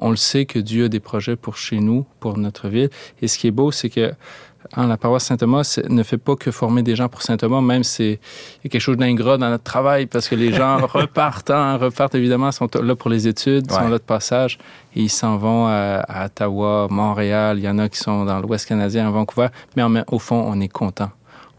on 0.00 0.10
le 0.10 0.16
sait 0.16 0.44
que 0.44 0.58
Dieu 0.58 0.86
a 0.86 0.88
des 0.88 1.00
projets 1.00 1.36
pour 1.36 1.56
chez 1.56 1.80
nous, 1.80 2.06
pour 2.20 2.38
notre 2.38 2.68
ville. 2.68 2.90
Et 3.20 3.28
ce 3.28 3.38
qui 3.38 3.46
est 3.46 3.52
beau, 3.52 3.72
c'est 3.72 3.90
que 3.90 4.12
hein, 4.76 4.86
la 4.86 4.96
paroisse 4.96 5.24
Saint-Thomas 5.24 5.80
ne 5.88 6.02
fait 6.02 6.18
pas 6.18 6.36
que 6.36 6.50
former 6.50 6.82
des 6.82 6.96
gens 6.96 7.08
pour 7.08 7.22
Saint-Thomas, 7.22 7.60
même 7.60 7.84
c'est 7.84 8.20
quelque 8.62 8.78
chose 8.78 8.96
d'ingrat 8.96 9.38
dans 9.38 9.50
notre 9.50 9.64
travail 9.64 10.06
parce 10.06 10.28
que 10.28 10.34
les 10.34 10.52
gens 10.52 10.78
repartent, 10.86 11.50
hein, 11.50 11.76
repartent 11.76 12.14
évidemment, 12.14 12.52
sont 12.52 12.68
là 12.80 12.94
pour 12.94 13.10
les 13.10 13.26
études, 13.26 13.70
sont 13.70 13.88
là 13.88 13.98
de 13.98 14.02
passage 14.02 14.58
et 14.94 15.02
ils 15.02 15.10
s'en 15.10 15.36
vont 15.36 15.66
à, 15.66 16.26
Ottawa, 16.26 16.86
Montréal. 16.90 17.58
Il 17.58 17.64
y 17.64 17.68
en 17.68 17.78
a 17.78 17.88
qui 17.88 17.98
sont 17.98 18.24
dans 18.24 18.40
l'Ouest 18.40 18.66
canadien, 18.66 19.08
à 19.08 19.10
Vancouver, 19.10 19.48
mais 19.76 19.82
au 20.08 20.18
fond, 20.18 20.44
on 20.46 20.60
est 20.60 20.68
content. 20.68 21.10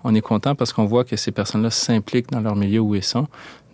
On 0.03 0.15
est 0.15 0.21
content 0.21 0.55
parce 0.55 0.71
qu'on 0.71 0.85
voit 0.85 1.03
que 1.03 1.17
ces 1.17 1.31
personnes-là 1.31 1.71
s'impliquent 1.71 2.31
dans 2.31 2.39
leur 2.39 2.55
milieu 2.55 2.79
où 2.79 2.95
ils 2.95 3.03
sont. 3.03 3.27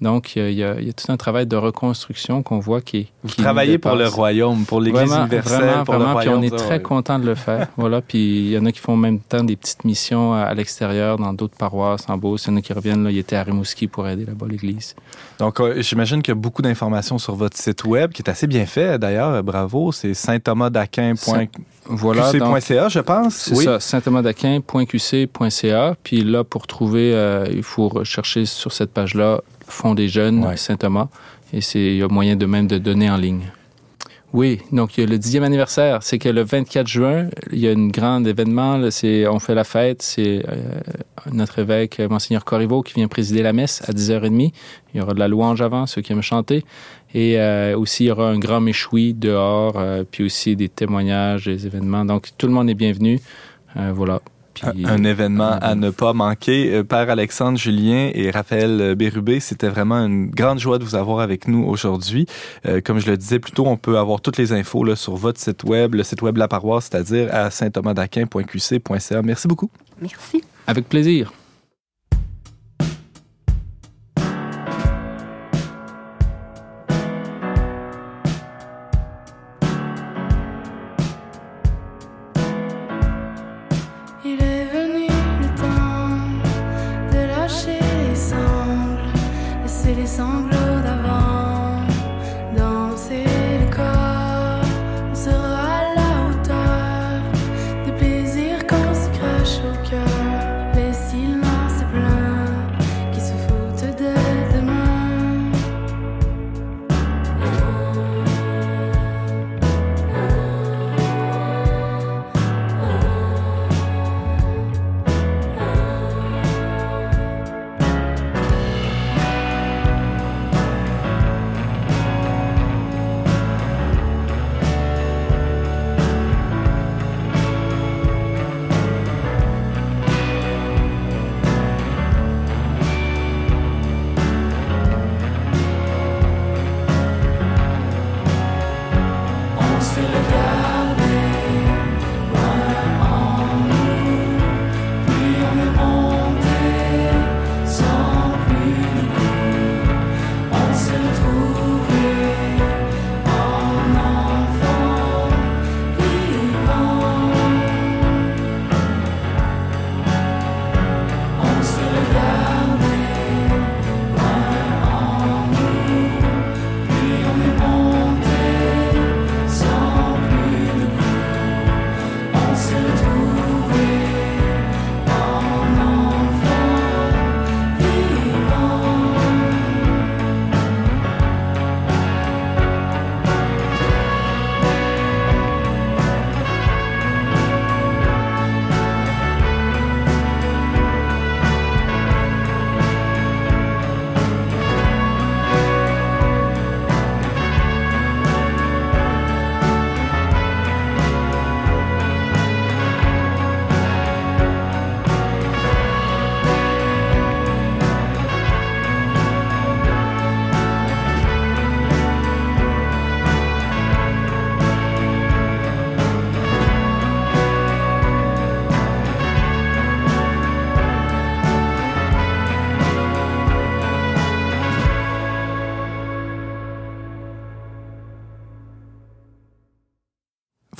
Donc, 0.05 0.35
il 0.35 0.51
y, 0.51 0.63
a, 0.63 0.75
tout 0.75 1.11
un 1.11 1.17
travail 1.17 1.47
de 1.47 1.55
reconstruction 1.55 2.43
qu'on 2.43 2.59
voit 2.59 2.79
qui 2.79 2.97
est. 2.97 3.07
Vous 3.23 3.33
travaillez 3.33 3.79
pour 3.79 3.95
le 3.95 4.07
royaume, 4.07 4.63
pour 4.63 4.79
l'Église 4.79 5.11
universelle, 5.11 5.63
vraiment, 5.63 5.83
pour 5.83 5.95
vraiment, 5.95 6.13
le 6.13 6.19
Puis 6.19 6.29
on 6.29 6.41
est 6.43 6.55
très 6.55 6.79
content 6.79 7.17
de 7.17 7.25
le 7.25 7.33
faire. 7.33 7.69
voilà. 7.75 8.01
Puis 8.01 8.19
il 8.19 8.51
y 8.51 8.57
en 8.59 8.67
a 8.67 8.71
qui 8.71 8.77
font 8.77 8.93
en 8.93 8.97
même 8.97 9.19
temps 9.19 9.43
des 9.43 9.55
petites 9.55 9.83
missions 9.83 10.35
à, 10.35 10.53
l'extérieur, 10.53 11.17
dans 11.17 11.33
d'autres 11.33 11.57
paroisses, 11.57 12.05
en 12.07 12.17
Beauce. 12.17 12.45
Il 12.45 12.51
y 12.51 12.53
en 12.53 12.57
a 12.57 12.61
qui 12.61 12.71
reviennent. 12.71 13.03
Là, 13.03 13.09
il 13.09 13.17
était 13.17 13.35
à 13.35 13.41
Rimouski 13.41 13.87
pour 13.87 14.07
aider 14.07 14.25
là-bas 14.25 14.45
l'Église. 14.47 14.93
Donc, 15.39 15.59
euh, 15.59 15.81
j'imagine 15.81 16.21
qu'il 16.21 16.35
y 16.35 16.37
a 16.37 16.39
beaucoup 16.39 16.61
d'informations 16.61 17.17
sur 17.17 17.33
votre 17.33 17.57
site 17.57 17.83
web, 17.85 18.11
qui 18.11 18.21
est 18.21 18.29
assez 18.29 18.45
bien 18.45 18.67
fait 18.67 18.99
d'ailleurs. 18.99 19.41
Bravo. 19.41 19.91
C'est 19.91 20.13
saint-thomas-d'Aquin.com 20.13 21.47
voilà, 21.87 22.31
QC.ca, 22.31 22.89
je 22.89 22.99
pense. 22.99 23.35
C'est 23.35 23.55
ça, 23.55 23.79
saint-thomas-d'Aquin.qc.ca. 23.79 25.95
Puis 26.03 26.23
là, 26.23 26.43
pour 26.43 26.67
trouver, 26.67 27.13
euh, 27.13 27.47
il 27.51 27.63
faut 27.63 27.87
rechercher 27.87 28.45
sur 28.45 28.71
cette 28.71 28.91
page-là 28.91 29.41
Fonds 29.67 29.95
des 29.95 30.07
jeunes 30.07 30.55
Saint-Thomas. 30.55 31.09
Et 31.53 31.59
il 31.75 31.97
y 31.97 32.03
a 32.03 32.07
moyen 32.07 32.35
de 32.35 32.45
même 32.45 32.67
de 32.67 32.77
donner 32.77 33.09
en 33.09 33.17
ligne. 33.17 33.51
Oui, 34.35 34.59
donc 34.73 34.97
il 34.97 35.01
y 35.01 35.03
a 35.05 35.09
le 35.09 35.17
dixième 35.17 35.43
anniversaire. 35.43 36.03
C'est 36.03 36.17
que 36.17 36.27
le 36.27 36.43
24 36.43 36.87
juin, 36.87 37.29
il 37.53 37.59
y 37.59 37.69
a 37.69 37.71
un 37.71 37.87
grand 37.87 38.21
événement. 38.25 38.91
C'est, 38.91 39.25
on 39.27 39.39
fait 39.39 39.55
la 39.55 39.63
fête. 39.63 40.01
C'est 40.01 40.43
euh, 40.49 40.57
notre 41.31 41.59
évêque, 41.59 42.01
Monseigneur 42.01 42.43
Corriveau, 42.43 42.81
qui 42.81 42.95
vient 42.95 43.07
présider 43.07 43.43
la 43.43 43.53
messe 43.53 43.81
à 43.87 43.93
10h30. 43.93 44.51
Il 44.93 44.97
y 44.97 45.01
aura 45.01 45.13
de 45.13 45.19
la 45.19 45.29
louange 45.29 45.61
avant, 45.61 45.85
ceux 45.85 46.01
qui 46.01 46.11
aiment 46.11 46.21
chanter. 46.21 46.65
Et 47.13 47.39
euh, 47.39 47.77
aussi, 47.77 48.03
il 48.03 48.07
y 48.07 48.11
aura 48.11 48.29
un 48.29 48.37
grand 48.37 48.59
méchoui 48.59 49.13
dehors, 49.13 49.75
euh, 49.77 50.03
puis 50.03 50.25
aussi 50.25 50.57
des 50.57 50.67
témoignages, 50.67 51.45
des 51.45 51.65
événements. 51.65 52.03
Donc, 52.03 52.31
tout 52.37 52.47
le 52.47 52.53
monde 52.53 52.69
est 52.69 52.73
bienvenu. 52.73 53.21
voilà 53.73 54.19
un, 54.63 55.03
événement 55.03 55.57
à 55.61 55.75
ne 55.75 55.89
pas 55.89 56.13
manquer. 56.13 56.73
Euh, 56.73 56.83
Père 56.83 57.09
Alexandre 57.09 57.57
Julien 57.57 58.11
et 58.13 58.31
Raphaël 58.31 58.95
Bérubé, 58.95 59.39
c'était 59.39 59.67
vraiment 59.67 59.97
une 60.05 60.29
grande 60.29 60.59
joie 60.59 60.79
de 60.79 60.83
vous 60.83 60.95
avoir 60.95 61.19
avec 61.19 61.47
nous 61.47 61.63
aujourd'hui. 61.63 62.25
Euh, 62.65 62.81
comme 62.81 62.99
je 62.99 63.09
le 63.09 63.17
disais 63.17 63.39
plus 63.39 63.51
tôt, 63.51 63.65
on 63.65 63.77
peut 63.77 63.97
avoir 63.97 64.21
toutes 64.21 64.37
les 64.37 64.53
infos 64.53 64.83
là, 64.83 64.95
sur 64.95 65.15
votre 65.15 65.39
site 65.39 65.63
web, 65.63 65.95
le 65.95 66.03
site 66.03 66.21
web 66.21 66.35
de 66.35 66.39
la 66.39 66.47
paroisse, 66.47 66.89
c'est-à-dire 66.91 67.29
à 67.33 67.49
saint-thomas-d'aquin.qc.ca. 67.51 69.21
Merci 69.21 69.47
beaucoup. 69.47 69.69
Merci. 70.01 70.43
Avec 70.67 70.89
plaisir. 70.89 71.31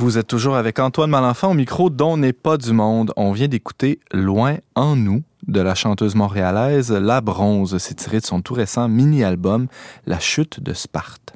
Vous 0.05 0.19
êtes 0.19 0.27
toujours 0.27 0.55
avec 0.55 0.77
Antoine 0.77 1.09
Malenfant 1.09 1.49
au 1.49 1.53
micro 1.55 1.89
dont 1.89 2.15
n'est 2.15 2.31
pas 2.31 2.57
du 2.57 2.73
monde. 2.73 3.11
On 3.17 3.31
vient 3.31 3.47
d'écouter 3.47 3.99
Loin 4.11 4.57
en 4.75 4.95
nous 4.95 5.23
de 5.47 5.59
la 5.59 5.73
chanteuse 5.73 6.13
montréalaise 6.13 6.91
La 6.91 7.21
Bronze. 7.21 7.79
C'est 7.79 7.95
tiré 7.95 8.19
de 8.19 8.25
son 8.27 8.41
tout 8.41 8.53
récent 8.53 8.87
mini-album 8.87 9.65
La 10.05 10.19
chute 10.19 10.59
de 10.59 10.73
Sparte. 10.73 11.33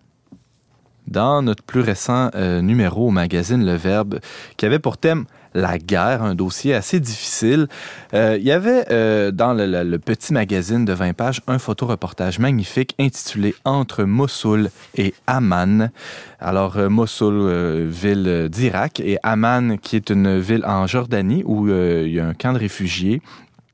Dans 1.07 1.41
notre 1.41 1.63
plus 1.63 1.82
récent 1.82 2.30
euh, 2.36 2.61
numéro 2.61 3.07
au 3.07 3.09
magazine 3.09 3.65
Le 3.65 3.74
Verbe, 3.74 4.20
qui 4.55 4.67
avait 4.67 4.78
pour 4.78 4.99
thème 4.99 5.26
la 5.53 5.77
guerre, 5.77 6.23
un 6.23 6.35
dossier 6.35 6.73
assez 6.73 6.99
difficile. 6.99 7.67
Euh, 8.13 8.37
il 8.39 8.45
y 8.45 8.51
avait 8.51 8.85
euh, 8.91 9.31
dans 9.31 9.53
le, 9.53 9.97
petit 9.97 10.33
magazine 10.33 10.85
de 10.85 10.93
20 10.93 11.13
pages 11.13 11.41
un 11.47 11.59
photoreportage 11.59 12.39
magnifique 12.39 12.95
intitulé 12.99 13.55
Entre 13.65 14.03
Mossoul 14.03 14.69
et 14.95 15.13
Amman. 15.27 15.91
Alors, 16.39 16.77
euh, 16.77 16.89
Mossoul, 16.89 17.87
ville 17.87 18.47
d'Irak, 18.49 18.99
et 18.99 19.17
Amman, 19.23 19.77
qui 19.77 19.95
est 19.95 20.09
une 20.09 20.39
ville 20.39 20.65
en 20.65 20.87
Jordanie 20.87 21.43
où 21.45 21.69
il 21.69 22.11
y 22.11 22.19
a 22.19 22.27
un 22.27 22.33
camp 22.33 22.53
de 22.53 22.59
réfugiés. 22.59 23.21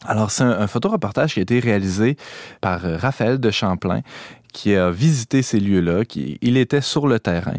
Alors, 0.07 0.31
c'est 0.31 0.43
un, 0.43 0.59
un 0.59 0.67
photoreportage 0.67 1.33
qui 1.33 1.39
a 1.39 1.43
été 1.43 1.59
réalisé 1.59 2.17
par 2.61 2.81
Raphaël 2.81 3.39
de 3.39 3.51
Champlain, 3.51 4.01
qui 4.55 4.73
a 4.73 4.89
visité 4.89 5.41
ces 5.41 5.59
lieux-là, 5.59 6.05
qui 6.05 6.37
il 6.41 6.55
était 6.55 6.79
sur 6.79 7.07
le 7.07 7.19
terrain. 7.19 7.55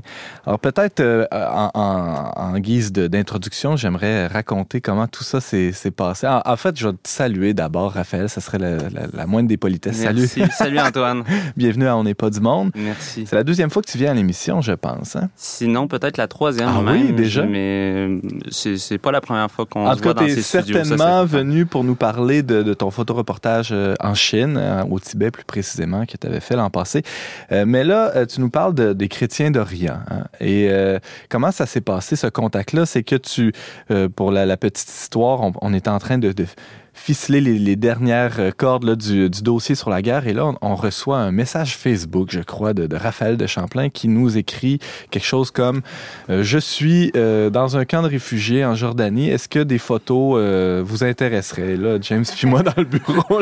Alors 0.47 0.59
peut-être 0.59 1.29
en, 1.31 2.59
guise 2.59 2.91
d'introduction, 2.91 3.77
j'aimerais 3.77 4.27
raconter 4.29 4.81
comment 4.81 5.07
tout 5.07 5.23
ça 5.23 5.43
s'est 5.43 5.73
passé. 5.95 6.27
En, 6.27 6.57
fait, 6.57 6.79
je 6.79 6.89
vais 6.89 6.95
te 6.95 7.09
saluer 7.09 7.53
d'abord, 7.53 7.93
Raphaël, 7.93 8.31
ça 8.31 8.41
serait 8.41 8.59
la, 8.59 9.27
moindre 9.27 9.49
des 9.49 9.59
politesses. 9.59 10.01
Merci. 10.01 10.29
Salut. 10.29 10.51
Salut 10.53 10.79
Antoine. 10.81 11.25
Bienvenue 11.57 11.87
à 11.87 11.97
On 11.99 12.05
n'est 12.05 12.15
pas 12.15 12.31
du 12.31 12.41
monde. 12.41 12.71
Merci. 12.75 13.27
C'est 13.27 13.37
la 13.37 13.45
deuxième 13.45 13.69
fois 13.69 13.83
que 13.83 13.91
tu 13.91 13.99
viens 13.99 14.13
à 14.13 14.15
l'émission, 14.15 14.63
je 14.63 14.73
pense. 14.73 15.17
Hein? 15.17 15.29
Sinon, 15.37 15.89
peut-être 15.89 16.17
la 16.17 16.29
troisième. 16.29 16.71
Ah 16.71 16.81
oui, 16.93 17.13
déjà? 17.13 17.45
Mais 17.45 18.09
c'est 18.51 18.99
pas 18.99 19.13
la 19.13 19.21
première 19.21 19.51
fois 19.51 19.67
qu'on 19.67 19.95
se 19.95 20.03
voit 20.03 20.15
dans 20.15 20.27
ces 20.27 20.41
studios. 20.41 20.83
certainement 20.83 21.27
venu 21.27 21.67
pour 21.67 21.85
nous 21.85 21.95
parler 21.95 22.43
de, 22.43 22.73
ton 22.73 22.91
photoreportage 22.91 23.69
euh, 23.73 23.95
en 24.01 24.15
Chine, 24.15 24.57
euh, 24.59 24.83
au 24.85 24.99
Tibet 24.99 25.31
plus 25.31 25.45
précisément, 25.45 26.07
que 26.07 26.17
tu 26.17 26.27
avais 26.27 26.41
fait 26.41 26.57
l'an 26.57 26.71
passé. 26.71 26.86
Euh, 27.53 27.65
mais 27.67 27.85
là, 27.85 28.27
tu 28.27 28.41
nous 28.41 28.51
parles 28.51 28.75
des 28.75 29.09
chrétiens 29.09 29.51
d'Orient. 29.51 29.99
Hein. 30.11 30.25
Et 30.41 30.71
comment 31.29 31.51
ça 31.51 31.67
s'est 31.67 31.81
passé, 31.81 32.17
ce 32.17 32.27
contact-là? 32.27 32.87
C'est 32.87 33.03
que 33.03 33.17
tu, 33.17 33.53
pour 34.15 34.31
la, 34.31 34.57
petite 34.57 34.89
histoire, 34.89 35.43
on, 35.43 35.53
on 35.61 35.75
était 35.75 35.91
en 35.91 35.99
train 35.99 36.19
de 36.19 36.33
ficeler 36.97 37.41
les, 37.41 37.77
dernières 37.77 38.41
euh, 38.41 38.51
cordes 38.57 38.97
du, 38.97 39.29
dossier 39.29 39.75
sur 39.75 39.91
la 39.91 40.03
guerre. 40.03 40.27
Et 40.27 40.33
là, 40.33 40.53
on, 40.61 40.75
reçoit 40.75 41.19
un 41.19 41.31
message 41.31 41.77
Facebook, 41.77 42.29
je 42.31 42.41
crois, 42.41 42.75
de, 42.75 42.97
Raphaël 42.97 43.37
de 43.37 43.47
Champlain 43.47 43.91
qui 43.91 44.09
nous 44.09 44.37
écrit 44.39 44.81
quelque 45.11 45.25
chose 45.25 45.51
comme 45.51 45.83
euh, 46.31 46.43
Je 46.43 46.59
suis 46.59 47.13
euh, 47.17 47.51
dans 47.51 47.77
un 47.77 47.85
camp 47.85 48.03
de 48.03 48.09
réfugiés 48.09 48.65
en 48.65 48.75
Jordanie. 48.75 49.29
Est-ce 49.29 49.49
que 49.49 49.59
des 49.59 49.79
photos 49.79 50.17
vous 50.85 51.05
intéresseraient? 51.05 51.77
Là, 51.77 51.99
James 52.01 52.25
puis 52.35 52.49
moi 52.49 52.63
dans 52.65 52.73
le 52.77 52.85
bureau, 52.85 53.41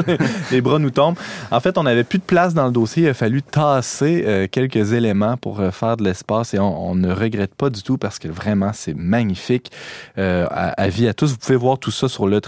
les, 0.50 0.61
bras 0.61 0.78
nous 0.78 0.90
tombent. 0.90 1.16
En 1.50 1.61
fait, 1.61 1.78
on 1.78 1.84
n'avait 1.84 2.05
plus 2.05 2.18
de 2.18 2.24
place 2.24 2.55
dans 2.55 2.66
le 2.66 2.72
dossier. 2.72 3.05
Il 3.05 3.09
a 3.09 3.14
fallu 3.14 3.42
tasser 3.42 4.48
quelques 4.50 4.92
éléments 4.92 5.36
pour 5.36 5.62
faire 5.72 5.96
de 5.96 6.05
l'espace 6.05 6.55
et 6.55 6.59
on, 6.59 6.94
ne 6.94 7.12
regrette 7.12 7.55
pas 7.55 7.70
du 7.70 7.82
tout 7.82 7.98
parce 7.98 8.18
que 8.18 8.28
vraiment, 8.28 8.72
c'est 8.72 8.94
magnifique. 8.94 9.70
À, 10.16 10.88
vie 10.88 11.09
à 11.09 11.14
tous. 11.14 11.30
Vous 11.30 11.38
pouvez 11.38 11.57
voir 11.57 11.78
tout 11.78 11.90
ça 11.90 12.09
sur 12.09 12.26
le 12.26 12.40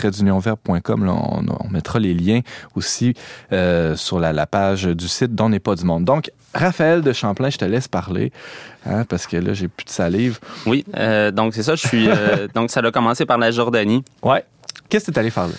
on, 1.02 1.68
mettra 1.70 1.98
les 1.98 2.14
liens 2.14 2.40
aussi 2.74 3.14
euh, 3.52 3.96
sur 3.96 4.18
la, 4.18 4.46
page 4.46 4.84
du 4.84 5.08
site 5.08 5.34
dont 5.34 5.48
n'est 5.48 5.60
pas 5.60 5.74
du 5.74 5.84
monde. 5.84 6.04
Donc, 6.04 6.30
Raphaël 6.54 7.02
de 7.02 7.12
Champlain, 7.12 7.50
je 7.50 7.58
te 7.58 7.64
laisse 7.64 7.88
parler, 7.88 8.32
hein, 8.86 9.04
parce 9.04 9.26
que 9.26 9.36
là, 9.36 9.52
j'ai 9.52 9.68
plus 9.68 9.84
de 9.84 9.90
salive. 9.90 10.38
Oui, 10.64 10.84
euh, 10.96 11.30
donc 11.30 11.54
c'est 11.54 11.62
ça, 11.62 11.74
je 11.74 11.86
suis. 11.86 12.08
Euh, 12.08 12.48
donc, 12.54 12.70
ça 12.70 12.80
a 12.80 12.90
commencé 12.90 13.26
par 13.26 13.38
la 13.38 13.50
Jordanie. 13.50 14.04
Ouais. 14.22 14.44
Qu'est-ce 14.88 15.06
que 15.06 15.12
tu 15.12 15.18
allé 15.18 15.30
faire 15.30 15.48
là? 15.48 15.54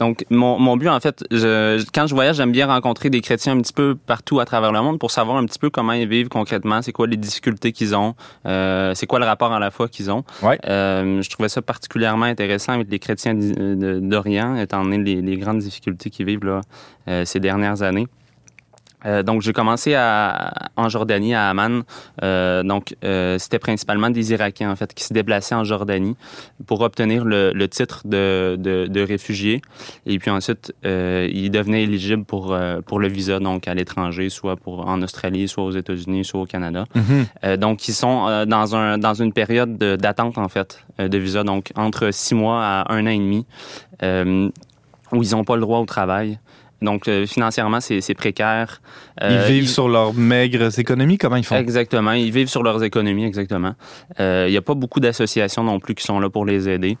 Donc, 0.00 0.24
mon, 0.30 0.58
mon 0.58 0.78
but, 0.78 0.88
en 0.88 0.98
fait, 0.98 1.22
je, 1.30 1.84
quand 1.92 2.06
je 2.06 2.14
voyage, 2.14 2.36
j'aime 2.36 2.52
bien 2.52 2.66
rencontrer 2.66 3.10
des 3.10 3.20
chrétiens 3.20 3.52
un 3.52 3.60
petit 3.60 3.74
peu 3.74 3.94
partout 3.94 4.40
à 4.40 4.46
travers 4.46 4.72
le 4.72 4.80
monde 4.80 4.98
pour 4.98 5.10
savoir 5.10 5.36
un 5.36 5.44
petit 5.44 5.58
peu 5.58 5.68
comment 5.68 5.92
ils 5.92 6.08
vivent 6.08 6.28
concrètement, 6.28 6.80
c'est 6.80 6.92
quoi 6.92 7.06
les 7.06 7.18
difficultés 7.18 7.72
qu'ils 7.72 7.94
ont, 7.94 8.14
euh, 8.46 8.94
c'est 8.94 9.06
quoi 9.06 9.18
le 9.18 9.26
rapport 9.26 9.52
à 9.52 9.58
la 9.58 9.70
foi 9.70 9.88
qu'ils 9.88 10.10
ont. 10.10 10.24
Ouais. 10.42 10.58
Euh, 10.66 11.20
je 11.20 11.28
trouvais 11.28 11.50
ça 11.50 11.60
particulièrement 11.60 12.24
intéressant 12.24 12.72
avec 12.72 12.90
les 12.90 12.98
chrétiens 12.98 13.34
d'Orient, 13.34 14.56
étant 14.56 14.82
donné 14.82 14.98
les, 14.98 15.20
les, 15.20 15.36
grandes 15.36 15.58
difficultés 15.58 16.08
qu'ils 16.08 16.26
vivent 16.26 16.46
là, 16.46 16.62
euh, 17.08 17.26
ces 17.26 17.38
dernières 17.38 17.82
années. 17.82 18.06
Euh, 19.06 19.22
donc, 19.22 19.42
j'ai 19.42 19.52
commencé 19.52 19.94
à, 19.94 20.52
en 20.76 20.88
Jordanie, 20.88 21.34
à 21.34 21.48
Amman. 21.48 21.82
Euh, 22.22 22.62
donc, 22.62 22.94
euh, 23.04 23.38
c'était 23.38 23.58
principalement 23.58 24.10
des 24.10 24.32
Irakiens, 24.32 24.70
en 24.70 24.76
fait, 24.76 24.94
qui 24.94 25.04
se 25.04 25.12
déplaçaient 25.12 25.54
en 25.54 25.64
Jordanie 25.64 26.16
pour 26.66 26.80
obtenir 26.82 27.24
le, 27.24 27.52
le 27.54 27.68
titre 27.68 28.02
de, 28.04 28.56
de, 28.58 28.86
de, 28.86 29.00
réfugié. 29.00 29.62
Et 30.06 30.18
puis 30.18 30.30
ensuite, 30.30 30.74
ils 30.84 31.50
devenaient 31.50 31.84
éligibles 31.84 32.24
pour, 32.24 32.56
pour 32.86 32.98
le 32.98 33.08
visa, 33.08 33.38
donc 33.38 33.66
à 33.66 33.74
l'étranger, 33.74 34.28
soit 34.28 34.56
pour, 34.56 34.86
en 34.86 35.00
Australie, 35.02 35.48
soit 35.48 35.64
aux 35.64 35.70
États-Unis, 35.70 36.24
soit 36.24 36.40
au 36.40 36.46
Canada. 36.46 36.84
Mm-hmm. 36.94 37.56
donc, 37.56 37.88
ils 37.88 37.94
sont 37.94 38.44
dans, 38.46 38.76
un, 38.76 38.98
dans 38.98 39.14
une 39.14 39.32
période 39.32 39.76
d'attente, 39.78 40.38
en 40.38 40.48
fait, 40.48 40.84
de 40.98 41.18
visa, 41.18 41.44
donc 41.44 41.72
entre 41.76 42.10
six 42.12 42.34
mois 42.34 42.62
à 42.62 42.92
un 42.92 43.06
an 43.06 43.10
et 43.10 43.18
demi, 43.18 43.46
où 44.02 45.22
ils 45.22 45.30
n'ont 45.32 45.44
pas 45.44 45.56
le 45.56 45.62
droit 45.62 45.78
au 45.78 45.86
travail. 45.86 46.38
Donc, 46.82 47.08
euh, 47.08 47.26
financièrement, 47.26 47.80
c'est 47.80 48.14
précaire. 48.14 48.80
Euh, 49.22 49.46
ils 49.48 49.54
vivent 49.54 49.68
sur 49.68 49.88
leurs 49.88 50.14
maigres 50.14 50.78
économies? 50.78 51.18
Comment 51.18 51.36
ils 51.36 51.44
font? 51.44 51.56
Exactement. 51.56 52.12
Ils 52.12 52.32
vivent 52.32 52.48
sur 52.48 52.62
leurs 52.62 52.82
économies, 52.82 53.24
exactement. 53.24 53.74
Euh, 54.18 54.46
il 54.48 54.52
n'y 54.52 54.56
a 54.56 54.62
pas 54.62 54.74
beaucoup 54.74 55.00
d'associations 55.00 55.62
non 55.62 55.78
plus 55.78 55.94
qui 55.94 56.04
sont 56.04 56.20
là 56.20 56.30
pour 56.30 56.44
les 56.44 56.68
aider. 56.68 56.96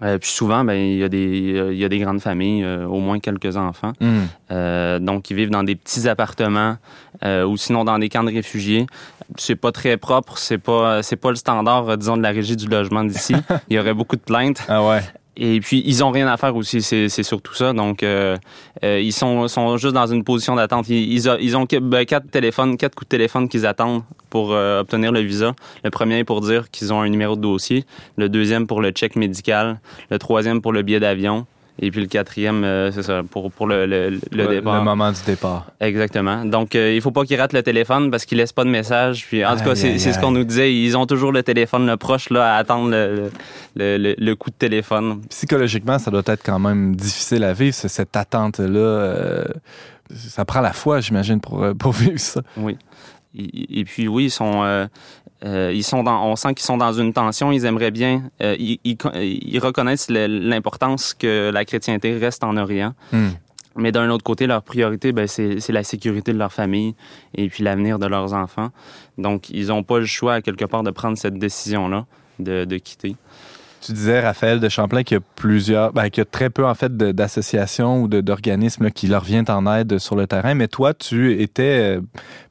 puis 0.00 0.30
souvent, 0.30 0.64
ben 0.64 0.74
il 0.74 0.98
y 0.98 1.04
a 1.04 1.08
des 1.08 1.70
il 1.72 1.76
y 1.76 1.84
a 1.84 1.88
des 1.88 1.98
grandes 1.98 2.20
familles, 2.20 2.64
au 2.64 3.00
moins 3.00 3.18
quelques 3.18 3.56
enfants. 3.56 3.92
Hmm. 4.00 4.98
donc 5.04 5.28
ils 5.30 5.36
vivent 5.36 5.50
dans 5.50 5.64
des 5.64 5.74
petits 5.74 6.08
appartements 6.08 6.76
ou 7.24 7.56
sinon 7.56 7.84
dans 7.84 7.98
des 7.98 8.08
camps 8.08 8.24
de 8.24 8.32
réfugiés. 8.32 8.86
C'est 9.36 9.56
pas 9.56 9.72
très 9.72 9.96
propre, 9.96 10.38
c'est 10.38 10.58
pas 10.58 11.02
c'est 11.02 11.16
pas 11.16 11.30
le 11.30 11.36
standard 11.36 11.98
disons 11.98 12.16
de 12.16 12.22
la 12.22 12.30
régie 12.30 12.56
du 12.56 12.68
logement 12.68 13.02
d'ici. 13.04 13.34
il 13.68 13.76
y 13.76 13.78
aurait 13.80 13.94
beaucoup 13.94 14.16
de 14.16 14.22
plaintes. 14.22 14.62
Ah 14.68 14.86
ouais. 14.86 15.02
Et 15.40 15.60
puis, 15.60 15.84
ils 15.86 16.02
ont 16.02 16.10
rien 16.10 16.26
à 16.26 16.36
faire 16.36 16.56
aussi, 16.56 16.82
c'est 16.82 17.22
surtout 17.22 17.54
ça. 17.54 17.72
Donc, 17.72 18.02
euh, 18.02 18.36
euh, 18.82 19.00
ils 19.00 19.12
sont, 19.12 19.46
sont 19.46 19.76
juste 19.76 19.94
dans 19.94 20.08
une 20.08 20.24
position 20.24 20.56
d'attente. 20.56 20.88
Ils, 20.88 21.12
ils, 21.12 21.56
ont 21.56 21.64
ben, 21.80 22.04
quatre 22.04 22.28
téléphones, 22.28 22.76
quatre 22.76 22.96
coups 22.96 23.06
de 23.06 23.16
téléphone 23.16 23.48
qu'ils 23.48 23.64
attendent 23.64 24.02
pour 24.30 24.52
euh, 24.52 24.80
obtenir 24.80 25.12
le 25.12 25.20
visa. 25.20 25.54
Le 25.84 25.90
premier 25.90 26.24
pour 26.24 26.40
dire 26.40 26.68
qu'ils 26.72 26.92
ont 26.92 27.00
un 27.00 27.08
numéro 27.08 27.36
de 27.36 27.40
dossier. 27.40 27.84
Le 28.16 28.28
deuxième 28.28 28.66
pour 28.66 28.80
le 28.80 28.90
check 28.90 29.14
médical. 29.14 29.80
Le 30.10 30.18
troisième 30.18 30.60
pour 30.60 30.72
le 30.72 30.82
billet 30.82 30.98
d'avion. 30.98 31.46
Et 31.80 31.90
puis 31.90 32.00
le 32.00 32.06
quatrième, 32.06 32.64
euh, 32.64 32.90
c'est 32.90 33.02
ça, 33.02 33.22
pour, 33.28 33.52
pour 33.52 33.66
le, 33.66 33.86
le, 33.86 34.10
le, 34.32 34.46
départ. 34.46 34.78
Le 34.78 34.84
moment 34.84 35.12
du 35.12 35.22
départ. 35.24 35.66
Exactement. 35.80 36.44
Donc, 36.44 36.74
euh, 36.74 36.92
il 36.94 37.00
faut 37.00 37.10
pas 37.10 37.24
qu'ils 37.24 37.40
ratent 37.40 37.52
le 37.52 37.62
téléphone 37.62 38.10
parce 38.10 38.24
qu'ils 38.24 38.38
laissent 38.38 38.52
pas 38.52 38.64
de 38.64 38.70
message. 38.70 39.26
Puis, 39.26 39.44
en 39.44 39.56
tout 39.56 39.64
cas, 39.64 39.74
c'est 39.74 39.98
ce 39.98 40.18
qu'on 40.18 40.32
nous 40.32 40.44
disait. 40.44 40.74
Ils 40.74 40.96
ont 40.96 41.06
toujours 41.06 41.32
le 41.32 41.42
téléphone 41.42 41.86
le 41.86 41.96
proche 41.96 42.30
là, 42.30 42.54
à 42.54 42.58
attendre 42.58 42.90
le, 42.90 43.30
le, 43.76 44.34
coup 44.34 44.50
de 44.50 44.56
téléphone. 44.56 45.22
Psychologiquement, 45.28 45.98
ça 45.98 46.10
doit 46.10 46.22
être 46.26 46.42
quand 46.44 46.58
même 46.58 46.96
difficile 46.96 47.44
à 47.44 47.52
vivre, 47.52 47.74
cette 47.74 48.16
attente-là. 48.16 48.78
Euh, 48.78 49.44
ça 50.14 50.44
prend 50.44 50.60
la 50.60 50.72
foi, 50.72 51.00
j'imagine, 51.00 51.40
pour, 51.40 51.64
pour 51.78 51.92
vivre 51.92 52.18
ça. 52.18 52.42
Oui. 52.56 52.76
Et, 53.34 53.84
puis 53.84 54.08
oui, 54.08 54.24
ils 54.24 54.30
sont, 54.30 54.64
euh, 54.64 54.86
euh, 55.44 55.72
ils 55.72 55.84
sont 55.84 56.02
dans, 56.02 56.24
on 56.24 56.36
sent 56.36 56.54
qu'ils 56.54 56.64
sont 56.64 56.76
dans 56.76 56.92
une 56.92 57.12
tension. 57.12 57.52
Ils 57.52 57.64
aimeraient 57.64 57.90
bien, 57.90 58.30
euh, 58.42 58.56
ils, 58.58 58.78
ils, 58.84 59.58
reconnaissent 59.60 60.08
l'importance 60.10 61.14
que 61.14 61.50
la 61.50 61.64
chrétienté 61.64 62.16
reste 62.16 62.42
en 62.44 62.56
Orient. 62.56 62.94
Hmm. 63.12 63.28
Mais 63.76 63.92
d'un 63.92 64.10
autre 64.10 64.24
côté, 64.24 64.48
leur 64.48 64.62
priorité, 64.62 65.12
ben, 65.12 65.28
c'est 65.28 65.68
la 65.68 65.84
sécurité 65.84 66.32
de 66.32 66.38
leur 66.38 66.52
famille 66.52 66.96
et 67.34 67.48
puis 67.48 67.62
l'avenir 67.62 68.00
de 68.00 68.06
leurs 68.06 68.34
enfants. 68.34 68.70
Donc, 69.18 69.50
ils 69.50 69.68
n'ont 69.68 69.84
pas 69.84 70.00
le 70.00 70.06
choix, 70.06 70.34
à 70.34 70.42
quelque 70.42 70.64
part, 70.64 70.82
de 70.82 70.90
prendre 70.90 71.16
cette 71.16 71.38
décision-là, 71.38 72.06
de, 72.40 72.64
de 72.64 72.76
quitter. 72.78 73.14
Tu 73.80 73.92
disais, 73.92 74.20
Raphaël 74.20 74.60
de 74.60 74.68
Champlain, 74.68 75.02
qu'il 75.02 75.16
y 75.16 75.20
a 75.20 75.22
plusieurs, 75.36 75.92
ben, 75.92 76.10
qu'il 76.10 76.20
y 76.20 76.22
a 76.22 76.24
très 76.24 76.50
peu, 76.50 76.66
en 76.66 76.74
fait, 76.74 76.96
d'associations 76.96 78.02
ou 78.02 78.08
d'organismes 78.08 78.90
qui 78.90 79.06
leur 79.06 79.24
viennent 79.24 79.48
en 79.48 79.72
aide 79.74 79.98
sur 79.98 80.16
le 80.16 80.26
terrain. 80.26 80.54
Mais 80.54 80.68
toi, 80.68 80.94
tu 80.94 81.40
étais 81.40 81.96
euh, 81.96 82.00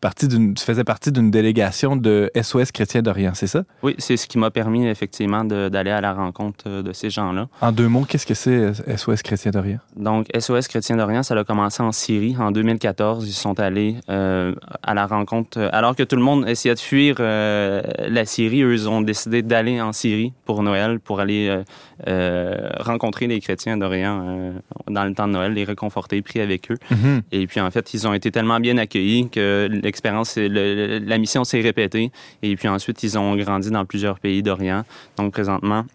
partie 0.01 0.27
d'une, 0.27 0.53
tu 0.53 0.63
faisais 0.63 0.83
partie 0.83 1.11
d'une 1.11 1.31
délégation 1.31 1.95
de 1.95 2.31
SOS 2.39 2.71
Chrétien 2.71 3.01
d'Orient, 3.01 3.33
c'est 3.33 3.47
ça? 3.47 3.63
Oui, 3.83 3.95
c'est 3.97 4.17
ce 4.17 4.27
qui 4.27 4.37
m'a 4.37 4.51
permis, 4.51 4.87
effectivement, 4.87 5.43
d'aller 5.43 5.91
à 5.91 6.01
la 6.01 6.13
rencontre 6.13 6.65
euh, 6.67 6.81
de 6.81 6.93
ces 6.93 7.09
gens-là. 7.09 7.47
En 7.61 7.71
deux 7.71 7.87
mots, 7.87 8.05
qu'est-ce 8.07 8.25
que 8.25 8.33
c'est 8.33 8.73
SOS 8.95 9.09
euh, 9.09 9.15
Chrétien 9.23 9.51
d'Orient? 9.51 9.79
Donc, 9.95 10.27
SOS 10.37 10.67
Chrétien 10.67 10.95
d'Orient, 10.95 11.23
ça 11.23 11.35
a 11.35 11.43
commencé 11.43 11.83
en 11.83 11.91
Syrie 11.91 12.35
en 12.39 12.51
2014. 12.51 13.27
Ils 13.27 13.33
sont 13.33 13.59
allés 13.59 13.97
à 14.07 14.93
la 14.93 15.05
rencontre, 15.05 15.59
alors 15.71 15.95
que 15.95 16.03
tout 16.03 16.15
le 16.15 16.21
monde 16.21 16.47
essayait 16.47 16.75
de 16.75 16.79
fuir 16.79 17.15
la 17.19 18.25
Syrie, 18.25 18.61
eux, 18.61 18.73
ils 18.73 18.89
ont 18.89 19.01
décidé 19.01 19.41
d'aller 19.41 19.81
en 19.81 19.91
Syrie 19.93 20.33
pour 20.45 20.63
Noël, 20.63 20.99
pour 20.99 21.16
aller 21.19 21.47
euh, 21.49 21.63
euh, 22.07 22.69
rencontrer 22.79 23.27
les 23.27 23.39
chrétiens 23.39 23.77
d'Orient 23.77 24.23
euh, 24.23 24.51
dans 24.89 25.05
le 25.05 25.13
temps 25.13 25.27
de 25.27 25.33
Noël, 25.33 25.53
les 25.53 25.63
réconforter, 25.63 26.21
prier 26.21 26.41
avec 26.41 26.71
eux. 26.71 26.77
Mm-hmm. 26.91 27.21
Et 27.31 27.47
puis, 27.47 27.59
en 27.59 27.71
fait, 27.71 27.93
ils 27.93 28.07
ont 28.07 28.13
été 28.13 28.31
tellement 28.31 28.59
bien 28.59 28.77
accueillis 28.77 29.29
que 29.29 29.67
l'expérience, 29.69 30.37
la 30.37 31.17
mission 31.17 31.43
s'est 31.43 31.61
répétée. 31.61 32.11
Et 32.41 32.55
puis 32.55 32.67
ensuite, 32.67 33.03
ils 33.03 33.17
ont 33.17 33.35
grandi 33.35 33.71
dans 33.71 33.85
plusieurs 33.85 34.19
pays 34.19 34.43
d'Orient. 34.43 34.83
Donc, 35.17 35.33
présentement, 35.33 35.85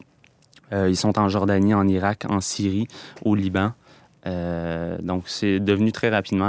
ils 0.72 0.96
sont 0.96 1.18
en 1.18 1.28
Jordanie, 1.28 1.74
en 1.74 1.86
Irak, 1.86 2.24
en 2.28 2.40
Syrie, 2.40 2.88
au 3.24 3.34
Liban. 3.34 3.72
donc, 5.02 5.24
c'est 5.26 5.60
devenu 5.60 5.92
très 5.92 6.08
rapidement 6.08 6.48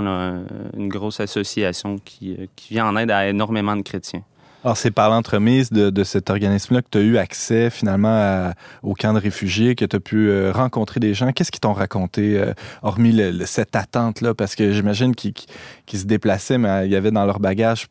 une 0.77 0.87
grosse 0.87 1.19
association 1.19 1.97
qui, 1.97 2.37
qui, 2.55 2.73
vient 2.73 2.87
en 2.87 2.95
aide 2.95 3.11
à 3.11 3.27
énormément 3.27 3.75
de 3.75 3.81
chrétiens. 3.81 4.23
Alors, 4.63 4.77
c'est 4.77 4.91
par 4.91 5.09
l'entremise 5.09 5.71
de, 5.71 6.03
cet 6.03 6.29
organisme-là 6.29 6.81
que 6.81 6.87
tu 6.89 6.97
as 6.97 7.01
eu 7.01 7.17
accès 7.17 7.69
finalement 7.69 8.51
au 8.81 8.93
camp 8.93 9.13
de 9.13 9.19
réfugiés, 9.19 9.75
que 9.75 9.83
tu 9.83 9.95
as 9.95 9.99
pu 9.99 10.29
euh, 10.29 10.51
rencontrer 10.51 10.99
des 10.99 11.13
gens. 11.13 11.31
Qu'est-ce 11.33 11.51
qu'ils 11.51 11.59
t'ont 11.59 11.73
raconté, 11.73 12.39
euh, 12.39 12.53
hormis 12.81 13.19
cette 13.45 13.75
attente-là? 13.75 14.33
Parce 14.33 14.55
que 14.55 14.71
j'imagine 14.71 15.15
qu'ils 15.15 15.99
se 15.99 16.05
déplaçaient, 16.05 16.57
mais 16.57 16.85
il 16.85 16.91
y 16.91 16.95
avait 16.95 17.11
dans 17.11 17.25
leur 17.25 17.39
bagage 17.39 17.87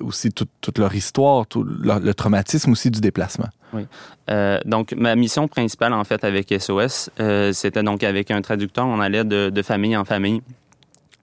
aussi 0.00 0.30
toute, 0.30 0.78
leur 0.78 0.94
histoire, 0.94 1.46
tout 1.46 1.64
le 1.64 2.12
traumatisme 2.12 2.70
aussi 2.72 2.90
du 2.90 3.00
déplacement. 3.00 3.48
Oui. 3.72 3.86
Euh, 4.30 4.58
donc, 4.64 4.92
ma 4.92 5.16
mission 5.16 5.48
principale, 5.48 5.92
en 5.92 6.04
fait, 6.04 6.24
avec 6.24 6.54
SOS, 6.56 7.10
c'était 7.52 7.82
donc 7.82 8.02
avec 8.02 8.30
un 8.30 8.42
traducteur, 8.42 8.86
on 8.86 9.00
allait 9.00 9.24
de, 9.24 9.50
de 9.50 9.62
famille 9.62 9.96
en 9.96 10.04
famille 10.04 10.42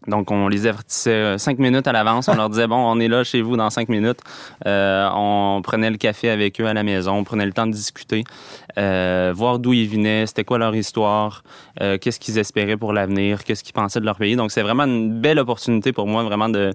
Donc, 0.08 0.32
on 0.32 0.48
les 0.48 0.66
avertissait 0.66 1.12
euh, 1.12 1.38
cinq 1.38 1.60
minutes 1.60 1.88
à 1.88 1.92
l'avance. 1.92 2.30
On 2.30 2.36
leur 2.36 2.50
disait, 2.50 2.68
bon, 2.68 2.78
on 2.78 3.00
est 3.00 3.10
là 3.10 3.24
chez 3.24 3.42
vous 3.42 3.58
dans 3.58 3.70
cinq 3.70 3.90
minutes. 3.90 4.20
Euh, 4.66 5.10
on 5.14 5.62
prenait 5.62 5.90
le 5.90 5.98
café 5.98 6.30
avec 6.30 6.60
eux 6.62 6.68
à 6.68 6.74
la 6.74 6.84
maison. 6.84 7.14
On 7.14 7.24
prenait 7.24 7.46
le 7.46 7.52
temps 7.52 7.68
de 7.68 7.74
discuter, 7.74 8.24
euh, 8.78 9.34
voir 9.36 9.60
d'où 9.60 9.74
ils 9.74 9.90
venaient, 9.90 10.26
c'était 10.26 10.46
quoi 10.46 10.58
leur 10.58 10.76
histoire, 10.76 11.44
qu'est-ce 11.80 12.20
qu'ils 12.20 12.38
espéraient 12.38 12.78
pour 12.78 12.94
l'avenir, 12.94 13.44
qu'est-ce 13.44 13.64
qu'ils 13.64 13.74
pensaient 13.74 14.00
de 14.00 14.06
leur 14.06 14.18
pays. 14.18 14.36
Donc, 14.36 14.52
c'est 14.52 14.62
vraiment 14.62 14.84
une 14.86 15.20
belle 15.20 15.40
opportunité 15.40 15.92
pour 15.92 16.08
moi, 16.08 16.24
vraiment 16.24 16.50
de 16.50 16.74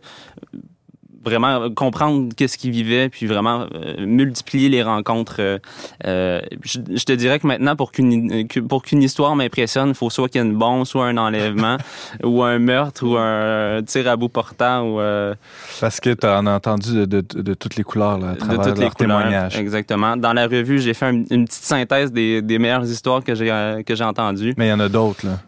vraiment 1.24 1.70
comprendre 1.70 2.32
qu'est-ce 2.36 2.58
qu'ils 2.58 2.70
vivaient, 2.70 3.08
puis 3.08 3.26
vraiment 3.26 3.66
euh, 3.74 4.06
multiplier 4.06 4.68
les 4.68 4.82
rencontres. 4.82 5.36
Euh, 5.40 5.58
euh, 6.06 6.40
je, 6.62 7.04
te 7.04 7.12
dirais 7.12 7.38
que 7.38 7.46
maintenant, 7.46 7.76
pour 7.76 7.92
qu'une 7.92 8.46
pour 8.68 8.82
qu'une 8.82 9.02
histoire 9.02 9.34
m'impressionne, 9.36 9.90
il 9.90 9.94
faut 9.94 10.10
soit 10.10 10.28
qu'il 10.28 10.40
y 10.40 10.44
ait 10.44 10.46
une 10.46 10.56
bombe, 10.56 10.84
soit 10.84 11.06
un 11.06 11.16
enlèvement, 11.16 11.76
ou 12.24 12.42
un 12.42 12.58
meurtre, 12.58 13.06
ou 13.06 13.16
un 13.16 13.82
tir 13.82 14.08
à 14.08 14.16
bout 14.16 14.28
portant. 14.28 14.82
Ou, 14.82 15.34
Parce 15.80 16.00
que 16.00 16.10
tu 16.10 16.26
en 16.26 16.46
as 16.46 16.52
entendu 16.52 17.06
de, 17.06 17.20
de, 17.20 17.54
toutes 17.54 17.76
les 17.76 17.84
couleurs 17.84 18.18
là, 18.18 18.30
à 18.30 18.36
travers 18.36 18.58
de 18.58 18.70
toutes 18.70 18.78
les 18.78 18.90
témoignages. 18.90 19.56
Exactement. 19.56 20.16
Dans 20.16 20.32
la 20.32 20.46
revue, 20.46 20.78
j'ai 20.78 20.94
fait 20.94 21.10
une 21.10 21.46
petite 21.46 21.64
synthèse 21.64 22.12
des, 22.12 22.42
des 22.42 22.58
meilleures 22.58 22.84
histoires 22.84 23.22
que 23.24 23.34
j'ai 23.34 23.82
que 23.86 23.94
j'ai 23.94 24.04
entendues. 24.04 24.54
Mais 24.56 24.66
il 24.66 24.70
y 24.70 24.72
en 24.72 24.80
a 24.80 24.88
d'autres, 24.88 25.26
là. 25.26 25.38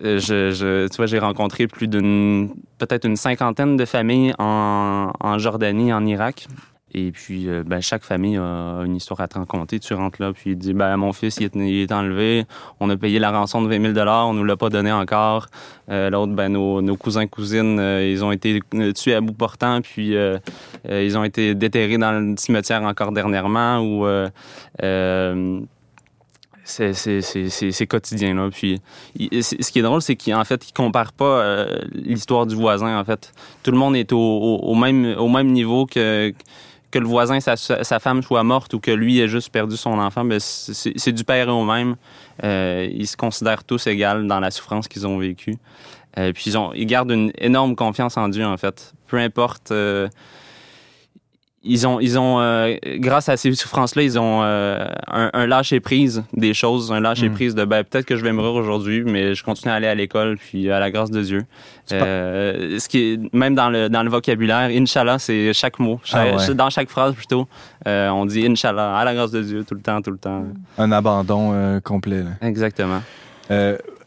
Je, 0.00 0.86
tu 0.86 0.96
vois, 0.96 1.06
j'ai 1.06 1.18
rencontré 1.18 1.66
plus 1.66 1.88
d'une, 1.88 2.50
peut-être 2.78 3.04
une 3.04 3.16
cinquantaine 3.16 3.76
de 3.76 3.84
familles 3.84 4.34
en, 4.38 5.38
Jordanie, 5.38 5.92
en 5.92 6.04
Irak. 6.06 6.46
Et 6.94 7.12
puis, 7.12 7.48
euh, 7.48 7.62
ben, 7.66 7.82
chaque 7.82 8.02
famille 8.02 8.38
a 8.38 8.80
une 8.82 8.96
histoire 8.96 9.20
à 9.20 9.28
te 9.28 9.38
raconter. 9.38 9.78
Tu 9.78 9.92
rentres 9.92 10.22
là, 10.22 10.32
puis 10.32 10.52
il 10.52 10.56
dit 10.56 10.72
ben, 10.72 10.96
Mon 10.96 11.12
fils, 11.12 11.36
il 11.38 11.82
est, 11.82 11.92
enlevé. 11.92 12.46
On 12.80 12.88
a 12.88 12.96
payé 12.96 13.18
la 13.18 13.30
rançon 13.30 13.60
de 13.60 13.68
20 13.68 13.94
000 13.94 14.08
on 14.08 14.32
nous 14.32 14.44
l'a 14.44 14.56
pas 14.56 14.70
donné 14.70 14.90
encore. 14.90 15.48
Euh, 15.90 16.08
l'autre, 16.08 16.32
ben, 16.32 16.48
nos, 16.48 16.80
nos 16.80 16.96
cousins-cousines, 16.96 17.78
ils 17.78 18.24
ont 18.24 18.32
été 18.32 18.60
tués 18.94 19.14
à 19.14 19.20
bout 19.20 19.34
portant, 19.34 19.82
puis 19.82 20.14
ils 20.88 21.18
ont 21.18 21.24
été 21.24 21.54
déterrés 21.54 21.98
dans 21.98 22.12
le 22.12 22.34
cimetière 22.38 22.82
encore 22.82 23.12
dernièrement. 23.12 23.80
Ou 23.80 24.06
c'est 26.68 27.86
quotidien 27.86 28.34
là 28.34 28.50
puis 28.50 28.80
ce 29.16 29.70
qui 29.70 29.78
est 29.78 29.82
drôle 29.82 30.02
c'est 30.02 30.16
qu'en 30.16 30.44
fait 30.44 30.68
il 30.68 30.72
compare 30.72 31.12
pas 31.12 31.24
euh, 31.24 31.78
l'histoire 31.92 32.46
du 32.46 32.54
voisin 32.54 32.98
en 32.98 33.04
fait. 33.04 33.32
Tout 33.62 33.70
le 33.70 33.78
monde 33.78 33.96
est 33.96 34.12
au, 34.12 34.74
même 34.74 35.14
au 35.18 35.28
même 35.28 35.48
niveau 35.48 35.86
que 35.86 36.32
que 36.90 36.98
le 36.98 37.06
voisin 37.06 37.38
sa, 37.40 37.56
sa, 37.56 37.98
femme 37.98 38.22
soit 38.22 38.42
morte 38.44 38.72
ou 38.72 38.80
que 38.80 38.90
lui 38.90 39.20
ait 39.20 39.28
juste 39.28 39.50
perdu 39.50 39.76
son 39.76 39.98
enfant 39.98 40.24
ben 40.24 40.40
c'est 40.40 41.12
du 41.12 41.24
père 41.24 41.48
au 41.48 41.64
même. 41.64 41.96
Euh, 42.44 42.88
ils 42.90 43.06
se 43.06 43.16
considèrent 43.16 43.64
tous 43.64 43.86
égaux 43.86 44.22
dans 44.22 44.40
la 44.40 44.50
souffrance 44.50 44.88
qu'ils 44.88 45.06
ont 45.06 45.18
vécue. 45.18 45.56
Euh, 46.16 46.32
puis 46.32 46.44
ils 46.46 46.58
ont 46.58 46.72
ils 46.74 46.86
gardent 46.86 47.10
une 47.10 47.32
énorme 47.38 47.76
confiance 47.76 48.16
en 48.16 48.28
Dieu 48.28 48.44
en 48.44 48.56
fait. 48.56 48.94
Peu 49.06 49.18
importe 49.18 49.72
ils 51.68 51.86
ont, 51.86 52.00
ils 52.00 52.18
ont 52.18 52.40
euh, 52.40 52.76
grâce 52.96 53.28
à 53.28 53.36
ces 53.36 53.52
souffrances-là, 53.54 54.02
ils 54.02 54.18
ont 54.18 54.40
euh, 54.42 54.88
un, 55.06 55.46
lâcher 55.46 55.80
prise 55.80 56.24
des 56.32 56.54
choses, 56.54 56.90
un 56.90 57.00
lâcher 57.00 57.28
mm. 57.28 57.34
prise 57.34 57.54
de 57.54 57.64
ben, 57.64 57.84
peut-être 57.84 58.06
que 58.06 58.16
je 58.16 58.24
vais 58.24 58.32
mourir 58.32 58.54
aujourd'hui, 58.54 59.04
mais 59.04 59.34
je 59.34 59.44
continue 59.44 59.70
à 59.70 59.74
aller 59.74 59.86
à 59.86 59.94
l'école, 59.94 60.38
puis 60.38 60.70
à 60.70 60.80
la 60.80 60.90
grâce 60.90 61.10
de 61.10 61.22
Dieu. 61.22 61.44
Euh, 61.92 62.78
ce 62.78 62.88
qui 62.88 62.98
est 62.98 63.34
même 63.34 63.54
dans 63.54 63.70
le 63.70 63.88
dans 63.88 64.02
le 64.02 64.10
vocabulaire, 64.10 64.70
Inch'Allah, 64.70 65.18
c'est 65.18 65.52
chaque 65.52 65.78
mot, 65.78 66.00
ah 66.12 66.52
dans 66.54 66.70
chaque 66.70 66.88
phrase 66.88 67.14
plutôt, 67.14 67.46
on 67.86 68.26
dit 68.26 68.46
Inch'Allah, 68.46 68.96
à 68.96 69.04
la 69.04 69.14
grâce 69.14 69.30
de 69.30 69.42
Dieu 69.42 69.64
tout 69.64 69.74
le 69.74 69.82
temps, 69.82 70.00
tout 70.00 70.10
le 70.10 70.18
temps. 70.18 70.44
Un 70.78 70.90
abandon 70.90 71.80
complet. 71.84 72.24
Exactement. 72.40 73.02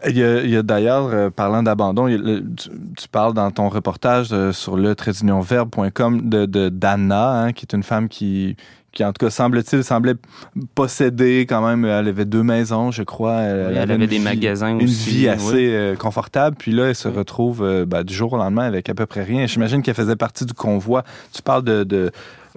Il 0.08 0.18
y 0.18 0.58
a, 0.58 0.64
d'ailleurs, 0.64 1.08
euh, 1.08 1.30
parlant 1.30 1.62
d'abandon, 1.62 2.08
tu, 2.08 3.08
parles 3.12 3.34
dans 3.34 3.52
ton 3.52 3.70
reportage 3.70 4.30
euh, 4.32 4.52
sur 4.52 4.76
le 4.76 4.96
verbe.com 5.42 6.30
de, 6.30 6.72
hein, 7.14 7.54
qui 7.54 7.66
est 7.66 7.76
une 7.76 7.84
femme 7.84 8.10
qui, 8.10 8.56
qui 8.94 9.04
en 9.04 9.14
tout 9.14 9.26
cas 9.26 9.30
semble-t-il 9.30 9.84
semblait 9.84 10.16
posséder 10.74 11.46
quand 11.48 11.66
même 11.66 11.86
elle 11.86 12.08
avait 12.08 12.26
deux 12.26 12.42
maisons 12.42 12.92
je 12.92 13.04
crois. 13.04 13.42
Elle, 13.42 13.78
avait, 13.78 14.08
des 14.08 14.20
magasins 14.20 14.78
une 14.78 14.86
vie 14.86 15.28
assez 15.28 15.74
euh, 15.74 15.96
confortable. 15.96 16.56
Puis 16.58 16.72
là 16.72 16.86
elle 16.86 16.96
se 16.96 17.08
retrouve 17.08 17.86
ben, 17.86 18.04
du 18.04 18.14
jour 18.14 18.34
au 18.34 18.38
lendemain 18.38 18.66
avec 18.66 18.90
à 18.90 18.96
peu 18.96 19.06
près 19.06 19.24
rien. 19.24 19.46
J'imagine 19.46 19.84
qu'elle 19.84 19.96
faisait 19.96 20.16
partie 20.16 20.46
du 20.46 20.54
convoi. 20.54 21.04
Tu 21.32 21.42
parles 21.42 21.64
de 21.64 21.84
de 21.84 22.12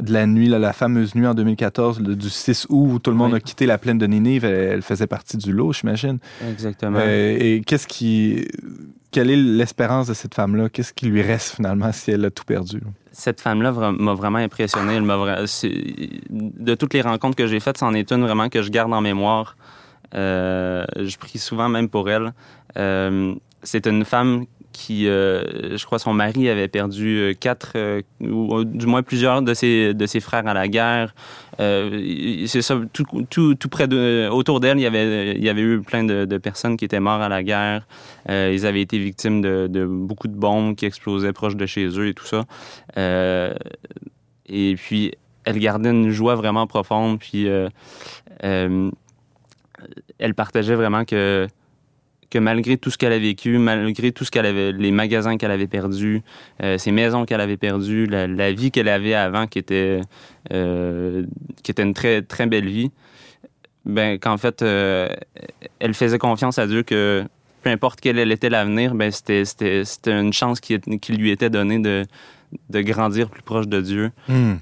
la 0.07 0.27
nuit, 0.27 0.49
la 0.49 0.73
fameuse 0.73 1.15
nuit 1.15 1.27
en 1.27 1.35
2014, 1.35 2.01
du 2.01 2.31
6 2.31 2.67
août, 2.69 2.95
où 2.95 2.99
tout 2.99 3.11
le 3.11 3.17
monde 3.17 3.35
a 3.35 3.41
quitté 3.41 3.67
la 3.67 3.79
plaine 3.79 3.99
de 3.99 4.07
Ninive. 4.07 4.45
Elle, 4.45 4.83
faisait 4.83 5.07
partie 5.07 5.37
du 5.37 5.53
lot, 5.53 5.73
j'imagine. 5.73 6.19
Exactement. 6.49 6.99
Euh, 7.01 7.37
et 7.39 7.63
qu'est-ce 7.67 7.87
qui. 7.87 8.47
Quelle 9.11 9.31
est 9.31 9.37
l'espérance 9.37 10.09
de 10.09 10.15
cette 10.15 10.35
femme-là? 10.35 10.69
Qu'est-ce 10.69 10.93
qui 10.93 11.07
lui 11.07 11.23
reste 11.23 11.55
finalement 11.55 11.93
si 11.93 12.11
elle 12.11 12.25
a 12.25 12.31
tout 12.31 12.45
perdu? 12.45 12.81
Cette 13.13 13.41
femme-là 13.41 13.93
m'a 13.93 14.15
vraiment 14.15 14.39
impressionné. 14.39 14.99
De 15.01 16.75
toutes 16.75 16.95
les 16.95 17.01
rencontres 17.01 17.37
que 17.37 17.47
j'ai 17.47 17.61
faites, 17.61 17.79
c'en 17.79 17.95
est 17.95 18.11
une 18.11 18.23
vraiment 18.23 18.49
que 18.49 18.63
je 18.63 18.71
garde 18.71 18.93
en 18.93 19.01
mémoire. 19.01 19.57
Euh, 20.15 20.85
je 20.97 21.17
prie 21.17 21.39
souvent 21.39 21.69
même 21.69 21.89
pour 21.89 22.11
elle. 22.11 22.33
Euh, 22.77 23.35
c'est 23.63 23.87
une 23.87 24.05
femme 24.05 24.47
qui, 24.75 25.09
euh, 25.09 25.79
je 25.79 25.87
crois, 25.87 26.01
son 26.01 26.13
mari 26.13 26.49
avait 26.49 26.67
perdu 26.67 27.19
euh, 27.19 27.33
quatre, 27.33 27.73
euh, 27.77 28.03
ou 28.21 28.65
du 28.65 28.87
moins 28.87 29.05
plusieurs 29.05 29.41
de 29.41 29.55
ses, 29.55 29.95
de 29.95 30.07
ses 30.07 30.19
frères 30.19 30.47
à 30.49 30.53
la 30.53 30.67
guerre. 30.67 31.15
c'est 31.59 32.61
ça, 32.61 32.77
tout, 32.93 33.05
tout, 33.31 33.55
tout, 33.55 33.69
près 33.69 33.87
de, 33.87 34.29
autour 34.31 34.59
d'elle, 34.59 34.79
il 34.79 34.83
y 34.83 34.87
avait, 34.87 35.37
il 35.37 35.45
y 35.45 35.49
avait 35.49 35.63
eu 35.63 35.81
plein 35.81 36.03
de, 36.03 36.39
personnes 36.39 36.77
qui 36.77 36.85
étaient 36.85 36.99
mortes 37.01 37.23
à 37.23 37.29
la 37.29 37.45
guerre. 37.45 37.87
ils 38.29 38.67
avaient 38.67 38.83
été 38.83 38.99
victimes 38.99 39.41
de, 39.41 39.69
de, 39.71 39.87
beaucoup 39.87 40.27
de 40.27 40.35
bombes 40.37 40.75
qui 40.75 40.87
explosaient 40.87 41.33
proche 41.33 41.55
de 41.55 41.67
chez 41.67 41.87
eux 41.87 42.09
et 42.09 42.15
tout 42.15 42.27
ça. 42.27 42.45
et 42.97 44.75
puis, 44.75 45.13
elle 45.45 45.59
gardait 45.61 45.91
une 45.91 46.11
joie 46.11 46.35
vraiment 46.35 46.67
profonde. 46.67 47.21
Puis, 47.21 47.47
elle 48.41 48.91
partageait 50.35 50.75
vraiment 50.75 51.05
que 51.05 51.47
que 52.35 52.41
malgré 52.41 52.77
tout 52.77 52.91
ce 52.91 52.99
qu'elle 52.99 53.13
a 53.13 53.19
vécu, 53.21 53.59
malgré 53.59 54.11
tout 54.11 54.25
ce 54.25 54.31
qu'elle 54.33 54.47
avait, 54.47 54.73
les 54.73 54.91
magasins 54.91 55.37
qu'elle 55.37 55.53
avait 55.53 55.69
perdus, 55.69 56.23
euh, 56.65 56.79
ses 56.79 56.91
maisons 56.91 57.27
qu'elle 57.27 57.41
avait 57.41 57.57
perdues, 57.57 58.07
la, 58.07 58.53
vie 58.53 58.73
qu'elle 58.73 58.89
avait 58.89 59.15
avant, 59.15 59.47
qui 59.47 59.61
était, 59.61 60.01
euh, 60.53 61.25
qui 61.63 61.71
était 61.71 61.85
une 61.85 61.95
très, 61.95 62.23
très 62.23 62.47
belle 62.47 62.67
vie, 62.67 62.91
ben, 63.85 64.19
qu'en 64.19 64.37
fait, 64.37 64.63
euh, 64.63 65.09
elle 65.79 65.95
faisait 65.95 66.19
confiance 66.19 66.59
à 66.59 66.67
Dieu 66.67 66.83
que 66.83 67.23
peu 67.63 67.71
importe 67.71 68.01
quel 68.01 68.19
était 68.33 68.51
l'avenir, 68.51 68.97
ben, 68.97 69.13
c'était, 69.13 69.45
c'était, 69.45 69.85
c'était 69.85 70.21
une 70.21 70.33
chance 70.33 70.59
qui, 70.59 70.81
qui, 70.81 71.13
lui 71.13 71.31
était 71.31 71.51
donnée 71.51 71.79
de, 71.79 72.05
de 72.69 72.81
grandir 72.81 73.31
plus 73.31 73.43
proche 73.43 73.69
de 73.69 73.81
Dieu. 73.81 74.11
Hmm. 74.27 74.55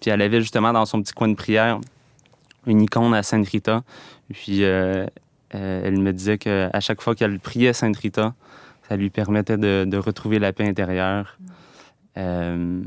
puis 0.00 0.10
elle 0.10 0.22
avait 0.22 0.40
justement 0.40 0.72
dans 0.72 0.86
son 0.86 1.02
petit 1.02 1.14
coin 1.14 1.26
de 1.26 1.34
prière 1.34 1.80
une 2.68 2.82
icône 2.82 3.12
à 3.12 3.24
Sainte 3.24 3.48
Rita. 3.48 3.82
Puis 4.32 4.62
euh, 4.62 5.06
elle 5.52 5.98
me 5.98 6.12
disait 6.12 6.38
qu'à 6.38 6.80
chaque 6.80 7.00
fois 7.00 7.14
qu'elle 7.14 7.38
priait 7.38 7.72
Sainte 7.72 7.96
Rita, 7.96 8.34
ça 8.88 8.96
lui 8.96 9.10
permettait 9.10 9.56
de, 9.56 9.96
retrouver 9.96 10.38
la 10.38 10.52
paix 10.52 10.66
intérieure. 10.66 11.38
Euh, 12.18 12.82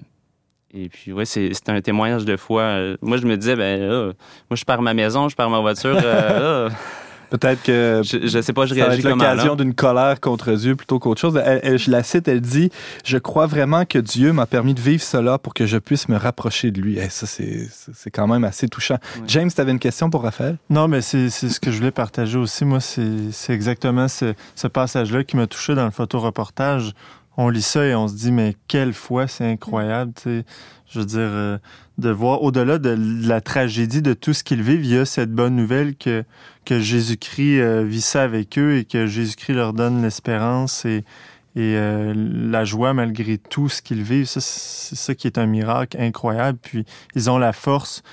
et 0.73 0.89
puis, 0.89 1.13
ouais, 1.13 1.25
c'est 1.25 1.51
un 1.67 1.81
témoignage 1.81 2.25
de 2.25 2.35
foi. 2.35 2.61
Euh, 2.61 2.97
moi, 3.01 3.17
je 3.17 3.25
me 3.25 3.37
disais, 3.37 3.55
ben, 3.55 4.13
moi, 4.49 4.55
je 4.55 4.65
perds 4.65 4.81
ma 4.81 4.93
maison, 4.93 5.29
je 5.29 5.35
perds 5.35 5.49
ma 5.49 5.59
voiture. 5.59 5.97
Peut-être 7.29 7.63
que. 7.63 8.01
Je, 8.03 8.41
sais 8.41 8.53
pas, 8.53 8.65
je 8.65 8.73
réagis 8.73 9.01
comme 9.01 9.11
l'occasion 9.19 9.55
d'une 9.55 9.73
colère 9.73 10.19
contre 10.19 10.53
Dieu 10.53 10.75
plutôt 10.75 10.99
qu'autre 10.99 11.21
chose. 11.21 11.33
je 11.35 11.91
la 11.91 12.03
cite, 12.03 12.27
elle 12.27 12.41
dit 12.41 12.69
Je 13.03 13.17
crois 13.17 13.47
vraiment 13.47 13.85
que 13.85 13.99
Dieu 13.99 14.33
m'a 14.33 14.45
permis 14.45 14.73
de 14.73 14.81
vivre 14.81 15.03
cela 15.03 15.37
pour 15.37 15.53
que 15.53 15.65
je 15.65 15.77
puisse 15.77 16.09
me 16.09 16.17
rapprocher 16.17 16.71
de 16.71 16.81
lui. 16.81 16.99
ça, 17.09 17.25
c'est 17.25 18.11
quand 18.11 18.27
même 18.27 18.43
assez 18.43 18.67
touchant. 18.67 18.97
James, 19.27 19.49
tu 19.53 19.61
avais 19.61 19.71
une 19.71 19.79
question 19.79 20.09
pour 20.09 20.23
Raphaël? 20.23 20.57
Non, 20.69 20.87
mais 20.87 21.01
c'est 21.01 21.29
ce 21.29 21.59
que 21.59 21.71
je 21.71 21.77
voulais 21.77 21.91
partager 21.91 22.37
aussi. 22.37 22.65
Moi, 22.65 22.79
c'est 22.79 23.53
exactement 23.53 24.07
ce, 24.07 24.33
ce 24.55 24.67
passage-là 24.67 25.23
qui 25.23 25.37
m'a 25.37 25.47
touché 25.47 25.75
dans 25.75 25.85
le 25.85 25.91
photoreportage. 25.91 26.93
On 27.37 27.49
lit 27.49 27.61
ça 27.61 27.85
et 27.85 27.93
on 27.95 28.07
se 28.07 28.15
dit 28.15 28.31
Mais 28.31 28.55
quelle 28.67 28.93
foi, 28.93 29.27
c'est 29.27 29.45
incroyable. 29.45 30.13
Je 30.95 30.99
veux 30.99 31.05
dire. 31.05 31.19
Euh, 31.19 31.57
de 31.97 32.09
voir 32.09 32.41
au-delà 32.43 32.77
de 32.77 32.95
la 33.27 33.41
tragédie 33.41 34.01
de 34.01 34.13
tout 34.13 34.33
ce 34.33 34.43
qu'ils 34.43 34.61
vivent, 34.61 34.83
il 34.83 34.93
y 34.93 34.97
a 34.97 35.05
cette 35.05 35.31
bonne 35.31 35.55
nouvelle 35.55 35.95
que, 35.95 36.23
Jésus-Christ 36.69 37.59
euh, 37.61 37.83
vit 37.83 38.01
ça 38.01 38.23
avec 38.23 38.57
eux 38.57 38.77
et 38.77 38.85
que 38.85 39.07
Jésus-Christ 39.07 39.53
leur 39.53 39.73
donne 39.73 40.01
l'espérance 40.01 40.83
et, 40.83 41.05
et 41.55 41.77
euh, 41.77 42.13
la 42.15 42.65
joie 42.65 42.93
malgré 42.93 43.37
tout 43.37 43.69
ce 43.69 43.81
qu'ils 43.81 44.01
vivent. 44.03 44.27
c'est 44.27 44.41
ça 44.41 45.15
qui 45.15 45.27
est 45.27 45.37
un 45.37 45.45
miracle 45.45 45.97
incroyable. 45.99 46.57
Puis 46.61 46.85
ils 47.15 47.29
ont 47.29 47.37
la 47.37 47.53
force 47.53 48.03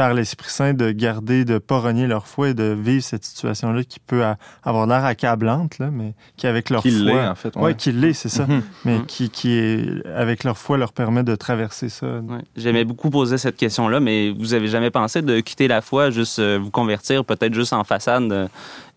par 0.00 0.14
l'Esprit 0.14 0.48
Saint 0.48 0.72
de 0.72 0.92
garder, 0.92 1.44
de 1.44 1.58
pas 1.58 1.78
renier 1.78 2.06
leur 2.06 2.26
foi 2.26 2.48
et 2.48 2.54
de 2.54 2.74
vivre 2.78 3.02
cette 3.04 3.22
situation-là 3.22 3.84
qui 3.84 4.00
peut 4.00 4.22
avoir 4.62 4.86
l'air 4.86 5.04
accablante, 5.04 5.78
là, 5.78 5.90
mais 5.92 6.14
qui 6.38 6.46
avec 6.46 6.70
leur 6.70 6.80
qui 6.82 6.90
foi... 7.06 7.28
en 7.28 7.34
fait. 7.34 7.54
Ouais, 7.56 7.74
qui 7.74 7.92
l'est, 7.92 8.14
c'est 8.14 8.30
ça. 8.30 8.46
Mhm. 8.46 8.62
Mais 8.86 8.96
Mhm. 9.00 9.04
qui, 9.06 9.28
qui 9.28 9.58
est, 9.58 10.06
avec 10.16 10.44
leur 10.44 10.56
foi, 10.56 10.78
leur 10.78 10.94
permet 10.94 11.22
de 11.22 11.34
traverser 11.36 11.90
ça. 11.90 12.06
Ouais. 12.06 12.38
J'aimais 12.56 12.84
beaucoup 12.84 13.10
poser 13.10 13.36
cette 13.36 13.56
question-là, 13.58 14.00
mais 14.00 14.30
vous 14.30 14.54
avez 14.54 14.68
jamais 14.68 14.90
pensé 14.90 15.20
de 15.20 15.40
quitter 15.40 15.68
la 15.68 15.82
foi, 15.82 16.08
juste 16.08 16.38
euh, 16.38 16.58
vous 16.58 16.70
convertir, 16.70 17.22
peut-être 17.26 17.52
juste 17.52 17.74
en 17.74 17.84
façade, 17.84 18.32
euh, 18.32 18.48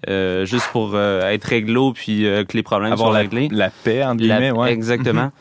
euh, 0.08 0.45
juste 0.45 0.70
pour 0.72 0.91
euh, 0.93 1.30
être 1.32 1.43
réglo, 1.43 1.91
puis 1.91 2.26
euh, 2.26 2.45
que 2.45 2.56
les 2.56 2.64
problèmes 2.64 2.93
Avoir 2.93 3.10
soient 3.10 3.18
la, 3.18 3.24
réglés? 3.24 3.49
la 3.51 3.72
paix, 3.72 4.06
entre 4.06 4.24
La- 4.24 4.38
guillemets, 4.39 4.51
ouais. 4.58 4.72
Exactement. 4.72 5.32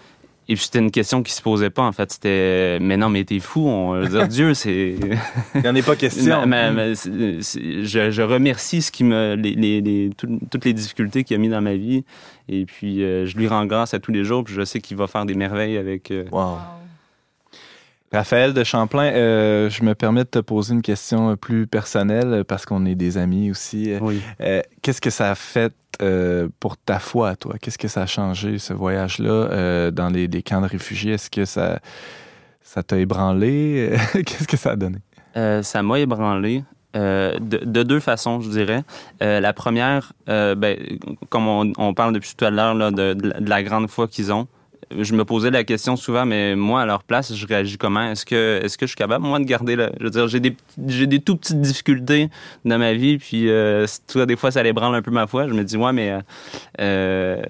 Et 0.48 0.54
puis 0.56 0.64
c'était 0.64 0.80
une 0.80 0.90
question 0.90 1.22
qui 1.22 1.32
se 1.32 1.40
posait 1.40 1.70
pas, 1.70 1.82
en 1.82 1.92
fait. 1.92 2.10
C'était, 2.12 2.78
mais 2.80 2.96
non, 2.96 3.08
mais 3.08 3.22
t'es 3.24 3.38
fou, 3.38 3.66
on 3.68 3.92
veut 4.00 4.08
dire, 4.08 4.26
Dieu, 4.28 4.54
c'est. 4.54 4.96
Il 5.54 5.60
n'y 5.60 5.68
en 5.68 5.74
est 5.74 5.86
pas 5.86 5.94
question. 5.96 6.40
Ma- 6.46 6.70
ma- 6.70 6.88
ma- 6.88 6.94
c'est- 6.96 7.40
c'est- 7.42 7.84
je, 7.84 8.10
je 8.10 8.22
remercie 8.22 8.82
ce 8.82 8.90
qui 8.90 9.04
me, 9.04 9.34
les, 9.36 9.54
les- 9.54 9.80
les- 9.80 10.10
tout- 10.16 10.40
toutes 10.50 10.64
les 10.64 10.72
difficultés 10.72 11.22
qu'il 11.24 11.36
a 11.36 11.38
mis 11.38 11.48
dans 11.48 11.60
ma 11.62 11.74
vie. 11.76 12.04
Et 12.48 12.64
puis, 12.66 13.02
euh, 13.04 13.24
je 13.24 13.36
lui 13.36 13.46
rends 13.46 13.66
grâce 13.66 13.94
à 13.94 14.00
tous 14.00 14.10
les 14.12 14.24
jours. 14.24 14.42
Puis 14.42 14.54
je 14.54 14.64
sais 14.64 14.80
qu'il 14.80 14.96
va 14.96 15.06
faire 15.06 15.24
des 15.26 15.34
merveilles 15.34 15.76
avec. 15.78 16.10
euh, 16.10 16.24
Wow. 16.32 16.56
Raphaël 18.12 18.52
de 18.52 18.62
Champlain, 18.62 19.10
euh, 19.12 19.70
je 19.70 19.82
me 19.84 19.94
permets 19.94 20.24
de 20.24 20.28
te 20.28 20.38
poser 20.38 20.74
une 20.74 20.82
question 20.82 21.34
plus 21.36 21.66
personnelle 21.66 22.32
euh, 22.32 22.44
parce 22.44 22.66
qu'on 22.66 22.84
est 22.84 22.94
des 22.94 23.16
amis 23.16 23.50
aussi. 23.50 23.92
Euh, 23.92 23.98
oui. 24.02 24.20
euh, 24.40 24.60
Qu'est-ce 24.82 25.00
que 25.00 25.08
ça 25.10 25.30
a 25.30 25.34
fait 25.34 25.72
euh, 26.02 26.48
pour 26.60 26.76
ta 26.76 26.98
foi 26.98 27.30
à 27.30 27.36
toi? 27.36 27.54
Qu'est-ce 27.60 27.78
que 27.78 27.88
ça 27.88 28.02
a 28.02 28.06
changé, 28.06 28.58
ce 28.58 28.74
voyage-là, 28.74 29.30
euh, 29.30 29.90
dans 29.90 30.08
les, 30.10 30.26
les 30.26 30.42
camps 30.42 30.60
de 30.60 30.66
réfugiés? 30.66 31.14
Est-ce 31.14 31.30
que 31.30 31.44
ça 31.46 31.78
ça 32.60 32.82
t'a 32.82 32.98
ébranlé? 32.98 33.94
Qu'est-ce 34.12 34.46
que 34.46 34.56
ça 34.56 34.72
a 34.72 34.76
donné? 34.76 34.98
Euh, 35.36 35.62
ça 35.62 35.82
m'a 35.82 35.98
ébranlé. 35.98 36.64
euh, 36.94 37.38
de, 37.40 37.58
de 37.64 37.82
deux 37.82 38.00
façons, 38.00 38.42
je 38.42 38.50
dirais. 38.50 38.82
Euh, 39.22 39.40
la 39.40 39.54
première, 39.54 40.12
euh, 40.28 40.54
ben, 40.54 40.76
comme 41.30 41.48
on, 41.48 41.72
on 41.78 41.94
parle 41.94 42.12
depuis 42.12 42.34
tout 42.36 42.44
à 42.44 42.50
l'heure 42.50 42.74
là, 42.74 42.90
de, 42.90 43.14
de 43.14 43.28
la- 43.30 43.40
de 43.40 43.48
la 43.48 43.62
grande 43.62 43.88
foi 43.88 44.06
qu'ils 44.08 44.30
ont, 44.32 44.46
je 44.98 45.14
me 45.14 45.24
posais 45.24 45.50
la 45.50 45.64
question 45.64 45.96
souvent, 45.96 46.26
mais 46.26 46.56
moi, 46.56 46.82
à 46.82 46.86
leur 46.86 47.02
place, 47.02 47.34
je 47.34 47.46
réagis 47.46 47.78
comment? 47.78 48.10
Est-ce 48.10 48.24
que, 48.24 48.60
est-ce 48.62 48.78
que 48.78 48.86
je 48.86 48.90
suis 48.90 48.96
capable, 48.96 49.24
moi, 49.24 49.38
de 49.38 49.44
garder 49.44 49.76
le... 49.76 49.90
Je 49.98 50.04
veux 50.04 50.10
dire, 50.10 50.28
j'ai 50.28 50.40
des, 50.40 50.56
j'ai 50.86 51.06
des 51.06 51.20
tout 51.20 51.36
petites 51.36 51.60
difficultés 51.60 52.28
dans 52.64 52.78
ma 52.78 52.92
vie, 52.94 53.18
puis 53.18 53.48
euh, 53.48 53.86
des 54.14 54.36
fois, 54.36 54.50
ça 54.50 54.64
ébranle 54.64 54.94
un 54.94 55.02
peu 55.02 55.10
ma 55.10 55.26
foi. 55.26 55.48
Je 55.48 55.54
me 55.54 55.64
dis, 55.64 55.76
ouais, 55.76 55.92
mais 55.92 56.10
euh, 56.10 56.20
euh, 56.80 57.42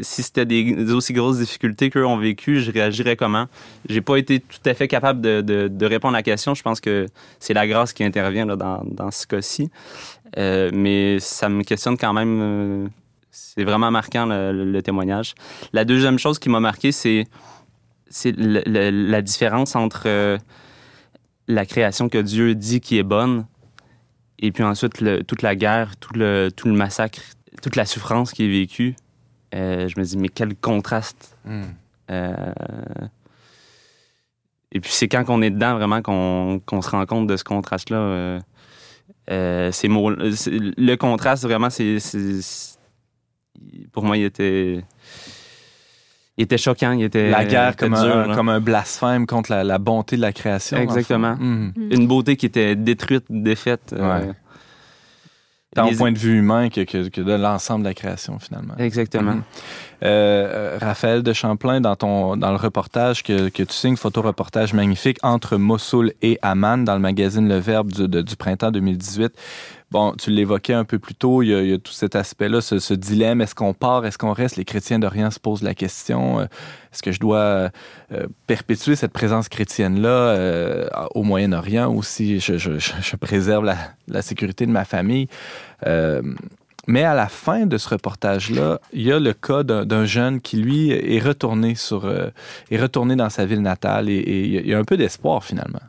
si 0.00 0.22
c'était 0.22 0.46
des, 0.46 0.92
aussi 0.92 1.12
grosses 1.12 1.38
difficultés 1.38 1.90
qu'eux 1.90 2.06
ont 2.06 2.18
vécu, 2.18 2.60
je 2.60 2.70
réagirais 2.70 3.16
comment? 3.16 3.46
J'ai 3.88 4.00
pas 4.00 4.16
été 4.16 4.40
tout 4.40 4.58
à 4.64 4.74
fait 4.74 4.88
capable 4.88 5.20
de 5.20 5.86
répondre 5.86 6.14
à 6.14 6.18
la 6.18 6.22
question. 6.22 6.54
Je 6.54 6.62
pense 6.62 6.80
que 6.80 7.06
c'est 7.38 7.54
la 7.54 7.66
grâce 7.66 7.92
qui 7.92 8.04
intervient 8.04 8.46
là, 8.46 8.56
dans, 8.56 8.82
dans 8.84 9.10
ce 9.10 9.26
cas-ci. 9.26 9.70
Euh, 10.38 10.70
mais 10.72 11.18
ça 11.20 11.48
me 11.48 11.62
questionne 11.62 11.96
quand 11.96 12.12
même. 12.12 12.90
C'est 13.54 13.64
vraiment 13.64 13.90
marquant 13.90 14.26
le, 14.26 14.52
le- 14.52 14.70
le 14.70 14.82
témoignage. 14.82 15.34
La 15.72 15.84
deuxième 15.84 16.18
chose 16.18 16.38
qui 16.38 16.48
m'a 16.48 16.60
marqué, 16.60 16.92
c'est 16.92 17.26
la 18.24 19.22
différence 19.22 19.76
entre 19.76 20.02
euh, 20.06 20.38
la 21.48 21.64
création 21.66 22.08
que 22.08 22.18
Dieu 22.18 22.54
dit 22.54 22.80
qui 22.80 22.98
est 22.98 23.02
bonne 23.02 23.46
et 24.38 24.52
puis 24.52 24.62
ensuite 24.64 25.00
le- 25.00 25.22
toute 25.22 25.42
la 25.42 25.54
guerre, 25.56 25.96
tout 25.96 26.14
le, 26.14 26.50
tout 26.54 26.68
le 26.68 26.74
massacre, 26.74 27.20
toute 27.62 27.76
la 27.76 27.84
souffrance 27.86 28.32
qui 28.32 28.44
est 28.44 28.48
vécue. 28.50 28.94
Euh, 29.54 29.88
je 29.88 29.98
me 29.98 30.04
dis, 30.04 30.16
mais 30.16 30.28
quel 30.28 30.54
contraste. 30.56 31.36
Euh, 32.10 32.52
et 34.72 34.80
puis 34.80 34.90
c'est 34.92 35.08
quand 35.08 35.24
on 35.28 35.42
est 35.42 35.50
dedans 35.50 35.74
vraiment 35.76 36.00
qu'on 36.02 36.82
se 36.82 36.90
rend 36.90 37.04
compte 37.06 37.26
de 37.26 37.36
ce 37.36 37.44
contraste-là. 37.44 37.96
Euh, 37.96 38.40
euh, 39.30 39.70
le 39.82 40.94
contraste 40.96 41.42
vraiment, 41.44 41.70
c'est- 41.70 41.98
pour 43.92 44.04
moi, 44.04 44.16
il 44.16 44.24
était, 44.24 44.82
il 46.36 46.44
était 46.44 46.58
choquant, 46.58 46.92
il 46.92 47.02
était 47.04 47.30
La 47.30 47.44
guerre 47.44 47.70
était 47.72 47.86
comme, 47.88 47.94
dur, 47.94 48.16
un, 48.16 48.26
là. 48.28 48.34
comme 48.34 48.48
un 48.48 48.60
blasphème 48.60 49.26
contre 49.26 49.50
la, 49.52 49.64
la 49.64 49.78
bonté 49.78 50.16
de 50.16 50.22
la 50.22 50.32
création. 50.32 50.76
Exactement. 50.78 51.36
Mhm. 51.38 51.72
une 51.90 52.06
beauté 52.06 52.36
qui 52.36 52.46
était 52.46 52.76
détruite, 52.76 53.24
défaite. 53.28 53.92
euh, 53.92 54.26
Ouais. 54.28 54.32
Tant 55.72 55.86
au 55.86 55.90
les- 55.90 55.96
point 55.96 56.10
de 56.10 56.18
vue 56.18 56.36
humain 56.36 56.68
que, 56.68 56.80
que, 56.80 57.08
que 57.08 57.20
de 57.20 57.32
l'ensemble 57.32 57.84
de 57.84 57.88
la 57.90 57.94
création, 57.94 58.40
finalement. 58.40 58.74
Exactement. 58.78 59.34
Mhm. 59.34 59.42
Euh, 60.02 60.78
Raphaël 60.80 61.22
de 61.22 61.32
Champlain, 61.32 61.80
dans, 61.80 61.94
ton, 61.94 62.36
dans 62.36 62.50
le 62.50 62.56
reportage 62.56 63.22
que, 63.22 63.50
que 63.50 63.62
tu 63.62 63.72
signes, 63.72 63.94
photo-reportage 63.96 64.72
magnifique 64.74 65.18
entre 65.22 65.58
Mossoul 65.58 66.12
et 66.22 66.40
Amman 66.42 66.78
dans 66.84 66.94
le 66.94 67.00
magazine 67.00 67.48
Le 67.48 67.58
Verbe 67.58 67.92
du, 67.92 68.08
de- 68.08 68.20
du 68.20 68.34
printemps 68.34 68.72
2018. 68.72 69.32
Bon, 69.90 70.12
tu 70.16 70.30
l'évoquais 70.30 70.72
un 70.72 70.84
peu 70.84 71.00
plus 71.00 71.16
tôt, 71.16 71.42
il 71.42 71.48
y 71.48 71.72
a, 71.72 71.78
tout 71.78 71.92
cet 71.92 72.14
aspect-là, 72.14 72.60
ce, 72.60 72.94
dilemme, 72.94 73.40
est-ce 73.40 73.56
qu'on 73.56 73.74
part, 73.74 74.06
est-ce 74.06 74.18
qu'on 74.18 74.32
reste? 74.32 74.56
Les 74.56 74.64
chrétiens 74.64 75.00
d'Orient 75.00 75.32
se 75.32 75.40
posent 75.40 75.62
la 75.62 75.74
question, 75.74 76.38
euh, 76.38 76.44
est-ce 76.44 77.02
que 77.02 77.10
je 77.10 77.18
dois 77.18 77.38
euh, 78.12 78.26
perpétuer 78.46 78.94
cette 78.94 79.12
présence 79.12 79.48
chrétienne-là 79.48 80.08
euh, 80.08 80.88
au 81.16 81.24
Moyen-Orient 81.24 81.92
ou 81.92 82.04
si 82.04 82.38
je, 82.38 83.16
préserve 83.16 83.64
la, 84.06 84.22
sécurité 84.22 84.64
de 84.64 84.70
ma 84.70 84.84
famille? 84.84 85.26
Mais 86.86 87.04
à 87.04 87.14
la 87.14 87.28
fin 87.28 87.66
de 87.66 87.76
ce 87.76 87.88
reportage-là, 87.88 88.80
il 88.92 89.02
y 89.02 89.12
a 89.12 89.18
le 89.18 89.32
cas 89.32 89.64
d'un 89.64 90.04
jeune 90.04 90.40
qui, 90.40 90.56
lui, 90.56 90.90
est 90.90 91.20
retourné, 91.20 91.74
sur, 91.74 92.08
est 92.08 92.80
retourné 92.80 93.16
dans 93.16 93.28
sa 93.28 93.44
ville 93.44 93.62
natale 93.62 94.08
et, 94.08 94.14
et 94.14 94.44
il 94.44 94.68
y 94.68 94.74
a 94.74 94.78
un 94.78 94.84
peu 94.84 94.96
d'espoir 94.96 95.44
finalement. 95.44 95.80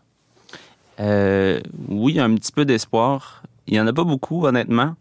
Euh, 1.01 1.59
oui, 1.87 2.19
un 2.19 2.33
petit 2.35 2.51
peu 2.51 2.65
d'espoir. 2.65 3.41
Il 3.71 3.75
n'y 3.75 3.79
en 3.79 3.87
a 3.87 3.93
pas 3.93 4.03
beaucoup, 4.03 4.45
honnêtement. 4.45 4.95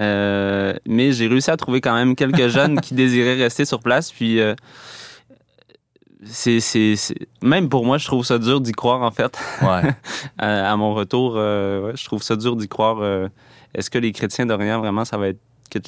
Euh, 0.00 0.74
mais 0.86 1.12
j'ai 1.12 1.26
réussi 1.26 1.50
à 1.50 1.56
trouver 1.56 1.80
quand 1.80 1.94
même 1.94 2.14
quelques 2.16 2.48
jeunes 2.48 2.80
qui 2.80 2.94
désiraient 3.02 3.34
rester 3.34 3.64
sur 3.64 3.80
place. 3.80 4.12
Puis, 4.12 4.40
euh, 4.40 4.54
c'est, 6.24 6.96
même 7.42 7.68
pour 7.68 7.84
moi, 7.84 7.98
je 7.98 8.06
trouve 8.06 8.24
ça 8.24 8.38
dur 8.38 8.60
d'y 8.60 8.72
croire, 8.72 9.02
en 9.02 9.10
fait. 9.10 9.38
Ouais. 9.62 9.90
à, 10.38 10.72
à 10.72 10.76
mon 10.76 10.94
retour, 10.94 11.34
euh, 11.36 11.88
ouais, 11.88 11.96
je 11.96 12.04
trouve 12.04 12.22
ça 12.22 12.36
dur 12.36 12.56
d'y 12.56 12.68
croire. 12.68 12.98
euh, 13.00 13.28
est-ce 13.74 13.90
que 13.90 13.98
les 13.98 14.12
chrétiens 14.12 14.46
d'Orient, 14.46 14.78
vraiment, 14.78 15.04
ça 15.04 15.18
va 15.18 15.28
être 15.28 15.40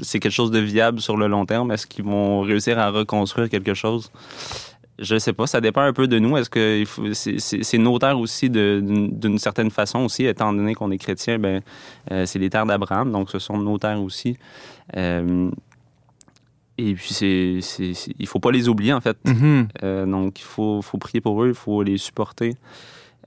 c'est 0.03 0.19
quelque 0.19 0.33
chose 0.33 0.51
de 0.51 0.59
viable 0.59 1.01
sur 1.01 1.17
le 1.17 1.29
long 1.29 1.47
terme? 1.47 1.71
Est-ce 1.71 1.87
qu'ils 1.87 2.05
vont 2.05 2.41
réussir 2.41 2.77
à 2.79 2.91
reconstruire 2.91 3.49
quelque 3.49 3.75
chose? 3.75 4.11
Je 4.99 5.19
sais 5.19 5.35
pas, 5.35 5.47
ça 5.47 5.61
dépend 5.61 5.83
un 5.83 5.93
peu 5.93 6.09
de 6.09 6.19
nous. 6.19 6.37
Est-ce 6.39 6.49
que 6.49 6.83
c'est, 7.13 7.79
nos 7.79 7.99
terres 7.99 8.19
aussi 8.19 8.49
d'une, 8.49 9.39
certaine 9.39 9.71
façon 9.71 10.01
aussi, 10.01 10.25
étant 10.25 10.53
donné 10.55 10.75
qu'on 10.75 10.91
est 10.91 10.97
chrétien, 10.99 11.39
ben 11.39 11.61
euh, 12.11 12.25
c'est 12.25 12.39
les 12.39 12.49
terres 12.49 12.65
d'Abraham, 12.65 13.13
donc 13.13 13.31
ce 13.31 13.39
sont 13.39 13.59
nos 13.59 13.77
terres 13.77 14.01
aussi. 14.03 14.39
Euh, 14.97 15.51
et 16.79 16.95
puis 16.95 17.13
c'est, 17.13 17.61
il 18.19 18.27
faut 18.27 18.39
pas 18.41 18.51
les 18.51 18.69
oublier 18.69 18.93
en 18.95 19.01
fait. 19.03 19.17
Mhm. 19.27 19.69
Euh, 19.83 20.07
donc, 20.07 20.41
il 20.41 20.45
faut, 20.45 20.81
faut 20.83 20.99
prier 20.99 21.21
pour 21.21 21.43
eux, 21.43 21.49
il 21.49 21.55
faut 21.55 21.83
les 21.83 21.99
supporter. 21.99 22.55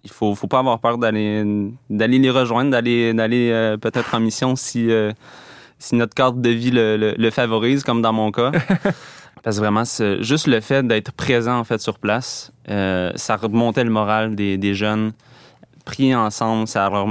Il 0.03 0.09
faut, 0.11 0.34
faut 0.34 0.47
pas 0.47 0.59
avoir 0.59 0.80
peur 0.80 0.97
d'aller, 0.97 1.43
d'aller 1.89 2.20
les 2.20 2.30
rejoindre, 2.32 2.72
d'aller, 2.72 3.13
d'aller 3.13 3.76
peut-être 3.82 4.15
en 4.15 4.20
mission 4.22 4.55
si, 4.55 4.89
si 5.78 5.95
notre 5.95 6.15
cadre 6.15 6.38
de 6.38 6.49
vie 6.49 6.72
le, 6.72 6.95
le- 6.95 7.15
le 7.17 7.30
favorise, 7.32 7.84
comme 7.84 8.01
dans 8.01 8.13
mon 8.13 8.32
cas. 8.32 8.51
Parce 9.44 9.56
que 9.58 9.62
vraiment, 9.62 9.84
juste 10.22 10.48
le 10.48 10.60
fait 10.60 10.86
d'être 10.86 11.12
présent 11.14 11.58
en 11.60 11.64
fait 11.64 11.80
sur 11.80 12.00
place, 12.00 12.52
euh, 12.70 13.12
ça 13.16 13.36
remontait 13.38 13.84
le 13.84 13.90
moral 13.90 14.36
des, 14.36 14.58
des 14.58 14.74
jeunes. 14.74 15.14
Prier 15.86 16.14
ensemble, 16.16 16.68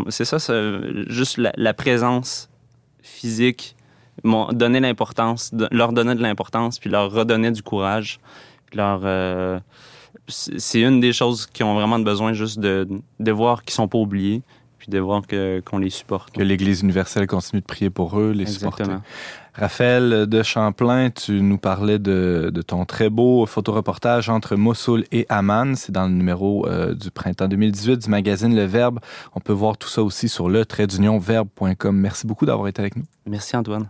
c'est 0.09 0.25
ça, 0.25 0.37
juste 1.09 1.39
la, 1.39 1.53
la 1.57 1.75
présence 1.75 2.49
physique, 3.03 3.75
donné 4.53 4.81
l'importance, 4.81 5.53
leur 5.73 5.93
donnait 5.93 6.15
de 6.15 6.23
l'importance, 6.23 6.79
puis 6.79 6.91
leur 6.91 7.11
redonnait 7.11 7.51
du 7.51 7.63
courage. 7.63 8.21
Leur, 8.75 9.01
euh, 9.05 9.59
c'est 10.29 10.81
une 10.81 11.01
des 11.01 11.13
choses 11.13 11.47
qui 11.47 11.63
ont 11.65 11.75
vraiment 11.75 11.99
besoin, 11.99 12.35
juste 12.35 12.59
de, 12.61 12.87
de 13.19 13.33
voir 13.33 13.63
qu'ils 13.65 13.73
sont 13.75 13.89
pas 13.89 13.99
oubliés, 13.99 14.43
puis 14.79 14.89
de 14.89 14.99
voir 14.99 15.27
que- 15.27 15.61
qu'on 15.65 15.79
les 15.79 15.91
supporte. 15.91 16.31
Que 16.33 16.43
l'Église 16.43 16.83
universelle 16.83 17.27
continue 17.27 17.61
de 17.63 17.67
prier 17.67 17.91
pour 17.91 18.19
eux, 18.21 18.33
les 18.33 18.45
supporter. 18.53 18.85
Raphaël 19.59 20.29
de 20.29 20.43
Champlain, 20.45 21.11
tu 21.11 21.43
nous 21.43 21.59
parlais 21.59 21.99
de, 21.99 22.53
ton 22.65 22.85
très 22.85 23.11
beau 23.11 23.45
photoreportage 23.45 24.29
entre 24.29 24.55
Mossoul 24.55 25.05
et 25.11 25.27
Amman. 25.29 25.75
C'est 25.75 25.91
dans 25.91 26.07
le 26.07 26.13
numéro 26.13 26.65
euh, 26.69 26.95
du 26.95 27.11
printemps 27.11 27.49
2018 27.49 28.05
du 28.05 28.09
magazine 28.09 28.55
Le 28.55 28.65
Verbe. 28.67 29.01
On 29.35 29.41
peut 29.41 29.53
voir 29.53 29.77
tout 29.77 29.89
ça 29.89 30.05
aussi 30.05 30.29
sur 30.29 30.49
le 30.49 30.65
verbe.com. 31.19 31.97
Merci 31.97 32.27
beaucoup 32.29 32.47
d'avoir 32.47 32.69
été 32.69 32.81
avec 32.81 32.95
nous. 32.95 33.05
Merci 33.27 33.57
Antoine. 33.57 33.89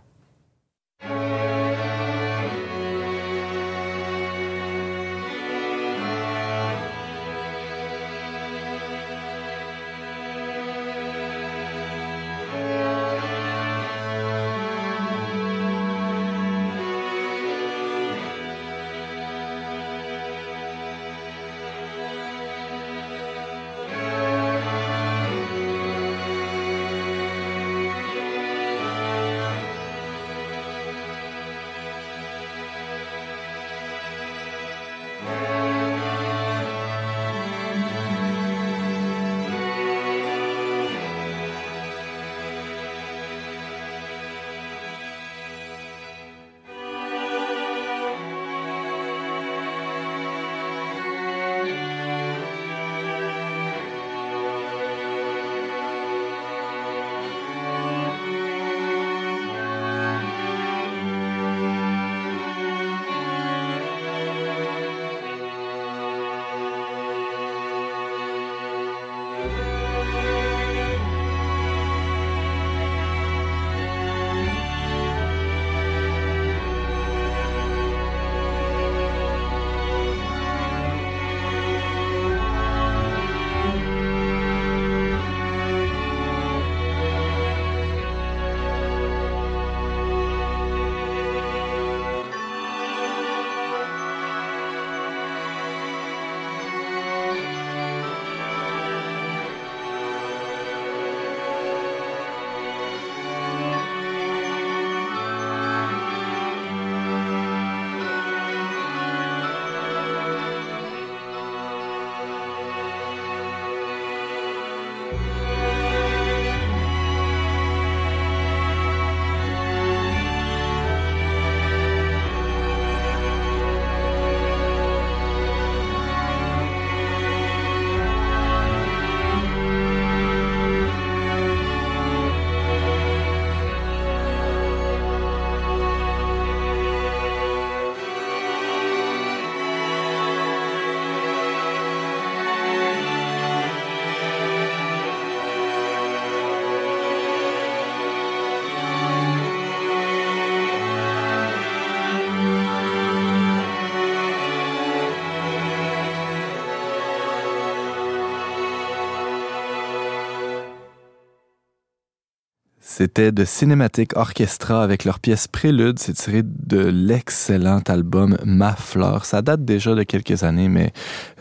C'était 162.99 163.31
de 163.31 163.45
Cinematic 163.45 164.17
Orchestra 164.17 164.83
avec 164.83 165.05
leur 165.05 165.21
pièce 165.21 165.47
Prélude. 165.47 165.99
C'est 165.99 166.11
tiré 166.11 166.41
de 166.43 166.79
l'excellent 166.79 167.79
album 167.87 168.37
Ma 168.43 168.75
Fleur. 168.75 169.23
Ça 169.23 169.41
date 169.41 169.63
déjà 169.63 169.95
de 169.95 170.03
quelques 170.03 170.43
années, 170.43 170.67
mais 170.67 170.91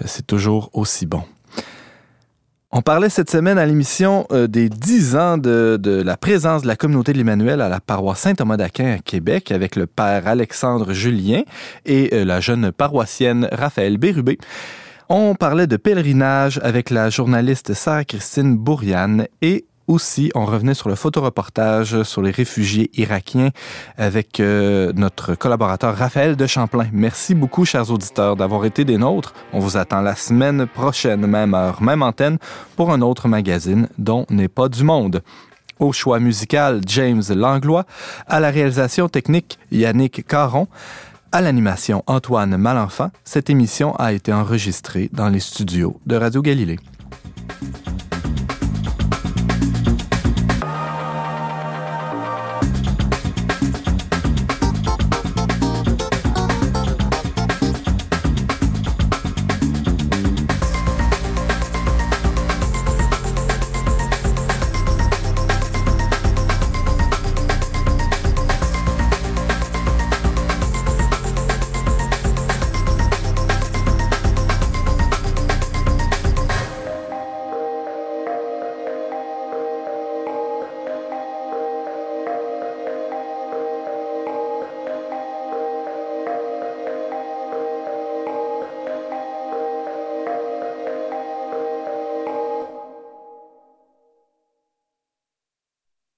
euh, 0.00 0.04
c'est 0.06 0.24
toujours 0.24 0.70
aussi 0.72 1.04
bon. 1.04 1.24
On 2.70 2.80
parlait 2.80 3.08
cette 3.08 3.28
semaine 3.28 3.58
à 3.58 3.66
l'émission 3.66 4.28
euh, 4.30 4.46
des 4.46 4.68
10 4.68 5.16
ans 5.16 5.36
de, 5.36 5.80
la 5.84 6.16
présence 6.16 6.62
de 6.62 6.68
la 6.68 6.76
communauté 6.76 7.12
de 7.12 7.18
l'Emmanuel 7.18 7.60
à 7.60 7.68
la 7.68 7.80
paroisse 7.80 8.20
Saint-Thomas 8.20 8.56
d'Aquin 8.56 8.92
à 8.92 8.98
Québec 8.98 9.50
avec 9.50 9.74
le 9.74 9.88
père 9.88 10.28
Alexandre 10.28 10.92
Julien 10.92 11.42
et 11.84 12.14
euh, 12.14 12.24
la 12.24 12.38
jeune 12.38 12.70
paroissienne 12.70 13.48
Raphaël 13.50 13.98
Bérubé. 13.98 14.38
On 15.08 15.34
parlait 15.34 15.66
de 15.66 15.76
pèlerinage 15.76 16.60
avec 16.62 16.90
la 16.90 17.10
journaliste 17.10 17.74
Sarah-Christine 17.74 18.56
Bourriane 18.56 19.26
et 19.42 19.64
aussi, 19.88 20.30
on 20.34 20.44
revenait 20.44 20.74
sur 20.74 20.88
le 20.88 20.94
photoreportage 20.94 22.02
sur 22.02 22.22
les 22.22 22.30
réfugiés 22.30 22.90
irakiens 22.94 23.50
avec 23.96 24.38
euh, 24.38 24.92
notre 24.94 25.34
collaborateur 25.34 25.96
Raphaël 25.96 26.36
de 26.36 26.46
Champlain. 26.46 26.86
Merci 26.92 27.34
beaucoup, 27.34 27.64
chers 27.64 27.90
auditeurs, 27.90 28.36
d'avoir 28.36 28.64
été 28.66 28.84
des 28.84 28.98
nôtres. 28.98 29.34
On 29.52 29.58
vous 29.58 29.76
attend 29.76 30.02
la 30.02 30.14
semaine 30.14 30.66
prochaine, 30.66 31.26
même 31.26 31.54
heure, 31.54 31.82
même 31.82 32.02
antenne, 32.02 32.38
pour 32.76 32.92
un 32.92 33.00
autre 33.00 33.26
magazine 33.26 33.88
dont 33.98 34.26
n'est 34.30 34.48
pas 34.48 34.68
du 34.68 34.84
monde. 34.84 35.22
Au 35.80 35.92
choix 35.92 36.20
musical, 36.20 36.82
James 36.86 37.22
Langlois. 37.30 37.84
À 38.26 38.40
la 38.40 38.50
réalisation 38.50 39.08
technique, 39.08 39.58
Yannick 39.72 40.26
Caron. 40.26 40.68
À 41.32 41.40
l'animation, 41.40 42.02
Antoine 42.06 42.56
Malenfant. 42.56 43.10
Cette 43.24 43.48
émission 43.50 43.94
a 43.96 44.12
été 44.12 44.32
enregistrée 44.32 45.08
dans 45.12 45.28
les 45.28 45.40
studios 45.40 46.00
de 46.06 46.16
Radio 46.16 46.42
Galilée. 46.42 46.78